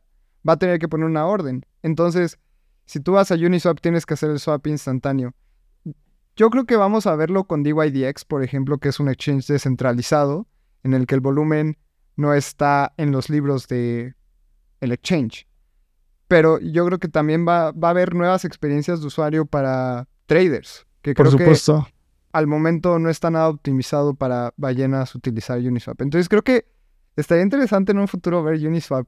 va 0.48 0.54
a 0.54 0.58
tener 0.58 0.80
que 0.80 0.88
poner 0.88 1.06
una 1.08 1.26
orden. 1.26 1.66
Entonces, 1.82 2.40
si 2.86 3.00
tú 3.00 3.14
vas 3.14 3.32
a 3.32 3.36
Uniswap, 3.36 3.80
tienes 3.82 4.06
que 4.06 4.14
hacer 4.14 4.30
el 4.30 4.40
swap 4.40 4.68
instantáneo. 4.68 5.34
Yo 6.36 6.50
creo 6.50 6.66
que 6.66 6.78
vamos 6.78 7.06
a 7.06 7.16
verlo 7.16 7.46
con 7.46 7.64
DYDX, 7.64 8.26
por 8.26 8.44
ejemplo, 8.44 8.78
que 8.78 8.90
es 8.90 9.00
un 9.00 9.10
exchange 9.10 9.48
descentralizado 9.48 10.48
en 10.84 10.94
el 10.94 11.06
que 11.06 11.16
el 11.16 11.22
volumen 11.22 11.78
no 12.16 12.34
está 12.34 12.94
en 12.98 13.12
los 13.12 13.30
libros 13.30 13.68
de 13.68 14.16
el 14.80 14.92
exchange 14.92 15.48
pero 16.28 16.60
yo 16.60 16.86
creo 16.86 17.00
que 17.00 17.08
también 17.08 17.48
va, 17.48 17.68
a 17.68 17.90
haber 17.90 18.16
nuevas 18.16 18.46
experiencias 18.46 19.02
de 19.02 19.08
usuario 19.08 19.46
para 19.46 20.08
traders. 20.26 20.86
Que 21.02 21.14
Por 21.14 21.30
supuesto. 21.30 21.88
al 22.32 22.48
momento 22.48 22.98
no 22.98 23.10
está 23.10 23.30
nada 23.30 23.50
optimizado 23.50 24.14
para 24.16 24.54
ballenas 24.56 25.16
utilizar 25.16 25.60
Uniswap. 25.60 26.02
Entonces 26.02 26.30
creo 26.30 26.44
que 26.44 26.66
estaría 27.16 27.44
interesante 27.44 27.92
en 27.92 28.00
un 28.00 28.08
futuro 28.08 28.42
ver 28.44 28.56
Uniswap 28.66 29.06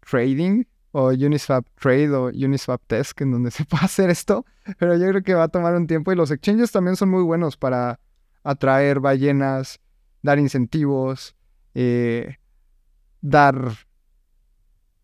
trading 0.00 0.64
o 0.92 1.08
Uniswap 1.08 1.66
Trade 1.80 2.10
o 2.10 2.26
Uniswap 2.26 2.80
Desk 2.88 3.20
en 3.20 3.32
donde 3.32 3.50
se 3.50 3.64
pueda 3.64 3.84
hacer 3.84 4.10
esto, 4.10 4.46
pero 4.78 4.96
yo 4.96 5.08
creo 5.08 5.22
que 5.22 5.34
va 5.34 5.44
a 5.44 5.48
tomar 5.48 5.74
un 5.74 5.86
tiempo 5.86 6.12
y 6.12 6.16
los 6.16 6.30
exchanges 6.30 6.70
también 6.70 6.96
son 6.96 7.10
muy 7.10 7.22
buenos 7.22 7.56
para 7.56 7.98
atraer 8.44 9.00
ballenas, 9.00 9.80
dar 10.22 10.38
incentivos, 10.38 11.34
eh, 11.74 12.36
dar 13.20 13.72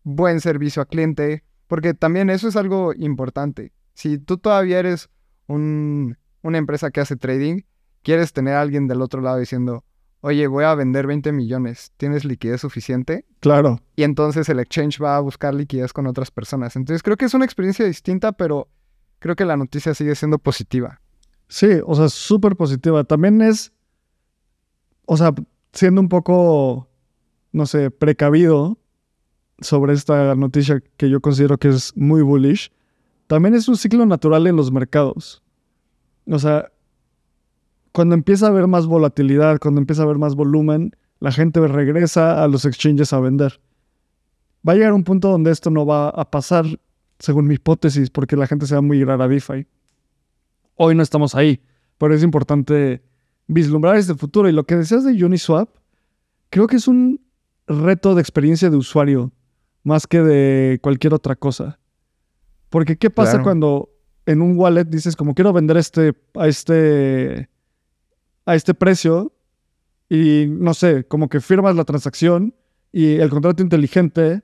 buen 0.03 0.39
servicio 0.39 0.81
a 0.81 0.85
cliente, 0.85 1.43
porque 1.71 1.93
también 1.93 2.29
eso 2.29 2.49
es 2.49 2.57
algo 2.57 2.91
importante. 2.93 3.71
Si 3.93 4.17
tú 4.17 4.37
todavía 4.37 4.79
eres 4.79 5.09
una 5.47 6.17
empresa 6.43 6.91
que 6.91 6.99
hace 6.99 7.15
trading, 7.15 7.61
quieres 8.01 8.33
tener 8.33 8.55
a 8.55 8.61
alguien 8.61 8.89
del 8.89 9.01
otro 9.01 9.21
lado 9.21 9.37
diciendo, 9.37 9.85
oye, 10.19 10.47
voy 10.47 10.65
a 10.65 10.75
vender 10.75 11.07
20 11.07 11.31
millones, 11.31 11.93
¿tienes 11.95 12.25
liquidez 12.25 12.59
suficiente? 12.59 13.23
Claro. 13.39 13.79
Y 13.95 14.03
entonces 14.03 14.49
el 14.49 14.59
exchange 14.59 15.01
va 15.01 15.15
a 15.15 15.21
buscar 15.21 15.53
liquidez 15.53 15.93
con 15.93 16.07
otras 16.07 16.29
personas. 16.29 16.75
Entonces 16.75 17.03
creo 17.03 17.15
que 17.15 17.23
es 17.23 17.33
una 17.33 17.45
experiencia 17.45 17.85
distinta, 17.85 18.33
pero 18.33 18.67
creo 19.19 19.37
que 19.37 19.45
la 19.45 19.55
noticia 19.55 19.93
sigue 19.93 20.15
siendo 20.15 20.39
positiva. 20.39 20.99
Sí, 21.47 21.79
o 21.85 21.95
sea, 21.95 22.09
súper 22.09 22.57
positiva. 22.57 23.05
También 23.05 23.41
es, 23.41 23.71
o 25.05 25.15
sea, 25.15 25.33
siendo 25.71 26.01
un 26.01 26.09
poco, 26.09 26.89
no 27.53 27.65
sé, 27.65 27.91
precavido 27.91 28.77
sobre 29.61 29.93
esta 29.93 30.35
noticia 30.35 30.83
que 30.97 31.09
yo 31.09 31.21
considero 31.21 31.57
que 31.57 31.69
es 31.69 31.95
muy 31.95 32.21
bullish, 32.21 32.71
también 33.27 33.55
es 33.55 33.67
un 33.67 33.77
ciclo 33.77 34.05
natural 34.05 34.47
en 34.47 34.55
los 34.55 34.71
mercados. 34.71 35.41
O 36.27 36.39
sea, 36.39 36.71
cuando 37.91 38.15
empieza 38.15 38.47
a 38.47 38.49
haber 38.49 38.67
más 38.67 38.85
volatilidad, 38.85 39.59
cuando 39.59 39.79
empieza 39.79 40.01
a 40.01 40.05
haber 40.05 40.17
más 40.17 40.35
volumen, 40.35 40.95
la 41.19 41.31
gente 41.31 41.65
regresa 41.67 42.43
a 42.43 42.47
los 42.47 42.65
exchanges 42.65 43.13
a 43.13 43.19
vender. 43.19 43.61
Va 44.67 44.73
a 44.73 44.75
llegar 44.75 44.93
un 44.93 45.03
punto 45.03 45.29
donde 45.29 45.51
esto 45.51 45.69
no 45.69 45.85
va 45.85 46.09
a 46.09 46.29
pasar, 46.29 46.65
según 47.19 47.47
mi 47.47 47.55
hipótesis, 47.55 48.09
porque 48.09 48.35
la 48.35 48.47
gente 48.47 48.65
se 48.65 48.75
va 48.75 48.79
a 48.79 48.81
migrar 48.81 49.21
a 49.21 49.27
DeFi. 49.27 49.67
Hoy 50.75 50.95
no 50.95 51.03
estamos 51.03 51.35
ahí, 51.35 51.61
pero 51.97 52.13
es 52.13 52.23
importante 52.23 53.03
vislumbrar 53.47 53.95
este 53.97 54.15
futuro. 54.15 54.49
Y 54.49 54.51
lo 54.51 54.65
que 54.65 54.75
decías 54.75 55.03
de 55.03 55.23
Uniswap, 55.23 55.69
creo 56.49 56.67
que 56.67 56.77
es 56.77 56.87
un 56.87 57.21
reto 57.67 58.15
de 58.15 58.21
experiencia 58.21 58.69
de 58.69 58.77
usuario 58.77 59.31
más 59.83 60.07
que 60.07 60.21
de 60.21 60.79
cualquier 60.81 61.13
otra 61.13 61.35
cosa. 61.35 61.79
Porque 62.69 62.97
¿qué 62.97 63.09
pasa 63.09 63.43
cuando 63.43 63.89
en 64.25 64.41
un 64.41 64.57
wallet 64.57 64.85
dices 64.85 65.15
como 65.15 65.33
quiero 65.33 65.51
vender 65.51 65.77
este 65.77 66.13
a 66.35 66.47
este 66.47 67.49
a 68.45 68.55
este 68.55 68.73
precio 68.73 69.33
y 70.09 70.45
no 70.47 70.73
sé, 70.73 71.05
como 71.05 71.29
que 71.29 71.39
firmas 71.39 71.75
la 71.75 71.85
transacción 71.85 72.53
y 72.91 73.15
el 73.15 73.29
contrato 73.29 73.63
inteligente 73.63 74.43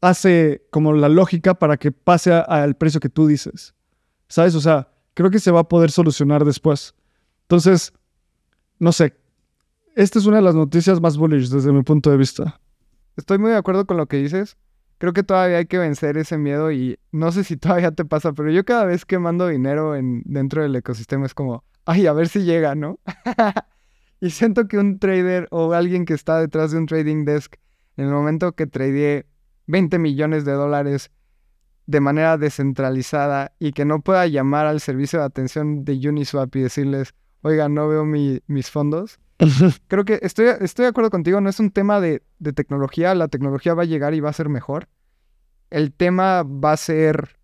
hace 0.00 0.66
como 0.70 0.92
la 0.92 1.08
lógica 1.08 1.54
para 1.54 1.76
que 1.76 1.92
pase 1.92 2.32
al 2.32 2.76
precio 2.76 3.00
que 3.00 3.08
tú 3.08 3.26
dices. 3.26 3.74
¿Sabes? 4.28 4.54
O 4.54 4.60
sea, 4.60 4.88
creo 5.14 5.30
que 5.30 5.38
se 5.38 5.50
va 5.50 5.60
a 5.60 5.68
poder 5.68 5.90
solucionar 5.90 6.44
después. 6.44 6.94
Entonces, 7.42 7.92
no 8.78 8.92
sé. 8.92 9.14
Esta 9.94 10.18
es 10.18 10.26
una 10.26 10.36
de 10.36 10.42
las 10.42 10.54
noticias 10.54 11.00
más 11.00 11.16
bullish 11.16 11.48
desde 11.48 11.72
mi 11.72 11.82
punto 11.82 12.10
de 12.10 12.16
vista. 12.16 12.60
Estoy 13.16 13.38
muy 13.38 13.50
de 13.50 13.56
acuerdo 13.56 13.86
con 13.86 13.96
lo 13.96 14.06
que 14.06 14.18
dices. 14.18 14.56
Creo 14.98 15.12
que 15.12 15.22
todavía 15.22 15.58
hay 15.58 15.66
que 15.66 15.78
vencer 15.78 16.16
ese 16.16 16.38
miedo 16.38 16.70
y 16.72 16.98
no 17.12 17.32
sé 17.32 17.44
si 17.44 17.56
todavía 17.56 17.92
te 17.92 18.04
pasa, 18.04 18.32
pero 18.32 18.50
yo 18.50 18.64
cada 18.64 18.84
vez 18.84 19.04
que 19.04 19.18
mando 19.18 19.48
dinero 19.48 19.96
en, 19.96 20.22
dentro 20.24 20.62
del 20.62 20.76
ecosistema 20.76 21.26
es 21.26 21.34
como, 21.34 21.64
ay, 21.84 22.06
a 22.06 22.12
ver 22.12 22.28
si 22.28 22.44
llega, 22.44 22.74
¿no? 22.74 22.98
y 24.20 24.30
siento 24.30 24.68
que 24.68 24.78
un 24.78 24.98
trader 24.98 25.48
o 25.50 25.72
alguien 25.72 26.04
que 26.04 26.14
está 26.14 26.40
detrás 26.40 26.72
de 26.72 26.78
un 26.78 26.86
trading 26.86 27.24
desk, 27.24 27.56
en 27.96 28.06
el 28.06 28.10
momento 28.10 28.52
que 28.52 28.66
tradeé 28.66 29.26
20 29.66 29.98
millones 29.98 30.44
de 30.44 30.52
dólares 30.52 31.10
de 31.86 32.00
manera 32.00 32.36
descentralizada 32.36 33.52
y 33.58 33.72
que 33.72 33.84
no 33.84 34.00
pueda 34.00 34.26
llamar 34.26 34.66
al 34.66 34.80
servicio 34.80 35.20
de 35.20 35.24
atención 35.24 35.84
de 35.84 36.08
Uniswap 36.08 36.54
y 36.56 36.62
decirles, 36.62 37.14
oiga, 37.42 37.68
no 37.68 37.88
veo 37.88 38.04
mis 38.04 38.70
fondos. 38.70 39.18
Creo 39.88 40.04
que 40.04 40.18
estoy, 40.22 40.46
estoy 40.60 40.84
de 40.84 40.88
acuerdo 40.88 41.10
contigo, 41.10 41.40
no 41.40 41.50
es 41.50 41.60
un 41.60 41.70
tema 41.70 42.00
de, 42.00 42.22
de 42.38 42.52
tecnología, 42.52 43.14
la 43.14 43.28
tecnología 43.28 43.74
va 43.74 43.82
a 43.82 43.86
llegar 43.86 44.14
y 44.14 44.20
va 44.20 44.30
a 44.30 44.34
ser 44.34 44.48
mejor. 44.48 44.88
El 45.70 45.92
tema 45.92 46.42
va 46.42 46.72
a 46.72 46.76
ser 46.76 47.38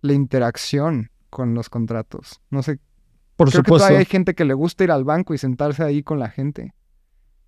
la 0.00 0.12
interacción 0.12 1.10
con 1.30 1.54
los 1.54 1.70
contratos. 1.70 2.40
No 2.50 2.62
sé 2.62 2.80
por 3.36 3.48
Creo 3.48 3.60
supuesto. 3.60 3.62
que 3.62 3.78
todavía 3.78 3.98
hay 4.00 4.04
gente 4.04 4.34
que 4.34 4.44
le 4.44 4.54
gusta 4.54 4.84
ir 4.84 4.90
al 4.90 5.04
banco 5.04 5.34
y 5.34 5.38
sentarse 5.38 5.82
ahí 5.84 6.02
con 6.02 6.18
la 6.18 6.28
gente. 6.28 6.74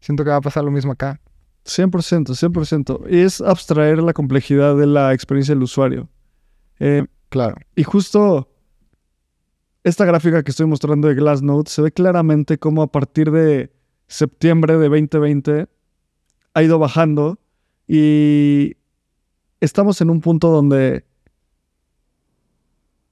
Siento 0.00 0.24
que 0.24 0.30
va 0.30 0.36
a 0.36 0.40
pasar 0.40 0.64
lo 0.64 0.70
mismo 0.70 0.92
acá. 0.92 1.20
100%, 1.64 2.34
100%. 2.34 3.06
Y 3.10 3.20
es 3.20 3.40
abstraer 3.40 3.98
la 4.02 4.12
complejidad 4.12 4.76
de 4.76 4.86
la 4.86 5.12
experiencia 5.12 5.54
del 5.54 5.62
usuario. 5.62 6.08
Eh, 6.78 7.04
claro. 7.28 7.56
Y 7.74 7.82
justo 7.82 8.49
esta 9.84 10.04
gráfica 10.04 10.42
que 10.42 10.50
estoy 10.50 10.66
mostrando 10.66 11.08
de 11.08 11.14
Glassnode 11.14 11.68
se 11.70 11.82
ve 11.82 11.92
claramente 11.92 12.58
cómo 12.58 12.82
a 12.82 12.92
partir 12.92 13.30
de 13.30 13.72
septiembre 14.06 14.76
de 14.76 14.88
2020 14.88 15.68
ha 16.54 16.62
ido 16.62 16.78
bajando 16.78 17.38
y 17.86 18.76
estamos 19.60 20.00
en 20.00 20.10
un 20.10 20.20
punto 20.20 20.48
donde 20.48 21.04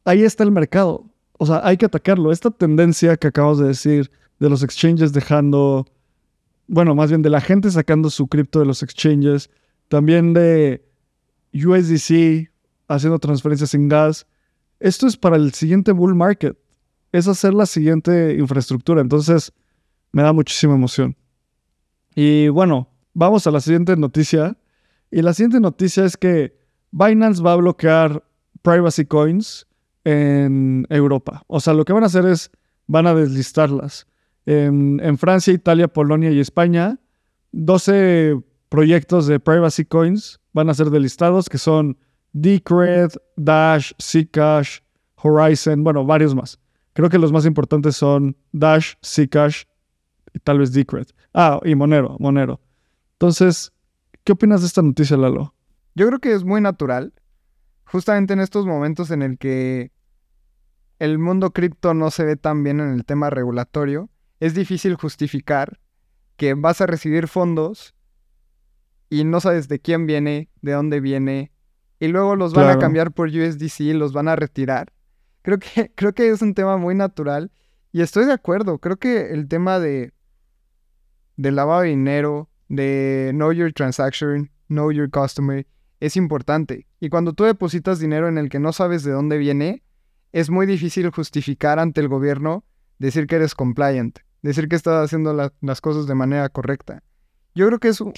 ahí 0.05 0.23
está 0.23 0.45
el 0.45 0.51
mercado 0.51 1.09
o 1.39 1.47
sea, 1.47 1.61
hay 1.65 1.77
que 1.77 1.87
atacarlo. 1.87 2.31
Esta 2.33 2.51
tendencia 2.51 3.17
que 3.17 3.29
acabas 3.29 3.59
de 3.59 3.69
decir 3.69 4.11
de 4.41 4.51
los 4.51 4.63
exchanges 4.63 5.13
dejando, 5.13 5.87
bueno, 6.67 6.95
más 6.95 7.11
bien 7.11 7.23
de 7.23 7.31
la 7.31 7.41
gente 7.41 7.71
sacando 7.71 8.11
su 8.11 8.27
cripto 8.27 8.59
de 8.59 8.67
los 8.67 8.83
exchanges, 8.83 9.49
también 9.89 10.35
de 10.35 10.85
USDC 11.55 12.51
haciendo 12.89 13.19
transferencias 13.21 13.73
en 13.75 13.89
gas. 13.89 14.27
Esto 14.81 15.07
es 15.07 15.17
para 15.17 15.37
el 15.37 15.53
siguiente 15.55 15.93
bull 15.93 16.15
market. 16.15 16.57
Es 17.13 17.27
hacer 17.27 17.55
la 17.55 17.67
siguiente 17.67 18.35
infraestructura. 18.39 19.01
Entonces, 19.01 19.53
me 20.13 20.23
da 20.23 20.33
muchísima 20.33 20.75
emoción. 20.75 21.17
Y 22.15 22.49
bueno, 22.49 22.89
vamos 23.15 23.47
a 23.47 23.51
la 23.51 23.61
siguiente 23.61 23.97
noticia. 23.97 24.57
Y 25.11 25.23
la 25.23 25.33
siguiente 25.33 25.61
noticia 25.61 26.05
es 26.05 26.17
que 26.17 26.59
Binance 26.91 27.43
va 27.43 27.53
a 27.53 27.57
bloquear 27.57 28.25
privacy 28.63 29.05
coins 29.05 29.67
en 30.05 30.87
Europa. 30.91 31.45
O 31.47 31.61
sea, 31.61 31.75
lo 31.75 31.85
que 31.85 31.93
van 31.93 32.03
a 32.03 32.07
hacer 32.07 32.27
es, 32.27 32.51
van 32.87 33.07
a 33.07 33.15
deslistarlas. 33.15 34.07
En, 34.47 35.19
Francia, 35.19 35.53
Italia, 35.53 35.89
Polonia 35.89 36.31
y 36.31 36.41
España, 36.41 36.99
12 37.53 38.41
proyectos 38.71 39.27
de 39.27 39.41
privacy 39.41 39.85
coins 39.85 40.41
van 40.55 40.71
a 40.71 40.75
ser 40.75 40.89
deslistados, 40.89 41.51
que 41.51 41.59
son 41.59 41.99
Decred, 42.33 43.11
Dash, 43.37 43.93
Zcash, 44.01 44.81
Horizon, 45.17 45.83
bueno, 45.83 46.05
varios 46.05 46.35
más. 46.35 46.59
Creo 46.93 47.09
que 47.09 47.19
los 47.19 47.33
más 47.33 47.47
importantes 47.47 47.97
son 47.97 48.37
Dash, 48.53 48.95
Zcash 49.05 49.65
y 50.33 50.39
tal 50.41 50.59
vez 50.59 50.73
Decred. 50.73 51.07
Ah, 51.33 51.61
y 51.65 51.75
Monero, 51.75 52.17
Monero. 52.19 52.61
Entonces, 53.13 53.73
¿qué 54.25 54.33
opinas 54.33 54.61
de 54.61 54.67
esta 54.67 54.83
noticia, 54.83 55.17
Lalo? 55.17 55.55
Yo 55.95 56.07
creo 56.07 56.19
que 56.21 56.33
es 56.33 56.45
muy 56.45 56.61
natural, 56.61 57.13
justamente 57.85 58.33
en 58.33 58.41
estos 58.41 58.67
momentos 58.67 59.11
en 59.11 59.23
el 59.23 59.39
que 59.39 59.93
el 60.99 61.19
mundo 61.19 61.53
cripto 61.53 61.95
no 61.95 62.11
se 62.11 62.25
ve 62.25 62.37
tan 62.37 62.63
bien 62.63 62.81
en 62.81 62.91
el 62.91 63.05
tema 63.05 63.31
regulatorio, 63.31 64.11
es 64.41 64.55
difícil 64.55 64.95
justificar 64.95 65.81
que 66.37 66.55
vas 66.55 66.81
a 66.81 66.87
recibir 66.87 67.29
fondos 67.29 67.95
y 69.11 69.25
no 69.25 69.41
sabes 69.41 69.69
de 69.69 69.81
quién 69.81 70.07
viene, 70.07 70.51
de 70.61 70.73
dónde 70.73 71.01
viene, 71.01 71.53
y 72.01 72.09
luego 72.09 72.37
los 72.37 72.55
van 72.55 72.69
a 72.71 72.79
cambiar 72.79 73.13
por 73.13 73.29
USDC, 73.29 73.95
los 73.95 74.13
van 74.13 74.29
a 74.29 74.37
retirar. 74.37 74.93
Creo 75.43 75.59
que, 75.59 75.93
creo 75.95 76.13
que 76.13 76.29
es 76.31 76.43
un 76.43 76.55
tema 76.55 76.77
muy 76.77 76.95
natural 76.95 77.51
y 77.93 78.03
estoy 78.03 78.27
de 78.27 78.33
acuerdo. 78.33 78.79
Creo 78.79 78.97
que 78.97 79.33
el 79.33 79.49
tema 79.49 79.79
de, 79.79 80.13
de 81.37 81.53
lavado 81.53 81.83
de 81.83 81.89
dinero, 81.89 82.49
de 82.69 83.31
know 83.35 83.53
your 83.53 83.73
transaction, 83.73 84.51
know 84.69 84.93
your 84.93 85.11
customer, 85.11 85.67
es 86.01 86.17
importante. 86.17 86.87
Y 87.01 87.09
cuando 87.09 87.33
tú 87.33 87.45
depositas 87.45 87.99
dinero 87.99 88.29
en 88.29 88.39
el 88.39 88.49
que 88.49 88.61
no 88.61 88.73
sabes 88.73 89.03
de 89.03 89.13
dónde 89.13 89.39
viene, 89.39 89.83
es 90.33 90.51
muy 90.51 90.67
difícil 90.67 91.11
justificar 91.11 91.79
ante 91.79 92.01
el 92.01 92.09
gobierno 92.09 92.65
decir 92.99 93.27
que 93.27 93.37
eres 93.37 93.55
compliant, 93.55 94.19
decir 94.43 94.69
que 94.69 94.77
estás 94.77 95.05
haciendo 95.05 95.33
las 95.61 95.81
cosas 95.81 96.07
de 96.07 96.15
manera 96.15 96.49
correcta. 96.49 97.03
Yo 97.55 97.67
creo 97.67 97.79
que 97.79 97.89
es 97.89 98.01
un, 98.01 98.13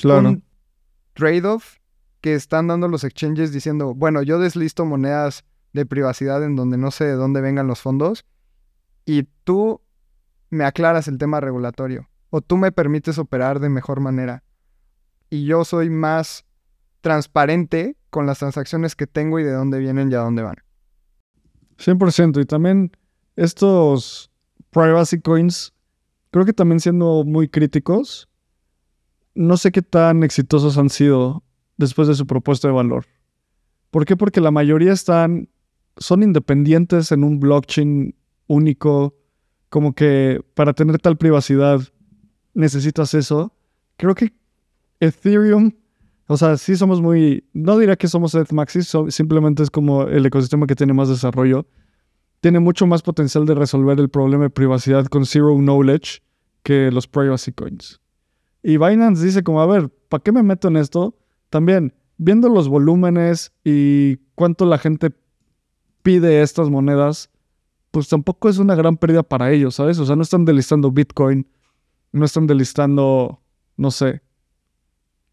trade-off 1.14 1.76
que 2.20 2.34
están 2.34 2.66
dando 2.68 2.88
los 2.88 3.04
exchanges 3.04 3.52
diciendo, 3.52 3.94
bueno, 3.94 4.22
yo 4.22 4.38
deslisto 4.38 4.84
monedas 4.84 5.44
de 5.72 5.86
privacidad 5.86 6.44
en 6.44 6.56
donde 6.56 6.76
no 6.76 6.90
sé 6.90 7.04
de 7.04 7.14
dónde 7.14 7.40
vengan 7.40 7.66
los 7.66 7.80
fondos 7.80 8.24
y 9.04 9.28
tú 9.44 9.80
me 10.50 10.64
aclaras 10.64 11.08
el 11.08 11.18
tema 11.18 11.40
regulatorio 11.40 12.08
o 12.30 12.40
tú 12.40 12.56
me 12.56 12.72
permites 12.72 13.18
operar 13.18 13.60
de 13.60 13.68
mejor 13.68 14.00
manera 14.00 14.42
y 15.30 15.44
yo 15.44 15.64
soy 15.64 15.90
más 15.90 16.44
transparente 17.00 17.96
con 18.10 18.26
las 18.26 18.40
transacciones 18.40 18.96
que 18.96 19.06
tengo 19.06 19.38
y 19.38 19.44
de 19.44 19.52
dónde 19.52 19.78
vienen 19.78 20.10
y 20.10 20.14
a 20.14 20.18
dónde 20.18 20.42
van. 20.42 20.56
100%. 21.78 22.42
Y 22.42 22.44
también 22.44 22.92
estos 23.36 24.30
privacy 24.70 25.20
coins, 25.20 25.72
creo 26.30 26.44
que 26.44 26.52
también 26.52 26.80
siendo 26.80 27.24
muy 27.24 27.48
críticos, 27.48 28.28
no 29.34 29.56
sé 29.56 29.72
qué 29.72 29.82
tan 29.82 30.22
exitosos 30.22 30.76
han 30.76 30.90
sido 30.90 31.42
después 31.80 32.06
de 32.06 32.14
su 32.14 32.26
propuesta 32.26 32.68
de 32.68 32.74
valor. 32.74 33.06
¿Por 33.90 34.04
qué? 34.04 34.16
Porque 34.16 34.40
la 34.40 34.50
mayoría 34.52 34.92
están, 34.92 35.48
son 35.96 36.22
independientes 36.22 37.10
en 37.10 37.24
un 37.24 37.40
blockchain 37.40 38.14
único, 38.46 39.16
como 39.68 39.94
que 39.94 40.40
para 40.54 40.74
tener 40.74 40.98
tal 40.98 41.16
privacidad 41.16 41.80
necesitas 42.54 43.14
eso. 43.14 43.52
Creo 43.96 44.14
que 44.14 44.32
Ethereum, 45.00 45.72
o 46.26 46.36
sea, 46.36 46.56
sí 46.56 46.76
somos 46.76 47.00
muy, 47.00 47.44
no 47.52 47.78
diría 47.78 47.96
que 47.96 48.08
somos 48.08 48.34
EthMaxis, 48.34 48.92
simplemente 49.08 49.62
es 49.62 49.70
como 49.70 50.02
el 50.04 50.26
ecosistema 50.26 50.66
que 50.66 50.76
tiene 50.76 50.92
más 50.92 51.08
desarrollo. 51.08 51.66
Tiene 52.40 52.60
mucho 52.60 52.86
más 52.86 53.02
potencial 53.02 53.44
de 53.44 53.54
resolver 53.54 53.98
el 53.98 54.08
problema 54.08 54.44
de 54.44 54.50
privacidad 54.50 55.06
con 55.06 55.26
Zero 55.26 55.56
Knowledge 55.56 56.20
que 56.62 56.90
los 56.90 57.06
privacy 57.06 57.52
coins. 57.52 58.00
Y 58.62 58.76
Binance 58.76 59.24
dice 59.24 59.42
como, 59.42 59.60
a 59.60 59.66
ver, 59.66 59.90
¿para 60.08 60.22
qué 60.22 60.32
me 60.32 60.42
meto 60.42 60.68
en 60.68 60.76
esto? 60.76 61.16
También, 61.50 61.92
viendo 62.16 62.48
los 62.48 62.68
volúmenes 62.68 63.52
y 63.64 64.16
cuánto 64.34 64.64
la 64.64 64.78
gente 64.78 65.12
pide 66.02 66.42
estas 66.42 66.70
monedas, 66.70 67.30
pues 67.90 68.08
tampoco 68.08 68.48
es 68.48 68.58
una 68.58 68.74
gran 68.74 68.96
pérdida 68.96 69.22
para 69.22 69.50
ellos, 69.50 69.74
¿sabes? 69.74 69.98
O 69.98 70.06
sea, 70.06 70.16
no 70.16 70.22
están 70.22 70.44
delistando 70.44 70.90
Bitcoin, 70.90 71.46
no 72.12 72.24
están 72.24 72.46
delistando, 72.46 73.42
no 73.76 73.90
sé, 73.90 74.22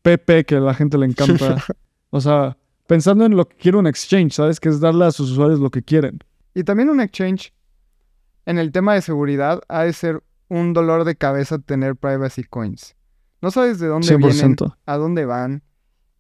Pepe, 0.02 0.46
que 0.46 0.56
a 0.56 0.60
la 0.60 0.74
gente 0.74 0.98
le 0.98 1.06
encanta. 1.06 1.64
o 2.10 2.22
sea, 2.22 2.58
pensando 2.88 3.26
en 3.26 3.36
lo 3.36 3.48
que 3.48 3.58
quiere 3.58 3.78
un 3.78 3.88
exchange, 3.88 4.34
¿sabes? 4.34 4.60
Que 4.60 4.70
es 4.70 4.80
darle 4.80 5.06
a 5.06 5.12
sus 5.12 5.32
usuarios 5.32 5.60
lo 5.60 5.70
que 5.70 5.84
quieren. 5.84 6.20
Y 6.54 6.64
también 6.64 6.90
un 6.90 7.02
exchange, 7.02 7.54
en 8.46 8.58
el 8.58 8.72
tema 8.72 8.94
de 8.94 9.02
seguridad, 9.02 9.62
ha 9.68 9.84
de 9.84 9.94
ser 9.94 10.24
un 10.48 10.74
dolor 10.74 11.04
de 11.04 11.16
cabeza 11.16 11.60
tener 11.60 11.96
privacy 11.96 12.44
coins. 12.44 12.96
No 13.42 13.52
sabes 13.52 13.80
de 13.80 13.88
dónde 13.88 14.18
vienen, 14.18 14.56
a 14.86 14.98
dónde 14.98 15.26
van. 15.26 15.62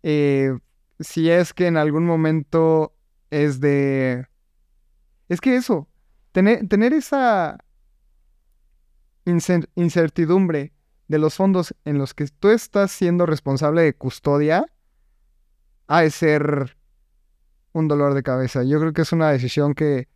Eh, 0.03 0.57
si 0.99 1.29
es 1.29 1.53
que 1.53 1.67
en 1.67 1.77
algún 1.77 2.05
momento 2.05 2.93
es 3.29 3.59
de... 3.59 4.27
Es 5.29 5.41
que 5.41 5.55
eso, 5.55 5.87
tener, 6.31 6.67
tener 6.67 6.93
esa 6.93 7.57
incertidumbre 9.75 10.73
de 11.07 11.19
los 11.19 11.35
fondos 11.35 11.75
en 11.85 11.97
los 11.97 12.13
que 12.13 12.27
tú 12.27 12.49
estás 12.49 12.91
siendo 12.91 13.25
responsable 13.25 13.81
de 13.81 13.93
custodia, 13.93 14.65
ha 15.87 16.01
de 16.01 16.11
ser 16.11 16.77
un 17.73 17.87
dolor 17.87 18.13
de 18.13 18.23
cabeza. 18.23 18.63
Yo 18.63 18.79
creo 18.79 18.93
que 18.93 19.01
es 19.01 19.11
una 19.11 19.31
decisión 19.31 19.73
que, 19.73 20.07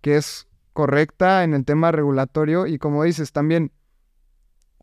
que 0.00 0.16
es 0.16 0.48
correcta 0.72 1.44
en 1.44 1.54
el 1.54 1.64
tema 1.64 1.92
regulatorio 1.92 2.66
y 2.66 2.78
como 2.78 3.04
dices 3.04 3.32
también, 3.32 3.72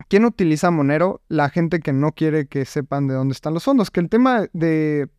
¿quién 0.08 0.26
utiliza 0.26 0.72
Monero? 0.72 1.22
La 1.28 1.50
gente 1.50 1.80
que 1.80 1.94
no 1.94 2.12
quiere 2.12 2.48
que 2.48 2.66
sepan 2.66 3.08
de 3.08 3.14
dónde 3.14 3.34
están 3.34 3.54
los 3.54 3.64
fondos, 3.64 3.92
que 3.92 4.00
el 4.00 4.10
tema 4.10 4.48
de, 4.54 5.10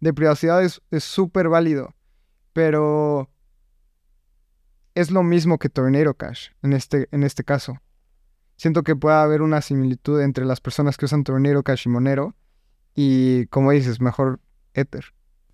de 0.00 0.14
privacidad 0.14 0.62
es 0.62 0.80
súper 1.04 1.48
válido, 1.48 1.94
pero 2.52 3.30
es 4.94 5.10
lo 5.10 5.22
mismo 5.22 5.58
que 5.58 5.68
Tornado 5.68 6.14
Cash 6.14 6.48
en 6.62 6.72
este, 6.72 7.08
en 7.12 7.22
este 7.22 7.44
caso. 7.44 7.78
Siento 8.56 8.82
que 8.82 8.96
puede 8.96 9.16
haber 9.16 9.42
una 9.42 9.62
similitud 9.62 10.20
entre 10.20 10.44
las 10.44 10.60
personas 10.60 10.96
que 10.96 11.04
usan 11.04 11.22
Tornado 11.24 11.62
Cash 11.62 11.86
y 11.86 11.88
Monero 11.88 12.34
y 12.94 13.46
como 13.46 13.70
dices, 13.70 14.00
mejor 14.00 14.40
Ether. 14.74 15.04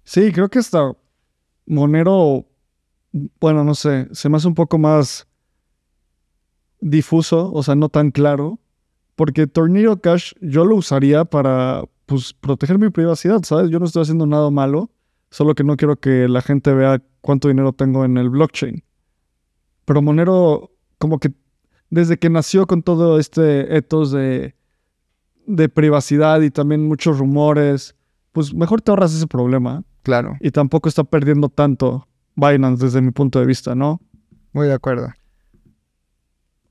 Sí, 0.05 0.33
creo 0.33 0.49
que 0.49 0.61
hasta 0.61 0.93
Monero 1.67 2.47
bueno, 3.41 3.63
no 3.63 3.75
sé, 3.75 4.09
se 4.13 4.29
me 4.29 4.37
hace 4.37 4.49
un 4.49 4.55
poco 4.55 4.77
más 4.77 5.29
difuso, 6.85 7.51
o 7.51 7.63
sea, 7.63 7.75
no 7.75 7.89
tan 7.89 8.11
claro, 8.11 8.61
porque 9.17 9.47
Tornado 9.47 10.01
Cash 10.01 10.35
yo 10.43 10.67
lo 10.67 10.77
usaría 10.77 11.25
para, 11.25 11.85
pues, 12.05 12.35
proteger 12.35 12.79
mi 12.79 12.91
privacidad, 12.91 13.43
¿sabes? 13.43 13.71
Yo 13.71 13.79
no 13.79 13.87
estoy 13.87 14.03
haciendo 14.03 14.27
nada 14.27 14.51
malo, 14.51 14.91
solo 15.31 15.55
que 15.55 15.65
no 15.65 15.77
quiero 15.77 15.97
que 15.97 16.29
la 16.29 16.43
gente 16.43 16.75
vea 16.75 17.03
cuánto 17.23 17.49
dinero 17.49 17.73
tengo 17.73 18.05
en 18.05 18.19
el 18.19 18.29
blockchain. 18.29 18.85
Pero 19.87 20.03
Monero, 20.03 20.73
como 20.99 21.19
que 21.19 21.33
desde 21.89 22.19
que 22.19 22.29
nació 22.29 22.67
con 22.67 22.83
todo 22.83 23.19
este 23.19 23.77
ethos 23.77 24.13
de, 24.13 24.55
de 25.47 25.69
privacidad 25.71 26.43
y 26.43 26.51
también 26.51 26.87
muchos 26.87 27.19
rumores, 27.19 27.97
pues 28.33 28.53
mejor 28.53 28.83
te 28.83 28.91
ahorras 28.91 29.15
ese 29.15 29.27
problema. 29.27 29.85
Claro. 30.03 30.37
Y 30.41 30.51
tampoco 30.51 30.91
está 30.91 31.05
perdiendo 31.05 31.49
tanto 31.49 32.07
Binance 32.37 32.85
desde 32.85 33.01
mi 33.01 33.11
punto 33.11 33.41
de 33.41 33.47
vista, 33.47 33.75
¿no? 33.75 34.03
Muy 34.53 34.67
de 34.67 34.75
acuerdo. 34.75 35.09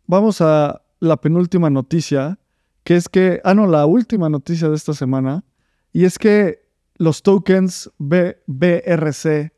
Vamos 0.06 0.42
a 0.42 0.82
la 1.00 1.18
penúltima 1.18 1.70
noticia, 1.70 2.40
que 2.84 2.96
es 2.96 3.10
que, 3.10 3.42
ah, 3.44 3.54
no, 3.54 3.68
la 3.68 3.86
última 3.86 4.30
noticia 4.30 4.70
de 4.70 4.76
esta 4.76 4.94
semana, 4.94 5.44
y 5.92 6.06
es 6.06 6.18
que 6.18 6.64
los 6.98 7.24
tokens 7.24 7.92
BRC, 7.98 9.54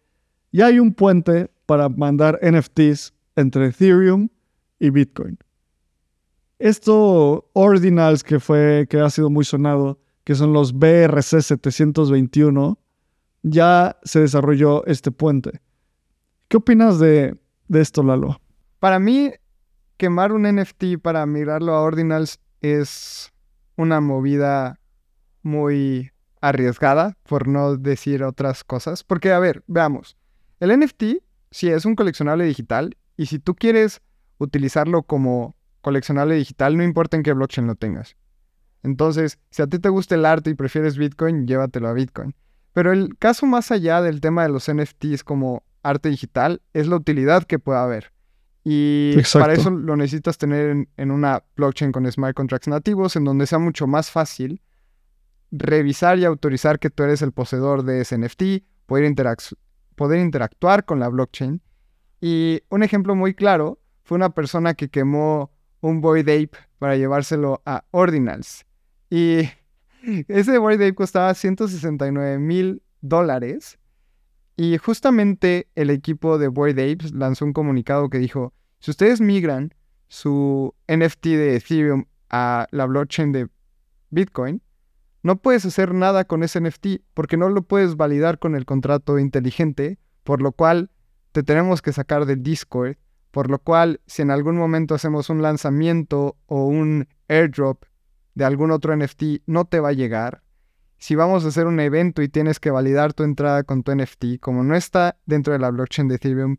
ya 0.51 0.65
hay 0.67 0.79
un 0.79 0.93
puente 0.93 1.51
para 1.65 1.89
mandar 1.89 2.39
NFTs 2.41 3.13
entre 3.35 3.67
Ethereum 3.67 4.29
y 4.79 4.89
Bitcoin. 4.89 5.37
Esto, 6.59 7.49
Ordinals, 7.53 8.23
que 8.23 8.39
fue, 8.39 8.87
que 8.89 8.99
ha 8.99 9.09
sido 9.09 9.29
muy 9.29 9.43
sonado, 9.43 9.99
que 10.23 10.35
son 10.35 10.53
los 10.53 10.73
BRC 10.73 11.41
721, 11.41 12.79
ya 13.43 13.97
se 14.03 14.21
desarrolló 14.21 14.85
este 14.85 15.11
puente. 15.11 15.61
¿Qué 16.47 16.57
opinas 16.57 16.99
de, 16.99 17.37
esto, 17.69 18.03
Lalo? 18.03 18.39
Para 18.79 18.99
mí, 18.99 19.31
quemar 19.97 20.31
un 20.31 20.43
NFT 20.43 20.97
para 21.01 21.25
migrarlo 21.25 21.73
a 21.73 21.81
Ordinals 21.81 22.39
es 22.61 23.31
una 23.75 24.01
movida 24.01 24.79
muy 25.41 26.11
arriesgada, 26.41 27.17
por 27.23 27.47
no 27.47 27.75
decir 27.77 28.23
otras 28.23 28.63
cosas. 28.63 29.03
Porque, 29.03 29.31
a 29.31 29.39
ver, 29.39 29.63
veamos. 29.67 30.17
El 30.59 30.77
NFT 30.77 31.03
sí 31.51 31.69
es 31.69 31.85
un 31.85 31.95
coleccionable 31.95 32.45
digital 32.45 32.97
y 33.17 33.27
si 33.27 33.39
tú 33.39 33.55
quieres 33.55 34.01
utilizarlo 34.37 35.03
como 35.03 35.55
coleccionable 35.81 36.35
digital, 36.35 36.77
no 36.77 36.83
importa 36.83 37.17
en 37.17 37.23
qué 37.23 37.33
blockchain 37.33 37.67
lo 37.67 37.75
tengas. 37.75 38.15
Entonces, 38.83 39.39
si 39.49 39.61
a 39.61 39.67
ti 39.67 39.79
te 39.79 39.89
gusta 39.89 40.15
el 40.15 40.25
arte 40.25 40.49
y 40.49 40.55
prefieres 40.55 40.97
Bitcoin, 40.97 41.47
llévatelo 41.47 41.87
a 41.87 41.93
Bitcoin. 41.93 42.35
Pero 42.73 42.91
el 42.91 43.17
caso 43.17 43.45
más 43.45 43.71
allá 43.71 44.01
del 44.01 44.21
tema 44.21 44.43
de 44.43 44.49
los 44.49 44.71
NFTs 44.71 45.23
como 45.23 45.63
arte 45.81 46.09
digital 46.09 46.61
es 46.73 46.87
la 46.87 46.97
utilidad 46.97 47.43
que 47.43 47.57
pueda 47.57 47.83
haber. 47.83 48.11
Y 48.67 49.15
para 49.31 49.53
eso 49.53 49.69
lo 49.69 49.95
necesitas 49.95 50.39
tener 50.39 50.87
en, 50.97 51.11
una 51.11 51.43
blockchain 51.55 51.91
con 51.91 52.11
smart 52.11 52.35
contracts 52.35 52.67
nativos, 52.67 53.15
en 53.15 53.23
donde 53.23 53.45
sea 53.45 53.59
mucho 53.59 53.85
más 53.85 54.09
fácil 54.09 54.59
revisar 55.51 56.17
y 56.17 56.25
autorizar 56.25 56.79
que 56.79 56.89
tú 56.89 57.03
eres 57.03 57.21
el 57.21 57.31
poseedor 57.31 57.83
de 57.83 58.01
ese 58.01 58.17
NFT, 58.17 58.65
poder, 58.87 59.13
poder 59.93 60.19
interactuar 60.19 60.83
con 60.83 60.99
la 60.99 61.09
blockchain. 61.09 61.61
Y 62.19 62.63
un 62.69 62.81
ejemplo 62.81 63.13
muy 63.13 63.35
claro 63.35 63.79
fue 64.03 64.15
una 64.15 64.31
persona 64.31 64.73
que 64.73 64.89
quemó 64.89 65.51
un 65.81 66.01
Void 66.01 66.27
Ape 66.27 66.57
para 66.79 66.95
llevárselo 66.95 67.61
a 67.67 67.85
Ordinals. 67.91 68.65
Y 69.11 69.47
ese 70.27 70.57
Void 70.57 70.81
Ape 70.81 70.95
costaba 70.95 71.31
169 71.35 72.39
mil 72.39 72.81
dólares 73.01 73.77
y 74.57 74.77
justamente 74.77 75.67
el 75.75 75.89
equipo 75.89 76.37
de 76.37 76.47
Boyd 76.47 76.79
Apes 76.79 77.13
lanzó 77.13 77.45
un 77.45 77.53
comunicado 77.53 78.09
que 78.09 78.19
dijo, 78.19 78.53
si 78.79 78.91
ustedes 78.91 79.19
migran 79.19 79.73
su 80.07 80.73
NFT 80.87 81.25
de 81.25 81.55
Ethereum 81.55 82.05
a 82.29 82.67
la 82.71 82.85
blockchain 82.85 83.31
de 83.31 83.49
Bitcoin, 84.11 84.61
no 85.23 85.37
puedes 85.37 85.65
hacer 85.65 85.93
nada 85.93 86.23
con 86.25 86.43
ese 86.43 86.61
NFT 86.61 87.01
porque 87.13 87.35
no 87.35 87.49
lo 87.49 87.63
puedes 87.63 87.97
validar 87.97 88.39
con 88.39 88.55
el 88.55 88.65
contrato 88.65 89.19
inteligente, 89.19 89.97
por 90.23 90.41
lo 90.41 90.51
cual 90.51 90.91
te 91.31 91.43
tenemos 91.43 91.81
que 91.81 91.91
sacar 91.91 92.25
del 92.25 92.43
Discord, 92.43 92.95
por 93.31 93.49
lo 93.49 93.59
cual 93.59 93.99
si 94.05 94.21
en 94.21 94.31
algún 94.31 94.55
momento 94.55 94.95
hacemos 94.95 95.29
un 95.29 95.41
lanzamiento 95.41 96.37
o 96.45 96.65
un 96.65 97.07
airdrop 97.27 97.83
de 98.35 98.45
algún 98.45 98.71
otro 98.71 98.95
NFT, 98.95 99.41
no 99.47 99.65
te 99.65 99.79
va 99.79 99.89
a 99.89 99.93
llegar 99.93 100.44
si 101.05 101.13
vamos 101.13 101.45
a 101.45 101.49
hacer 101.49 101.67
un 101.67 101.79
evento 101.79 102.23
y 102.23 102.29
tienes 102.29 102.59
que 102.59 102.71
validar 102.71 103.13
tu 103.13 103.21
entrada 103.21 103.63
con 103.63 103.83
tu 103.83 103.95
NFT, 103.95 104.39
como 104.39 104.63
no 104.63 104.75
está 104.75 105.19
dentro 105.27 105.53
de 105.53 105.59
la 105.59 105.69
blockchain 105.69 106.07
de 106.07 106.15
Ethereum, 106.15 106.57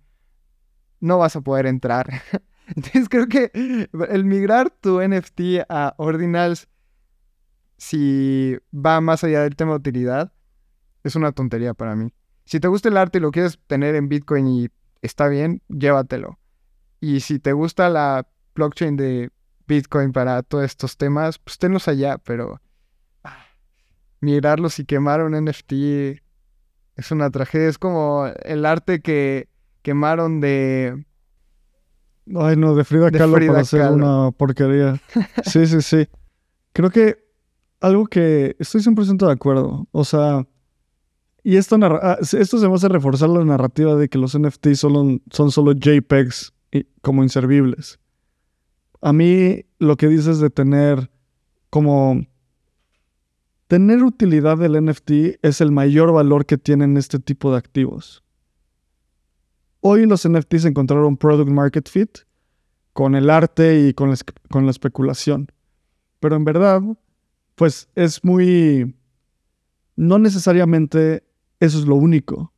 no 1.00 1.18
vas 1.18 1.34
a 1.34 1.40
poder 1.40 1.66
entrar. 1.66 2.06
Entonces 2.68 3.08
creo 3.08 3.26
que 3.26 3.50
el 4.08 4.24
migrar 4.24 4.70
tu 4.70 5.00
NFT 5.00 5.66
a 5.68 5.96
Ordinals, 5.98 6.68
si 7.76 8.56
va 8.72 9.00
más 9.00 9.24
allá 9.24 9.42
del 9.42 9.56
tema 9.56 9.72
de 9.72 9.78
utilidad, 9.78 10.32
es 11.02 11.16
una 11.16 11.32
tontería 11.32 11.74
para 11.74 11.96
mí. 11.96 12.14
Si 12.44 12.60
te 12.60 12.68
gusta 12.68 12.88
el 12.88 12.98
arte 12.98 13.18
y 13.18 13.22
lo 13.22 13.32
quieres 13.32 13.58
tener 13.66 13.96
en 13.96 14.08
Bitcoin 14.08 14.46
y 14.46 14.68
está 15.02 15.26
bien, 15.26 15.60
llévatelo. 15.66 16.38
Y 17.00 17.18
si 17.18 17.40
te 17.40 17.52
gusta 17.52 17.90
la 17.90 18.28
blockchain 18.54 18.96
de 18.96 19.32
Bitcoin 19.66 20.12
para 20.12 20.44
todos 20.44 20.66
estos 20.66 20.96
temas, 20.96 21.40
pues 21.40 21.58
tenlos 21.58 21.88
allá, 21.88 22.18
pero 22.18 22.60
mirarlos 24.20 24.78
y 24.78 24.84
quemar 24.84 25.22
un 25.22 25.32
NFT 25.32 25.72
es 26.96 27.10
una 27.10 27.30
tragedia. 27.30 27.68
Es 27.68 27.78
como 27.78 28.26
el 28.42 28.66
arte 28.66 29.00
que 29.00 29.48
quemaron 29.82 30.40
de. 30.40 31.04
Ay, 32.34 32.56
no, 32.56 32.74
de 32.74 32.84
Frida 32.84 33.10
Kahlo 33.10 33.34
para 33.46 33.60
hacer 33.60 33.90
una 33.92 34.30
porquería. 34.32 35.00
Sí, 35.44 35.66
sí, 35.66 35.80
sí. 35.80 36.08
Creo 36.72 36.90
que 36.90 37.24
algo 37.80 38.06
que 38.06 38.56
estoy 38.58 38.80
100% 38.80 39.26
de 39.26 39.32
acuerdo. 39.32 39.86
O 39.92 40.04
sea, 40.04 40.46
y 41.46 41.56
esto, 41.56 41.78
ah, 41.80 42.18
esto 42.20 42.58
se 42.58 42.66
va 42.66 42.72
a 42.72 42.76
hacer 42.76 42.90
reforzar 42.90 43.28
la 43.28 43.44
narrativa 43.44 43.94
de 43.94 44.08
que 44.08 44.18
los 44.18 44.36
NFTs 44.36 44.80
son, 44.80 45.22
son 45.30 45.52
solo 45.52 45.72
JPEGs 45.72 46.52
como 47.02 47.22
inservibles. 47.22 48.00
A 49.00 49.12
mí 49.12 49.64
lo 49.78 49.96
que 49.96 50.08
dices 50.08 50.40
de 50.40 50.50
tener 50.50 51.08
como... 51.70 52.26
Tener 53.68 54.04
utilidad 54.04 54.58
del 54.58 54.84
NFT 54.84 55.40
es 55.42 55.60
el 55.60 55.72
mayor 55.72 56.12
valor 56.12 56.46
que 56.46 56.56
tienen 56.56 56.96
este 56.96 57.18
tipo 57.18 57.50
de 57.50 57.58
activos. 57.58 58.22
Hoy 59.80 60.06
los 60.06 60.28
NFTs 60.28 60.66
encontraron 60.66 61.16
product 61.16 61.50
market 61.50 61.88
fit 61.88 62.18
con 62.92 63.16
el 63.16 63.28
arte 63.28 63.88
y 63.88 63.94
con 63.94 64.14
con 64.50 64.66
la 64.66 64.70
especulación. 64.70 65.50
Pero 66.20 66.36
en 66.36 66.44
verdad, 66.44 66.80
pues 67.56 67.88
es 67.96 68.22
muy... 68.22 68.94
No 69.96 70.18
necesariamente 70.18 71.24
eso 71.58 71.78
es 71.78 71.86
lo 71.86 71.96
único. 71.96 72.52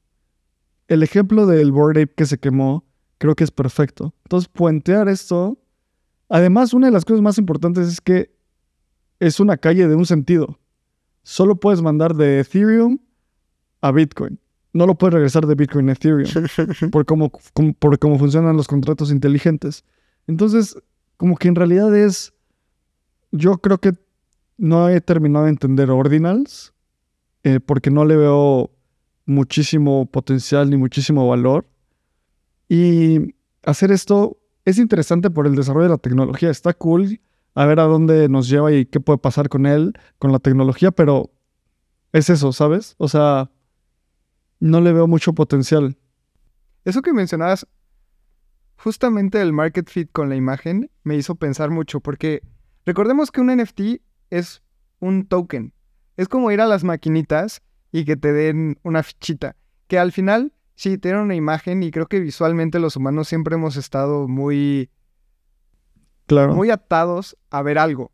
El 0.88 1.02
ejemplo 1.02 1.46
del 1.46 1.72
Board 1.72 1.98
Ape 1.98 2.14
que 2.14 2.26
se 2.26 2.38
quemó 2.38 2.84
creo 3.16 3.34
que 3.34 3.44
es 3.44 3.50
perfecto. 3.50 4.14
Entonces, 4.24 4.48
puentear 4.48 5.08
esto... 5.08 5.58
Además, 6.28 6.74
una 6.74 6.88
de 6.88 6.92
las 6.92 7.06
cosas 7.06 7.22
más 7.22 7.38
importantes 7.38 7.88
es 7.88 8.00
que 8.02 8.30
es 9.18 9.40
una 9.40 9.56
calle 9.56 9.88
de 9.88 9.94
un 9.94 10.04
sentido. 10.04 10.58
Solo 11.28 11.56
puedes 11.56 11.82
mandar 11.82 12.14
de 12.14 12.40
Ethereum 12.40 13.00
a 13.82 13.92
Bitcoin. 13.92 14.40
No 14.72 14.86
lo 14.86 14.96
puedes 14.96 15.12
regresar 15.12 15.46
de 15.46 15.54
Bitcoin 15.54 15.90
a 15.90 15.92
Ethereum 15.92 16.26
por 16.90 17.04
cómo, 17.04 17.30
por 17.78 17.98
cómo 17.98 18.18
funcionan 18.18 18.56
los 18.56 18.66
contratos 18.66 19.10
inteligentes. 19.10 19.84
Entonces, 20.26 20.74
como 21.18 21.36
que 21.36 21.48
en 21.48 21.54
realidad 21.54 21.94
es... 21.94 22.32
Yo 23.30 23.58
creo 23.58 23.76
que 23.76 23.92
no 24.56 24.88
he 24.88 25.02
terminado 25.02 25.44
de 25.44 25.50
entender 25.50 25.90
Ordinals 25.90 26.72
eh, 27.42 27.60
porque 27.60 27.90
no 27.90 28.06
le 28.06 28.16
veo 28.16 28.70
muchísimo 29.26 30.06
potencial 30.06 30.70
ni 30.70 30.78
muchísimo 30.78 31.28
valor. 31.28 31.66
Y 32.70 33.34
hacer 33.64 33.92
esto 33.92 34.38
es 34.64 34.78
interesante 34.78 35.28
por 35.28 35.46
el 35.46 35.56
desarrollo 35.56 35.88
de 35.88 35.90
la 35.90 35.98
tecnología. 35.98 36.48
Está 36.48 36.72
cool 36.72 37.20
a 37.58 37.66
ver 37.66 37.80
a 37.80 37.86
dónde 37.86 38.28
nos 38.28 38.48
lleva 38.48 38.70
y 38.70 38.86
qué 38.86 39.00
puede 39.00 39.18
pasar 39.18 39.48
con 39.48 39.66
él, 39.66 39.92
con 40.20 40.30
la 40.30 40.38
tecnología, 40.38 40.92
pero 40.92 41.32
es 42.12 42.30
eso, 42.30 42.52
¿sabes? 42.52 42.94
O 42.98 43.08
sea, 43.08 43.50
no 44.60 44.80
le 44.80 44.92
veo 44.92 45.08
mucho 45.08 45.32
potencial. 45.32 45.98
Eso 46.84 47.02
que 47.02 47.12
mencionabas, 47.12 47.66
justamente 48.76 49.42
el 49.42 49.52
market 49.52 49.90
fit 49.90 50.08
con 50.12 50.28
la 50.28 50.36
imagen 50.36 50.88
me 51.02 51.16
hizo 51.16 51.34
pensar 51.34 51.70
mucho, 51.70 51.98
porque 51.98 52.42
recordemos 52.86 53.32
que 53.32 53.40
un 53.40 53.48
NFT 53.48 54.02
es 54.30 54.62
un 55.00 55.26
token. 55.26 55.74
Es 56.16 56.28
como 56.28 56.52
ir 56.52 56.60
a 56.60 56.66
las 56.66 56.84
maquinitas 56.84 57.60
y 57.90 58.04
que 58.04 58.16
te 58.16 58.32
den 58.32 58.78
una 58.84 59.02
fichita. 59.02 59.56
Que 59.88 59.98
al 59.98 60.12
final, 60.12 60.52
sí, 60.76 60.96
tienen 60.96 61.22
una 61.22 61.34
imagen 61.34 61.82
y 61.82 61.90
creo 61.90 62.06
que 62.06 62.20
visualmente 62.20 62.78
los 62.78 62.94
humanos 62.94 63.26
siempre 63.26 63.56
hemos 63.56 63.76
estado 63.76 64.28
muy... 64.28 64.92
Claro. 66.28 66.54
Muy 66.54 66.70
atados 66.70 67.36
a 67.50 67.62
ver 67.62 67.78
algo. 67.78 68.12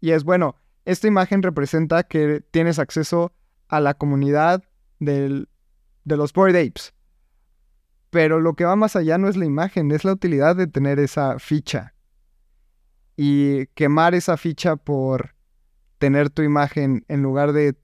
Y 0.00 0.10
es 0.10 0.24
bueno, 0.24 0.56
esta 0.86 1.06
imagen 1.06 1.42
representa 1.42 2.02
que 2.02 2.42
tienes 2.50 2.78
acceso 2.78 3.32
a 3.68 3.78
la 3.78 3.94
comunidad 3.94 4.64
del, 4.98 5.48
de 6.04 6.16
los 6.16 6.32
Bored 6.32 6.56
Apes. 6.56 6.94
Pero 8.10 8.40
lo 8.40 8.54
que 8.54 8.64
va 8.64 8.74
más 8.74 8.96
allá 8.96 9.18
no 9.18 9.28
es 9.28 9.36
la 9.36 9.44
imagen, 9.44 9.90
es 9.90 10.04
la 10.04 10.12
utilidad 10.12 10.56
de 10.56 10.66
tener 10.66 10.98
esa 10.98 11.38
ficha. 11.38 11.94
Y 13.16 13.66
quemar 13.68 14.14
esa 14.14 14.36
ficha 14.38 14.76
por 14.76 15.34
tener 15.98 16.30
tu 16.30 16.42
imagen 16.42 17.04
en 17.08 17.22
lugar 17.22 17.52
de 17.52 17.76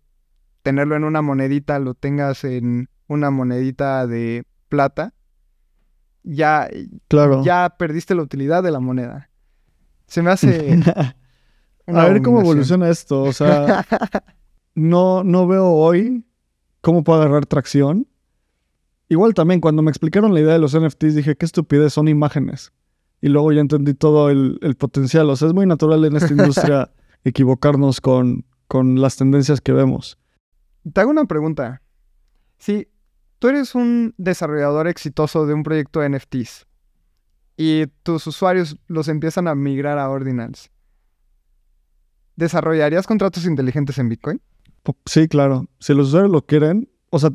tenerlo 0.63 0.97
en 0.97 1.05
una 1.05 1.23
monedita, 1.23 1.79
lo 1.79 1.95
tengas 1.95 2.43
en 2.45 2.89
una 3.07 3.31
monedita 3.31 4.07
de 4.07 4.45
plata, 4.69 5.15
ya, 6.23 6.69
claro. 7.09 7.43
ya 7.45 7.77
perdiste 7.79 8.15
la 8.15 8.23
utilidad 8.23 8.63
de 8.63 8.71
la 8.71 8.81
moneda. 8.81 9.28
Se 10.09 10.23
me 10.23 10.31
hace... 10.31 10.81
A 11.87 12.09
ver 12.09 12.23
cómo 12.23 12.41
evoluciona 12.41 12.91
esto. 12.91 13.23
O 13.23 13.33
sea, 13.33 13.87
no, 14.75 15.25
no 15.25 15.47
veo 15.47 15.71
hoy 15.71 16.25
cómo 16.83 17.03
puedo 17.03 17.23
agarrar 17.23 17.47
tracción. 17.47 18.07
Igual 19.09 19.33
también, 19.33 19.61
cuando 19.61 19.81
me 19.81 19.91
explicaron 19.91 20.35
la 20.35 20.41
idea 20.41 20.53
de 20.53 20.59
los 20.59 20.79
NFTs, 20.79 21.15
dije, 21.15 21.37
qué 21.37 21.47
estupidez, 21.47 21.95
son 21.95 22.09
imágenes. 22.09 22.73
Y 23.23 23.29
luego 23.29 23.53
ya 23.53 23.63
entendí 23.63 23.95
todo 23.95 24.29
el, 24.29 24.59
el 24.61 24.75
potencial. 24.75 25.31
O 25.31 25.37
sea, 25.37 25.49
es 25.49 25.55
muy 25.55 25.65
natural 25.65 26.05
en 26.05 26.17
esta 26.17 26.31
industria 26.31 26.91
equivocarnos 27.25 28.03
con, 28.03 28.45
con 28.67 29.01
las 29.01 29.17
tendencias 29.17 29.63
que 29.63 29.73
vemos. 29.73 30.19
Te 30.93 31.01
hago 31.01 31.11
una 31.11 31.25
pregunta. 31.25 31.81
Si 32.59 32.89
tú 33.39 33.49
eres 33.49 33.75
un 33.75 34.15
desarrollador 34.19 34.89
exitoso 34.89 35.47
de 35.47 35.55
un 35.55 35.63
proyecto 35.63 36.01
de 36.01 36.11
NFTs 36.11 36.68
y 37.59 37.89
tus 38.05 38.27
usuarios 38.29 38.77
los 38.87 39.09
empiezan 39.09 39.49
a 39.49 39.55
migrar 39.57 39.99
a 39.99 40.09
Ordinals, 40.09 40.71
¿desarrollarías 42.37 43.07
contratos 43.07 43.45
inteligentes 43.45 43.99
en 43.99 44.09
Bitcoin? 44.09 44.41
Sí, 45.05 45.27
claro. 45.27 45.69
Si 45.81 45.93
los 45.93 46.09
usuarios 46.09 46.31
lo 46.31 46.47
quieren, 46.47 46.89
o 47.11 47.19
sea, 47.19 47.33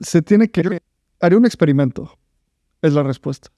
se 0.00 0.22
tiene 0.22 0.50
que... 0.50 0.80
Haré 1.20 1.36
un 1.36 1.44
experimento, 1.44 2.18
es 2.80 2.94
la 2.94 3.02
respuesta. 3.02 3.50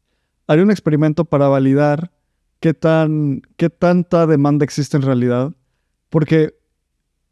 Haré 0.49 0.62
un 0.62 0.70
experimento 0.72 1.24
para 1.24 1.47
validar 1.47 2.12
qué, 2.59 2.74
tan, 2.74 3.43
qué 3.57 3.70
tanta 3.70 4.26
demanda 4.26 4.64
existe 4.64 4.97
en 4.97 5.05
realidad. 5.05 5.55
Porque 6.11 6.59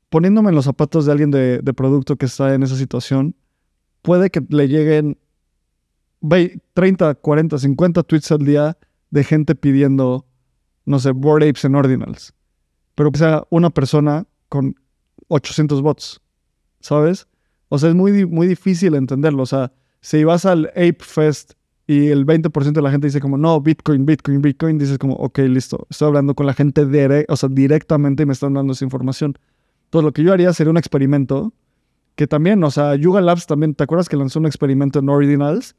poniéndome 0.09 0.51
en 0.51 0.55
los 0.55 0.64
zapatos 0.64 1.05
de 1.05 1.12
alguien 1.12 1.32
de, 1.32 1.61
producto 1.74 2.16
que 2.16 2.26
está 2.26 2.55
en 2.55 2.62
esa 2.62 2.76
situación, 2.76 3.34
puede 4.03 4.30
que 4.30 4.40
le 4.49 4.68
lleguen 4.68 5.18
30, 6.74 7.14
40, 7.16 7.58
50 7.58 8.02
tweets 8.02 8.32
al 8.32 8.44
día 8.44 8.76
de 9.10 9.24
gente 9.24 9.54
pidiendo, 9.54 10.26
no 10.84 10.98
sé, 10.98 11.12
board 11.12 11.42
apes 11.42 11.64
en 11.64 11.74
ordinals. 11.74 12.34
Pero 12.94 13.12
que 13.12 13.18
sea 13.18 13.44
una 13.50 13.70
persona 13.70 14.26
con 14.48 14.74
800 15.28 15.82
bots, 15.82 16.20
¿sabes? 16.80 17.28
O 17.68 17.78
sea, 17.78 17.90
es 17.90 17.94
muy, 17.94 18.26
muy 18.26 18.46
difícil 18.46 18.94
entenderlo. 18.94 19.42
O 19.42 19.46
sea, 19.46 19.72
si 20.00 20.24
vas 20.24 20.46
al 20.46 20.66
Ape 20.68 20.98
Fest 21.00 21.52
y 21.86 22.08
el 22.08 22.26
20% 22.26 22.72
de 22.72 22.82
la 22.82 22.90
gente 22.90 23.06
dice 23.06 23.20
como, 23.20 23.38
no, 23.38 23.60
Bitcoin, 23.60 24.06
Bitcoin, 24.06 24.42
Bitcoin, 24.42 24.78
dices 24.78 24.98
como, 24.98 25.14
ok, 25.14 25.38
listo, 25.40 25.86
estoy 25.88 26.08
hablando 26.08 26.34
con 26.34 26.46
la 26.46 26.54
gente 26.54 26.84
o 27.28 27.36
sea, 27.36 27.48
directamente 27.48 28.24
y 28.24 28.26
me 28.26 28.32
están 28.32 28.54
dando 28.54 28.72
esa 28.72 28.84
información. 28.84 29.38
Entonces 29.84 30.04
lo 30.04 30.12
que 30.12 30.24
yo 30.24 30.32
haría 30.32 30.52
sería 30.52 30.70
un 30.70 30.78
experimento 30.78 31.52
que 32.16 32.26
también, 32.26 32.62
o 32.64 32.70
sea, 32.70 32.96
Yuga 32.96 33.20
Labs 33.20 33.46
también, 33.46 33.74
¿te 33.74 33.84
acuerdas 33.84 34.08
que 34.08 34.16
lanzó 34.16 34.40
un 34.40 34.46
experimento 34.46 34.98
en 34.98 35.08
Ordinals? 35.08 35.76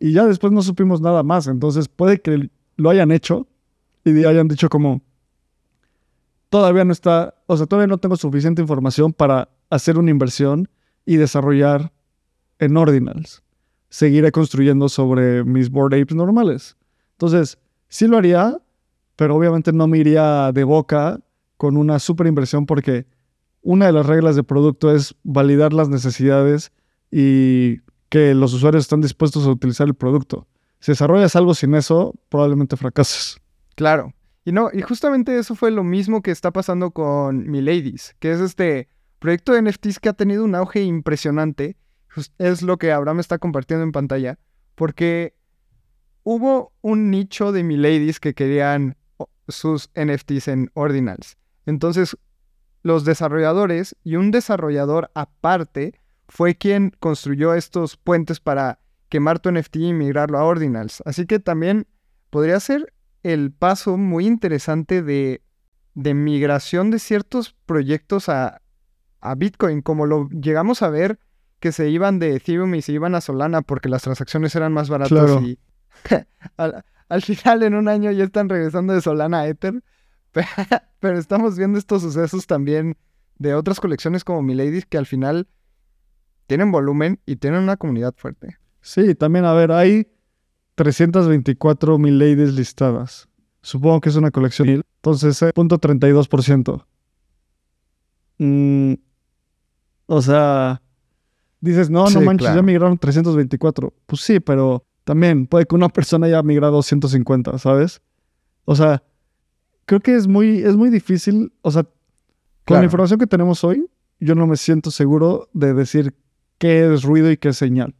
Y 0.00 0.12
ya 0.12 0.26
después 0.26 0.52
no 0.52 0.62
supimos 0.62 1.00
nada 1.00 1.22
más, 1.22 1.46
entonces 1.46 1.86
puede 1.88 2.20
que 2.20 2.50
lo 2.76 2.90
hayan 2.90 3.12
hecho 3.12 3.46
y 4.04 4.24
hayan 4.24 4.48
dicho 4.48 4.68
como, 4.68 5.02
todavía 6.48 6.84
no 6.84 6.92
está, 6.92 7.34
o 7.46 7.56
sea, 7.56 7.66
todavía 7.66 7.86
no 7.86 7.98
tengo 7.98 8.16
suficiente 8.16 8.60
información 8.60 9.12
para 9.12 9.50
hacer 9.68 9.98
una 9.98 10.10
inversión 10.10 10.68
y 11.04 11.16
desarrollar 11.16 11.92
en 12.58 12.76
Ordinals 12.76 13.42
seguiré 13.90 14.30
construyendo 14.32 14.88
sobre 14.88 15.44
mis 15.44 15.68
board 15.68 15.94
apes 15.94 16.14
normales. 16.14 16.76
Entonces, 17.12 17.58
sí 17.88 18.06
lo 18.06 18.16
haría, 18.16 18.58
pero 19.16 19.36
obviamente 19.36 19.72
no 19.72 19.86
me 19.86 19.98
iría 19.98 20.50
de 20.52 20.64
boca 20.64 21.20
con 21.58 21.76
una 21.76 21.98
super 21.98 22.26
inversión 22.26 22.64
porque 22.64 23.06
una 23.62 23.86
de 23.86 23.92
las 23.92 24.06
reglas 24.06 24.36
de 24.36 24.44
producto 24.44 24.94
es 24.94 25.14
validar 25.22 25.74
las 25.74 25.90
necesidades 25.90 26.72
y 27.10 27.80
que 28.10 28.34
los 28.34 28.52
usuarios 28.52 28.84
están 28.84 29.00
dispuestos 29.00 29.46
a 29.46 29.50
utilizar 29.50 29.86
el 29.86 29.94
producto. 29.94 30.46
Si 30.80 30.92
desarrollas 30.92 31.34
algo 31.36 31.54
sin 31.54 31.74
eso, 31.74 32.14
probablemente 32.28 32.76
fracases. 32.76 33.40
Claro. 33.76 34.12
Y 34.44 34.52
no, 34.52 34.68
y 34.72 34.82
justamente 34.82 35.38
eso 35.38 35.54
fue 35.54 35.70
lo 35.70 35.84
mismo 35.84 36.20
que 36.22 36.30
está 36.30 36.50
pasando 36.50 36.90
con 36.90 37.50
Miladies, 37.50 38.14
que 38.18 38.32
es 38.32 38.40
este 38.40 38.88
proyecto 39.18 39.52
de 39.52 39.62
NFTs 39.62 40.00
que 40.00 40.08
ha 40.08 40.14
tenido 40.14 40.44
un 40.44 40.54
auge 40.54 40.82
impresionante 40.82 41.76
es 42.38 42.62
lo 42.62 42.78
que 42.78 42.92
Abraham 42.92 43.20
está 43.20 43.38
compartiendo 43.38 43.84
en 43.84 43.92
pantalla, 43.92 44.38
porque 44.74 45.34
hubo 46.22 46.72
un 46.80 47.10
nicho 47.10 47.52
de 47.52 47.62
miladies 47.62 48.20
que 48.20 48.34
querían 48.34 48.96
sus 49.48 49.90
NFTs 49.94 50.48
en 50.48 50.70
Ordinals. 50.74 51.36
Entonces, 51.66 52.16
los 52.82 53.04
desarrolladores 53.04 53.96
y 54.02 54.16
un 54.16 54.30
desarrollador 54.30 55.10
aparte 55.14 55.99
fue 56.30 56.54
quien 56.54 56.92
construyó 57.00 57.54
estos 57.54 57.96
puentes 57.96 58.40
para 58.40 58.78
quemar 59.08 59.40
tu 59.40 59.50
NFT 59.50 59.76
y 59.76 59.92
migrarlo 59.92 60.38
a 60.38 60.44
Ordinals. 60.44 61.02
Así 61.04 61.26
que 61.26 61.40
también 61.40 61.86
podría 62.30 62.58
ser 62.60 62.94
el 63.22 63.52
paso 63.52 63.96
muy 63.96 64.26
interesante 64.26 65.02
de, 65.02 65.42
de 65.94 66.14
migración 66.14 66.90
de 66.90 67.00
ciertos 67.00 67.54
proyectos 67.66 68.28
a, 68.28 68.62
a 69.20 69.34
Bitcoin, 69.34 69.82
como 69.82 70.06
lo 70.06 70.28
llegamos 70.30 70.82
a 70.82 70.88
ver 70.88 71.18
que 71.58 71.72
se 71.72 71.90
iban 71.90 72.18
de 72.18 72.36
Ethereum 72.36 72.74
y 72.74 72.82
se 72.82 72.92
iban 72.92 73.14
a 73.14 73.20
Solana 73.20 73.60
porque 73.60 73.90
las 73.90 74.02
transacciones 74.02 74.54
eran 74.54 74.72
más 74.72 74.88
baratas 74.88 75.42
y 75.42 75.58
al, 76.56 77.22
final 77.22 77.62
en 77.64 77.74
un 77.74 77.88
año 77.88 78.10
ya 78.12 78.24
están 78.24 78.48
regresando 78.48 78.94
de 78.94 79.02
Solana 79.02 79.40
a 79.40 79.48
Ether. 79.48 79.82
Pero, 81.00 81.18
estamos 81.18 81.58
viendo 81.58 81.78
estos 81.78 82.02
sucesos 82.02 82.46
también 82.46 82.96
de 83.36 83.54
otras 83.54 83.80
colecciones 83.80 84.22
como 84.22 84.42
Milady 84.42 84.82
que 84.82 84.96
al 84.96 85.06
final 85.06 85.48
tienen 86.50 86.72
volumen 86.72 87.20
y 87.26 87.36
tienen 87.36 87.62
una 87.62 87.76
comunidad 87.76 88.12
fuerte. 88.16 88.56
Sí, 88.80 89.14
también, 89.14 89.44
a 89.44 89.52
ver, 89.52 89.70
hay 89.70 90.08
324 90.74 91.96
mil 91.96 92.18
ladies 92.18 92.54
listadas. 92.54 93.28
Supongo 93.62 94.00
que 94.00 94.08
es 94.08 94.16
una 94.16 94.32
colección. 94.32 94.68
Entonces, 94.68 95.40
eh, 95.42 95.52
punto 95.54 95.78
32%. 95.78 96.84
Mm, 98.38 98.94
o 100.06 100.22
sea, 100.22 100.82
dices, 101.60 101.88
no, 101.88 102.02
no 102.04 102.10
Sí, 102.10 102.18
manches, 102.18 102.52
ya 102.52 102.62
migraron 102.62 102.98
324. 102.98 103.94
Pues 104.06 104.22
sí, 104.22 104.40
pero 104.40 104.84
también 105.04 105.46
puede 105.46 105.66
que 105.66 105.76
una 105.76 105.88
persona 106.00 106.26
haya 106.26 106.42
migrado 106.42 106.82
150, 106.82 107.58
¿sabes? 107.58 108.02
O 108.64 108.74
sea, 108.74 109.04
creo 109.86 110.00
que 110.00 110.16
es 110.16 110.26
muy, 110.26 110.62
es 110.62 110.74
muy 110.74 110.90
difícil. 110.90 111.52
O 111.62 111.70
sea, 111.70 111.84
con 111.84 111.92
Claro. 112.64 112.80
la 112.80 112.86
información 112.86 113.20
que 113.20 113.26
tenemos 113.28 113.62
hoy, 113.62 113.86
yo 114.18 114.34
no 114.34 114.48
me 114.48 114.56
siento 114.56 114.90
seguro 114.90 115.48
de 115.52 115.74
decir 115.74 116.12
qué 116.60 116.92
es 116.92 117.02
ruido 117.02 117.32
y 117.32 117.38
qué 117.38 117.48
es 117.48 117.56
señal. 117.56 117.96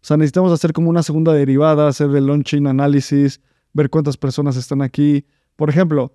O 0.00 0.06
sea, 0.06 0.16
necesitamos 0.16 0.52
hacer 0.52 0.72
como 0.72 0.88
una 0.88 1.02
segunda 1.02 1.34
derivada, 1.34 1.88
hacer 1.88 2.14
el 2.14 2.30
on-chain 2.30 2.66
análisis, 2.66 3.40
ver 3.72 3.90
cuántas 3.90 4.16
personas 4.16 4.56
están 4.56 4.80
aquí. 4.80 5.26
Por 5.56 5.68
ejemplo, 5.68 6.14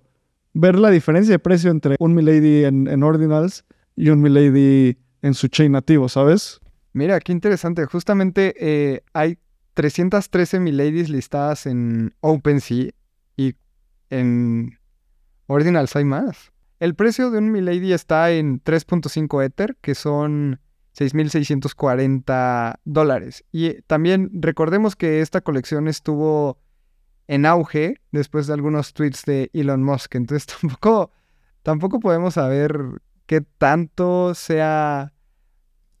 ver 0.54 0.78
la 0.78 0.90
diferencia 0.90 1.32
de 1.32 1.38
precio 1.38 1.70
entre 1.70 1.96
un 1.98 2.14
Milady 2.14 2.64
en, 2.64 3.02
Ordinals 3.02 3.64
y 3.94 4.08
un 4.08 4.22
Milady 4.22 4.98
en 5.22 5.34
su 5.34 5.48
chain 5.48 5.72
nativo, 5.72 6.08
¿sabes? 6.08 6.60
Mira, 6.94 7.20
qué 7.20 7.32
interesante. 7.32 7.84
Justamente 7.84 8.54
eh, 8.58 9.02
hay 9.12 9.38
313 9.74 10.58
miladies 10.58 11.10
listadas 11.10 11.66
en 11.66 12.14
OpenSea 12.20 12.90
y 13.36 13.54
en 14.08 14.78
Ordinals 15.46 15.94
hay 15.96 16.04
más. 16.04 16.52
El 16.78 16.94
precio 16.94 17.30
de 17.30 17.38
un 17.38 17.52
milady 17.52 17.92
está 17.92 18.30
en 18.30 18.62
3.5 18.62 19.44
Ether, 19.44 19.76
que 19.82 19.94
son 19.94 20.60
6.640 21.00 22.78
dólares. 22.84 23.44
Y 23.50 23.80
también 23.82 24.30
recordemos 24.34 24.96
que 24.96 25.22
esta 25.22 25.40
colección 25.40 25.88
estuvo 25.88 26.58
en 27.26 27.46
auge 27.46 28.02
después 28.12 28.46
de 28.46 28.52
algunos 28.52 28.92
tweets 28.92 29.24
de 29.24 29.50
Elon 29.54 29.82
Musk. 29.82 30.14
Entonces 30.14 30.46
tampoco, 30.60 31.10
tampoco 31.62 32.00
podemos 32.00 32.34
saber 32.34 32.76
qué 33.26 33.40
tanto 33.40 34.34
sea, 34.34 35.14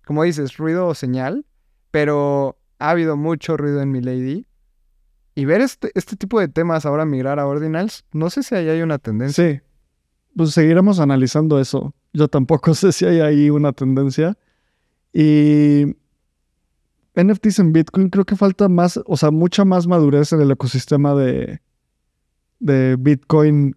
como 0.04 0.24
dices, 0.24 0.58
ruido 0.58 0.86
o 0.88 0.94
señal, 0.94 1.46
pero 1.90 2.58
ha 2.78 2.90
habido 2.90 3.16
mucho 3.16 3.56
ruido 3.56 3.80
en 3.80 3.92
Milady. 3.92 4.46
Y 5.34 5.44
ver 5.46 5.62
este, 5.62 5.92
este 5.94 6.16
tipo 6.16 6.40
de 6.40 6.48
temas 6.48 6.84
ahora 6.84 7.06
migrar 7.06 7.38
a 7.38 7.46
Ordinals, 7.46 8.04
no 8.12 8.28
sé 8.28 8.42
si 8.42 8.54
ahí 8.54 8.68
hay 8.68 8.82
una 8.82 8.98
tendencia. 8.98 9.52
Sí. 9.52 9.60
Pues 10.36 10.50
seguiremos 10.50 11.00
analizando 11.00 11.58
eso. 11.58 11.94
Yo 12.12 12.28
tampoco 12.28 12.74
sé 12.74 12.92
si 12.92 13.06
hay 13.06 13.20
ahí 13.20 13.48
una 13.48 13.72
tendencia. 13.72 14.36
Y 15.12 15.96
NFTs 17.14 17.58
en 17.58 17.72
Bitcoin 17.72 18.10
creo 18.10 18.24
que 18.24 18.36
falta 18.36 18.68
más, 18.68 19.00
o 19.06 19.16
sea, 19.16 19.30
mucha 19.30 19.64
más 19.64 19.86
madurez 19.86 20.32
en 20.32 20.40
el 20.40 20.50
ecosistema 20.50 21.14
de, 21.14 21.60
de 22.60 22.96
Bitcoin 22.98 23.76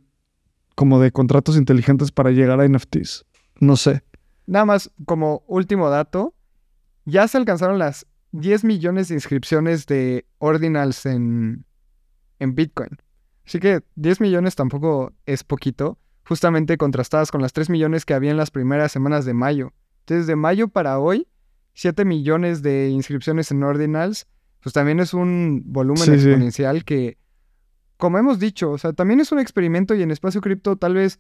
como 0.76 1.00
de 1.00 1.12
contratos 1.12 1.58
inteligentes 1.58 2.12
para 2.12 2.32
llegar 2.32 2.60
a 2.60 2.68
NFTs. 2.68 3.26
No 3.60 3.76
sé. 3.76 4.04
Nada 4.46 4.66
más 4.66 4.92
como 5.06 5.44
último 5.48 5.90
dato, 5.90 6.34
ya 7.06 7.28
se 7.28 7.38
alcanzaron 7.38 7.80
las 7.80 8.06
10 8.32 8.64
millones 8.64 9.08
de 9.08 9.16
inscripciones 9.16 9.86
de 9.86 10.26
Ordinals 10.40 11.06
en, 11.06 11.66
en 12.40 12.56
Bitcoin. 12.56 12.98
Así 13.46 13.60
que 13.60 13.82
10 13.96 14.22
millones 14.22 14.56
tampoco 14.56 15.14
es 15.26 15.44
poquito, 15.44 15.98
justamente 16.26 16.78
contrastadas 16.78 17.32
con 17.32 17.42
las 17.42 17.54
3 17.54 17.70
millones 17.70 18.06
que 18.06 18.14
había 18.14 18.32
en 18.32 18.38
las 18.38 18.52
primeras 18.52 18.92
semanas 18.92 19.26
de 19.26 19.34
mayo. 19.34 19.74
Entonces, 20.04 20.28
de 20.28 20.36
mayo 20.36 20.68
para 20.68 20.99
hoy, 20.99 21.28
7 21.74 22.06
millones 22.06 22.62
de 22.62 22.89
inscripciones 22.89 23.51
en 23.51 23.64
Ordinals, 23.64 24.28
pues 24.60 24.74
también 24.74 24.99
es 24.99 25.14
un 25.14 25.62
volumen 25.66 25.97
Sí, 26.04 26.20
sí. 26.20 26.28
exponencial 26.30 26.84
que, 26.86 27.18
como 27.97 28.18
hemos 28.18 28.39
dicho, 28.39 28.72
o 28.72 28.78
sea, 28.78 28.93
también 28.93 29.20
es 29.20 29.32
un 29.32 29.39
experimento 29.39 29.95
y 29.95 30.01
en 30.04 30.12
espacio 30.12 30.41
cripto 30.41 30.76
tal 30.76 30.93
vez 30.95 31.20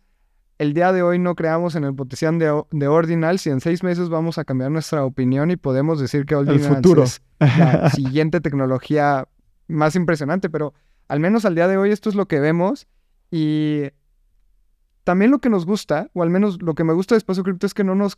el 0.59 0.73
día 0.73 0.91
de 0.93 1.01
hoy 1.01 1.17
no 1.17 1.33
creamos 1.35 1.75
en 1.75 1.83
el 1.83 1.95
potencial 1.95 2.37
de, 2.39 2.63
de 2.71 2.87
Ordinals 2.87 3.45
y 3.47 3.49
en 3.49 3.59
seis 3.59 3.83
meses 3.83 4.09
vamos 4.09 4.37
a 4.37 4.43
cambiar 4.45 4.69
nuestra 4.69 5.03
opinión 5.03 5.49
y 5.49 5.55
podemos 5.55 5.99
decir 5.99 6.25
que 6.25 6.35
Ordinals 6.35 6.67
futuro. 6.67 7.03
es 7.03 7.21
la 7.39 7.89
siguiente 7.95 8.39
tecnología 8.39 9.27
más 9.67 9.95
impresionante, 9.95 10.49
pero 10.49 10.73
al 11.07 11.19
menos 11.19 11.45
al 11.45 11.55
día 11.55 11.67
de 11.67 11.77
hoy 11.77 11.91
esto 11.91 12.09
es 12.09 12.15
lo 12.15 12.27
que 12.27 12.39
vemos 12.39 12.87
y 13.31 13.85
también 15.03 15.31
lo 15.31 15.39
que 15.39 15.49
nos 15.49 15.65
gusta, 15.65 16.09
o 16.13 16.21
al 16.23 16.29
menos 16.29 16.61
lo 16.61 16.75
que 16.75 16.83
me 16.83 16.93
gusta 16.93 17.15
de 17.15 17.17
Espacio 17.19 17.43
Cripto 17.43 17.65
es 17.65 17.73
que 17.73 17.83
no 17.83 17.95
nos 17.95 18.17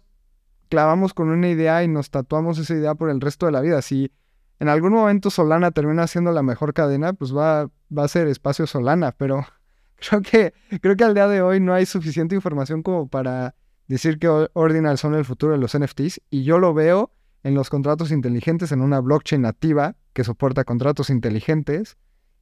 clavamos 0.75 1.13
con 1.13 1.29
una 1.29 1.47
idea 1.47 1.85
y 1.85 1.87
nos 1.87 2.09
tatuamos 2.09 2.57
esa 2.57 2.73
idea 2.73 2.95
por 2.95 3.09
el 3.09 3.21
resto 3.21 3.45
de 3.45 3.53
la 3.53 3.61
vida. 3.61 3.81
Si 3.81 4.11
en 4.59 4.67
algún 4.67 4.91
momento 4.91 5.29
Solana 5.29 5.71
termina 5.71 6.05
siendo 6.05 6.33
la 6.33 6.43
mejor 6.43 6.73
cadena, 6.73 7.13
pues 7.13 7.33
va, 7.33 7.69
va 7.97 8.03
a 8.03 8.07
ser 8.09 8.27
Espacio 8.27 8.67
Solana, 8.67 9.13
pero 9.13 9.45
creo 9.95 10.21
que, 10.21 10.53
creo 10.81 10.97
que 10.97 11.05
al 11.05 11.13
día 11.13 11.29
de 11.29 11.41
hoy 11.41 11.61
no 11.61 11.73
hay 11.73 11.85
suficiente 11.85 12.35
información 12.35 12.83
como 12.83 13.07
para 13.07 13.55
decir 13.87 14.19
que 14.19 14.27
O- 14.27 14.49
Ordinals 14.51 14.99
son 14.99 15.15
el 15.15 15.23
futuro 15.23 15.53
de 15.53 15.59
los 15.59 15.79
NFTs 15.79 16.19
y 16.29 16.43
yo 16.43 16.59
lo 16.59 16.73
veo 16.73 17.13
en 17.43 17.53
los 17.53 17.69
contratos 17.69 18.11
inteligentes, 18.11 18.73
en 18.73 18.81
una 18.81 18.99
blockchain 18.99 19.43
nativa 19.43 19.95
que 20.11 20.25
soporta 20.25 20.65
contratos 20.65 21.09
inteligentes, 21.09 21.95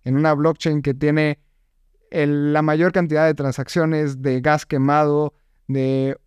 en 0.05 0.17
una 0.17 0.33
blockchain 0.33 0.81
que 0.81 0.95
tiene 0.95 1.37
la 2.09 2.63
mayor 2.63 2.93
cantidad 2.93 3.27
de 3.27 3.35
transacciones 3.35 4.23
de 4.23 4.41
gas 4.41 4.65
quemado, 4.65 5.35
de 5.67 6.17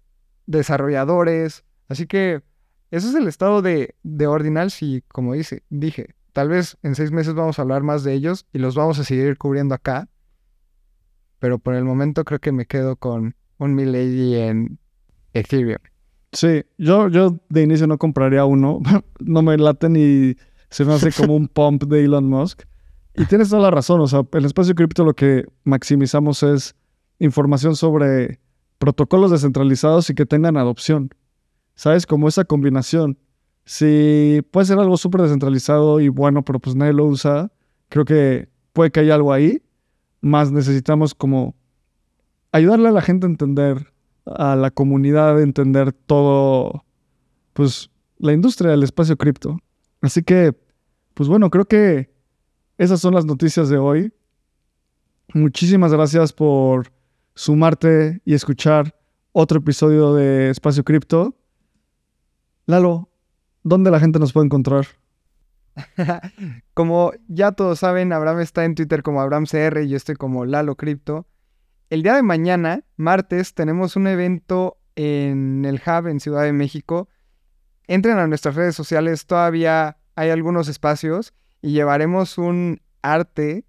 desarrolladores. 0.47 1.65
Así 1.89 2.07
que 2.07 2.43
ese 2.91 3.09
es 3.09 3.15
el 3.15 3.29
estado 3.29 3.63
de, 3.63 3.95
de 4.03 4.27
Ordinals 4.27 4.83
y 4.83 5.03
como 5.09 5.35
dice, 5.35 5.63
dije, 5.71 6.15
tal 6.33 6.49
vez 6.49 6.77
en 6.83 6.95
seis 6.95 7.11
meses 7.11 7.35
vamos 7.35 7.59
a 7.59 7.63
hablar 7.63 7.83
más 7.83 8.05
de 8.05 8.13
ellos 8.13 8.47
y 8.53 8.59
los 8.59 8.75
vamos 8.75 8.99
a 8.99 9.05
seguir 9.05 9.37
cubriendo 9.39 9.75
acá. 9.75 10.09
Pero 11.39 11.59
por 11.59 11.75
el 11.75 11.85
momento 11.85 12.25
creo 12.25 12.39
que 12.39 12.53
me 12.53 12.67
quedo 12.67 12.97
con 12.97 13.35
un 13.59 13.75
Milady 13.75 14.37
en 14.37 14.79
Ethereum. 15.33 15.79
Sí, 16.33 16.65
yo, 16.79 17.09
yo 17.09 17.39
de 17.49 17.63
inicio 17.63 17.87
no 17.87 17.99
compraría 17.99 18.45
uno. 18.45 18.81
no 19.21 19.43
me 19.43 19.57
late 19.57 19.89
ni 19.89 20.37
se 20.71 20.85
me 20.85 20.95
hace 20.95 21.11
como 21.13 21.35
un 21.35 21.49
pump 21.53 21.85
de 21.85 22.05
Elon 22.05 22.29
Musk. 22.29 22.63
Y 23.15 23.25
tienes 23.25 23.49
toda 23.49 23.63
la 23.63 23.71
razón. 23.71 24.01
O 24.01 24.07
sea, 24.07 24.23
el 24.33 24.45
espacio 24.45 24.75
cripto 24.75 25.05
lo 25.05 25.15
que 25.15 25.47
maximizamos 25.65 26.43
es 26.43 26.75
información 27.19 27.77
sobre 27.77 28.41
protocolos 28.79 29.31
descentralizados 29.31 30.11
y 30.11 30.15
que 30.15 30.27
tengan 30.27 30.57
adopción. 30.57 31.11
¿Sabes? 31.77 32.07
Como 32.07 32.27
esa 32.27 32.45
combinación. 32.45 33.19
Si 33.65 34.43
puede 34.51 34.67
ser 34.67 34.79
algo 34.79 34.97
súper 34.97 35.23
descentralizado 35.23 36.01
y 36.01 36.09
bueno, 36.09 36.45
pero 36.45 36.59
pues 36.59 36.75
nadie 36.75 36.93
lo 36.93 37.05
usa, 37.07 37.53
creo 37.89 38.05
que 38.05 38.49
puede 38.73 38.91
que 38.91 39.01
haya 39.01 39.15
algo 39.15 39.33
ahí. 39.33 39.63
Más 40.21 40.51
necesitamos 40.51 41.15
como 41.15 41.55
ayudarle 42.53 42.89
a 42.89 42.93
la 42.93 43.03
gente 43.03 43.27
a 43.27 43.31
entender, 43.31 43.93
a 44.25 44.57
la 44.57 44.71
comunidad 44.71 45.37
a 45.37 45.43
entender 45.43 45.93
todo, 45.93 46.85
pues, 47.53 47.91
la 48.19 48.33
industria 48.33 48.71
del 48.71 48.83
espacio 48.83 49.17
cripto. 49.17 49.59
Así 50.01 50.23
que, 50.23 50.55
pues 51.15 51.29
bueno, 51.29 51.51
creo 51.51 51.67
que 51.67 52.11
esas 52.79 53.01
son 53.01 53.15
las 53.15 53.25
noticias 53.25 53.69
de 53.69 53.79
hoy. 53.79 54.13
Muchísimas 55.35 55.93
gracias 55.93 56.33
por 56.33 56.93
sumarte 57.35 58.21
y 58.25 58.35
escuchar 58.35 58.95
otro 59.33 59.59
episodio 59.59 60.15
de 60.15 60.51
Espacio 60.51 60.85
Cripto. 60.85 61.37
Lalo, 62.67 63.09
¿dónde 63.63 63.93
la 63.93 64.01
gente 64.01 64.19
nos 64.19 64.33
puede 64.33 64.47
encontrar? 64.47 64.87
como 66.75 67.13
ya 67.29 67.53
todos 67.53 67.79
saben, 67.79 68.13
Abraham 68.13 68.41
está 68.41 68.65
en 68.65 68.75
Twitter 68.75 69.05
como 69.05 69.21
AbrahamCR 69.21 69.83
y 69.83 69.89
yo 69.89 69.97
estoy 69.97 70.17
como 70.17 70.45
Lalo 70.45 70.75
Crypto. 70.77 71.29
El 71.91 72.03
día 72.03 72.17
de 72.17 72.25
mañana, 72.25 72.83
martes, 72.97 73.55
tenemos 73.55 73.95
un 73.95 74.09
evento 74.09 74.79
en 74.97 75.65
el 75.65 75.77
Hub 75.77 76.09
en 76.09 76.19
Ciudad 76.19 76.43
de 76.43 76.53
México. 76.53 77.09
Entren 77.87 78.19
a 78.19 78.27
nuestras 78.27 78.57
redes 78.57 78.75
sociales, 78.75 79.27
todavía 79.27 79.99
hay 80.17 80.31
algunos 80.31 80.67
espacios 80.67 81.35
y 81.63 81.71
llevaremos 81.71 82.37
un 82.37 82.81
arte 83.03 83.65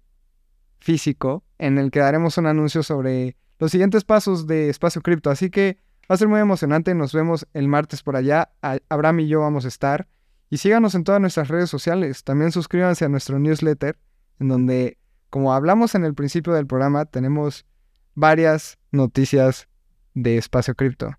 físico 0.80 1.44
en 1.58 1.78
el 1.78 1.92
que 1.92 2.00
daremos 2.00 2.36
un 2.36 2.46
anuncio 2.46 2.82
sobre 2.82 3.36
los 3.60 3.70
siguientes 3.70 4.02
pasos 4.02 4.48
de 4.48 4.70
Espacio 4.70 5.02
Cripto. 5.02 5.30
Así 5.30 5.50
que 5.50 5.78
va 6.10 6.14
a 6.14 6.18
ser 6.18 6.28
muy 6.28 6.40
emocionante. 6.40 6.94
Nos 6.94 7.12
vemos 7.12 7.46
el 7.52 7.68
martes 7.68 8.02
por 8.02 8.16
allá. 8.16 8.50
Abraham 8.88 9.20
y 9.20 9.28
yo 9.28 9.40
vamos 9.40 9.64
a 9.64 9.68
estar. 9.68 10.08
Y 10.50 10.58
síganos 10.58 10.94
en 10.94 11.04
todas 11.04 11.20
nuestras 11.20 11.48
redes 11.48 11.68
sociales. 11.68 12.24
También 12.24 12.52
suscríbanse 12.52 13.04
a 13.04 13.08
nuestro 13.08 13.38
newsletter, 13.38 13.98
en 14.40 14.48
donde, 14.48 14.98
como 15.28 15.52
hablamos 15.52 15.94
en 15.94 16.04
el 16.04 16.14
principio 16.14 16.54
del 16.54 16.66
programa, 16.66 17.04
tenemos 17.04 17.66
varias 18.14 18.78
noticias 18.90 19.68
de 20.14 20.38
Espacio 20.38 20.74
Cripto. 20.74 21.14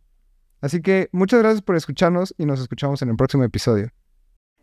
Así 0.61 0.81
que 0.81 1.09
muchas 1.11 1.39
gracias 1.39 1.61
por 1.61 1.75
escucharnos 1.75 2.33
y 2.37 2.45
nos 2.45 2.59
escuchamos 2.59 3.01
en 3.01 3.09
el 3.09 3.15
próximo 3.15 3.43
episodio. 3.43 3.91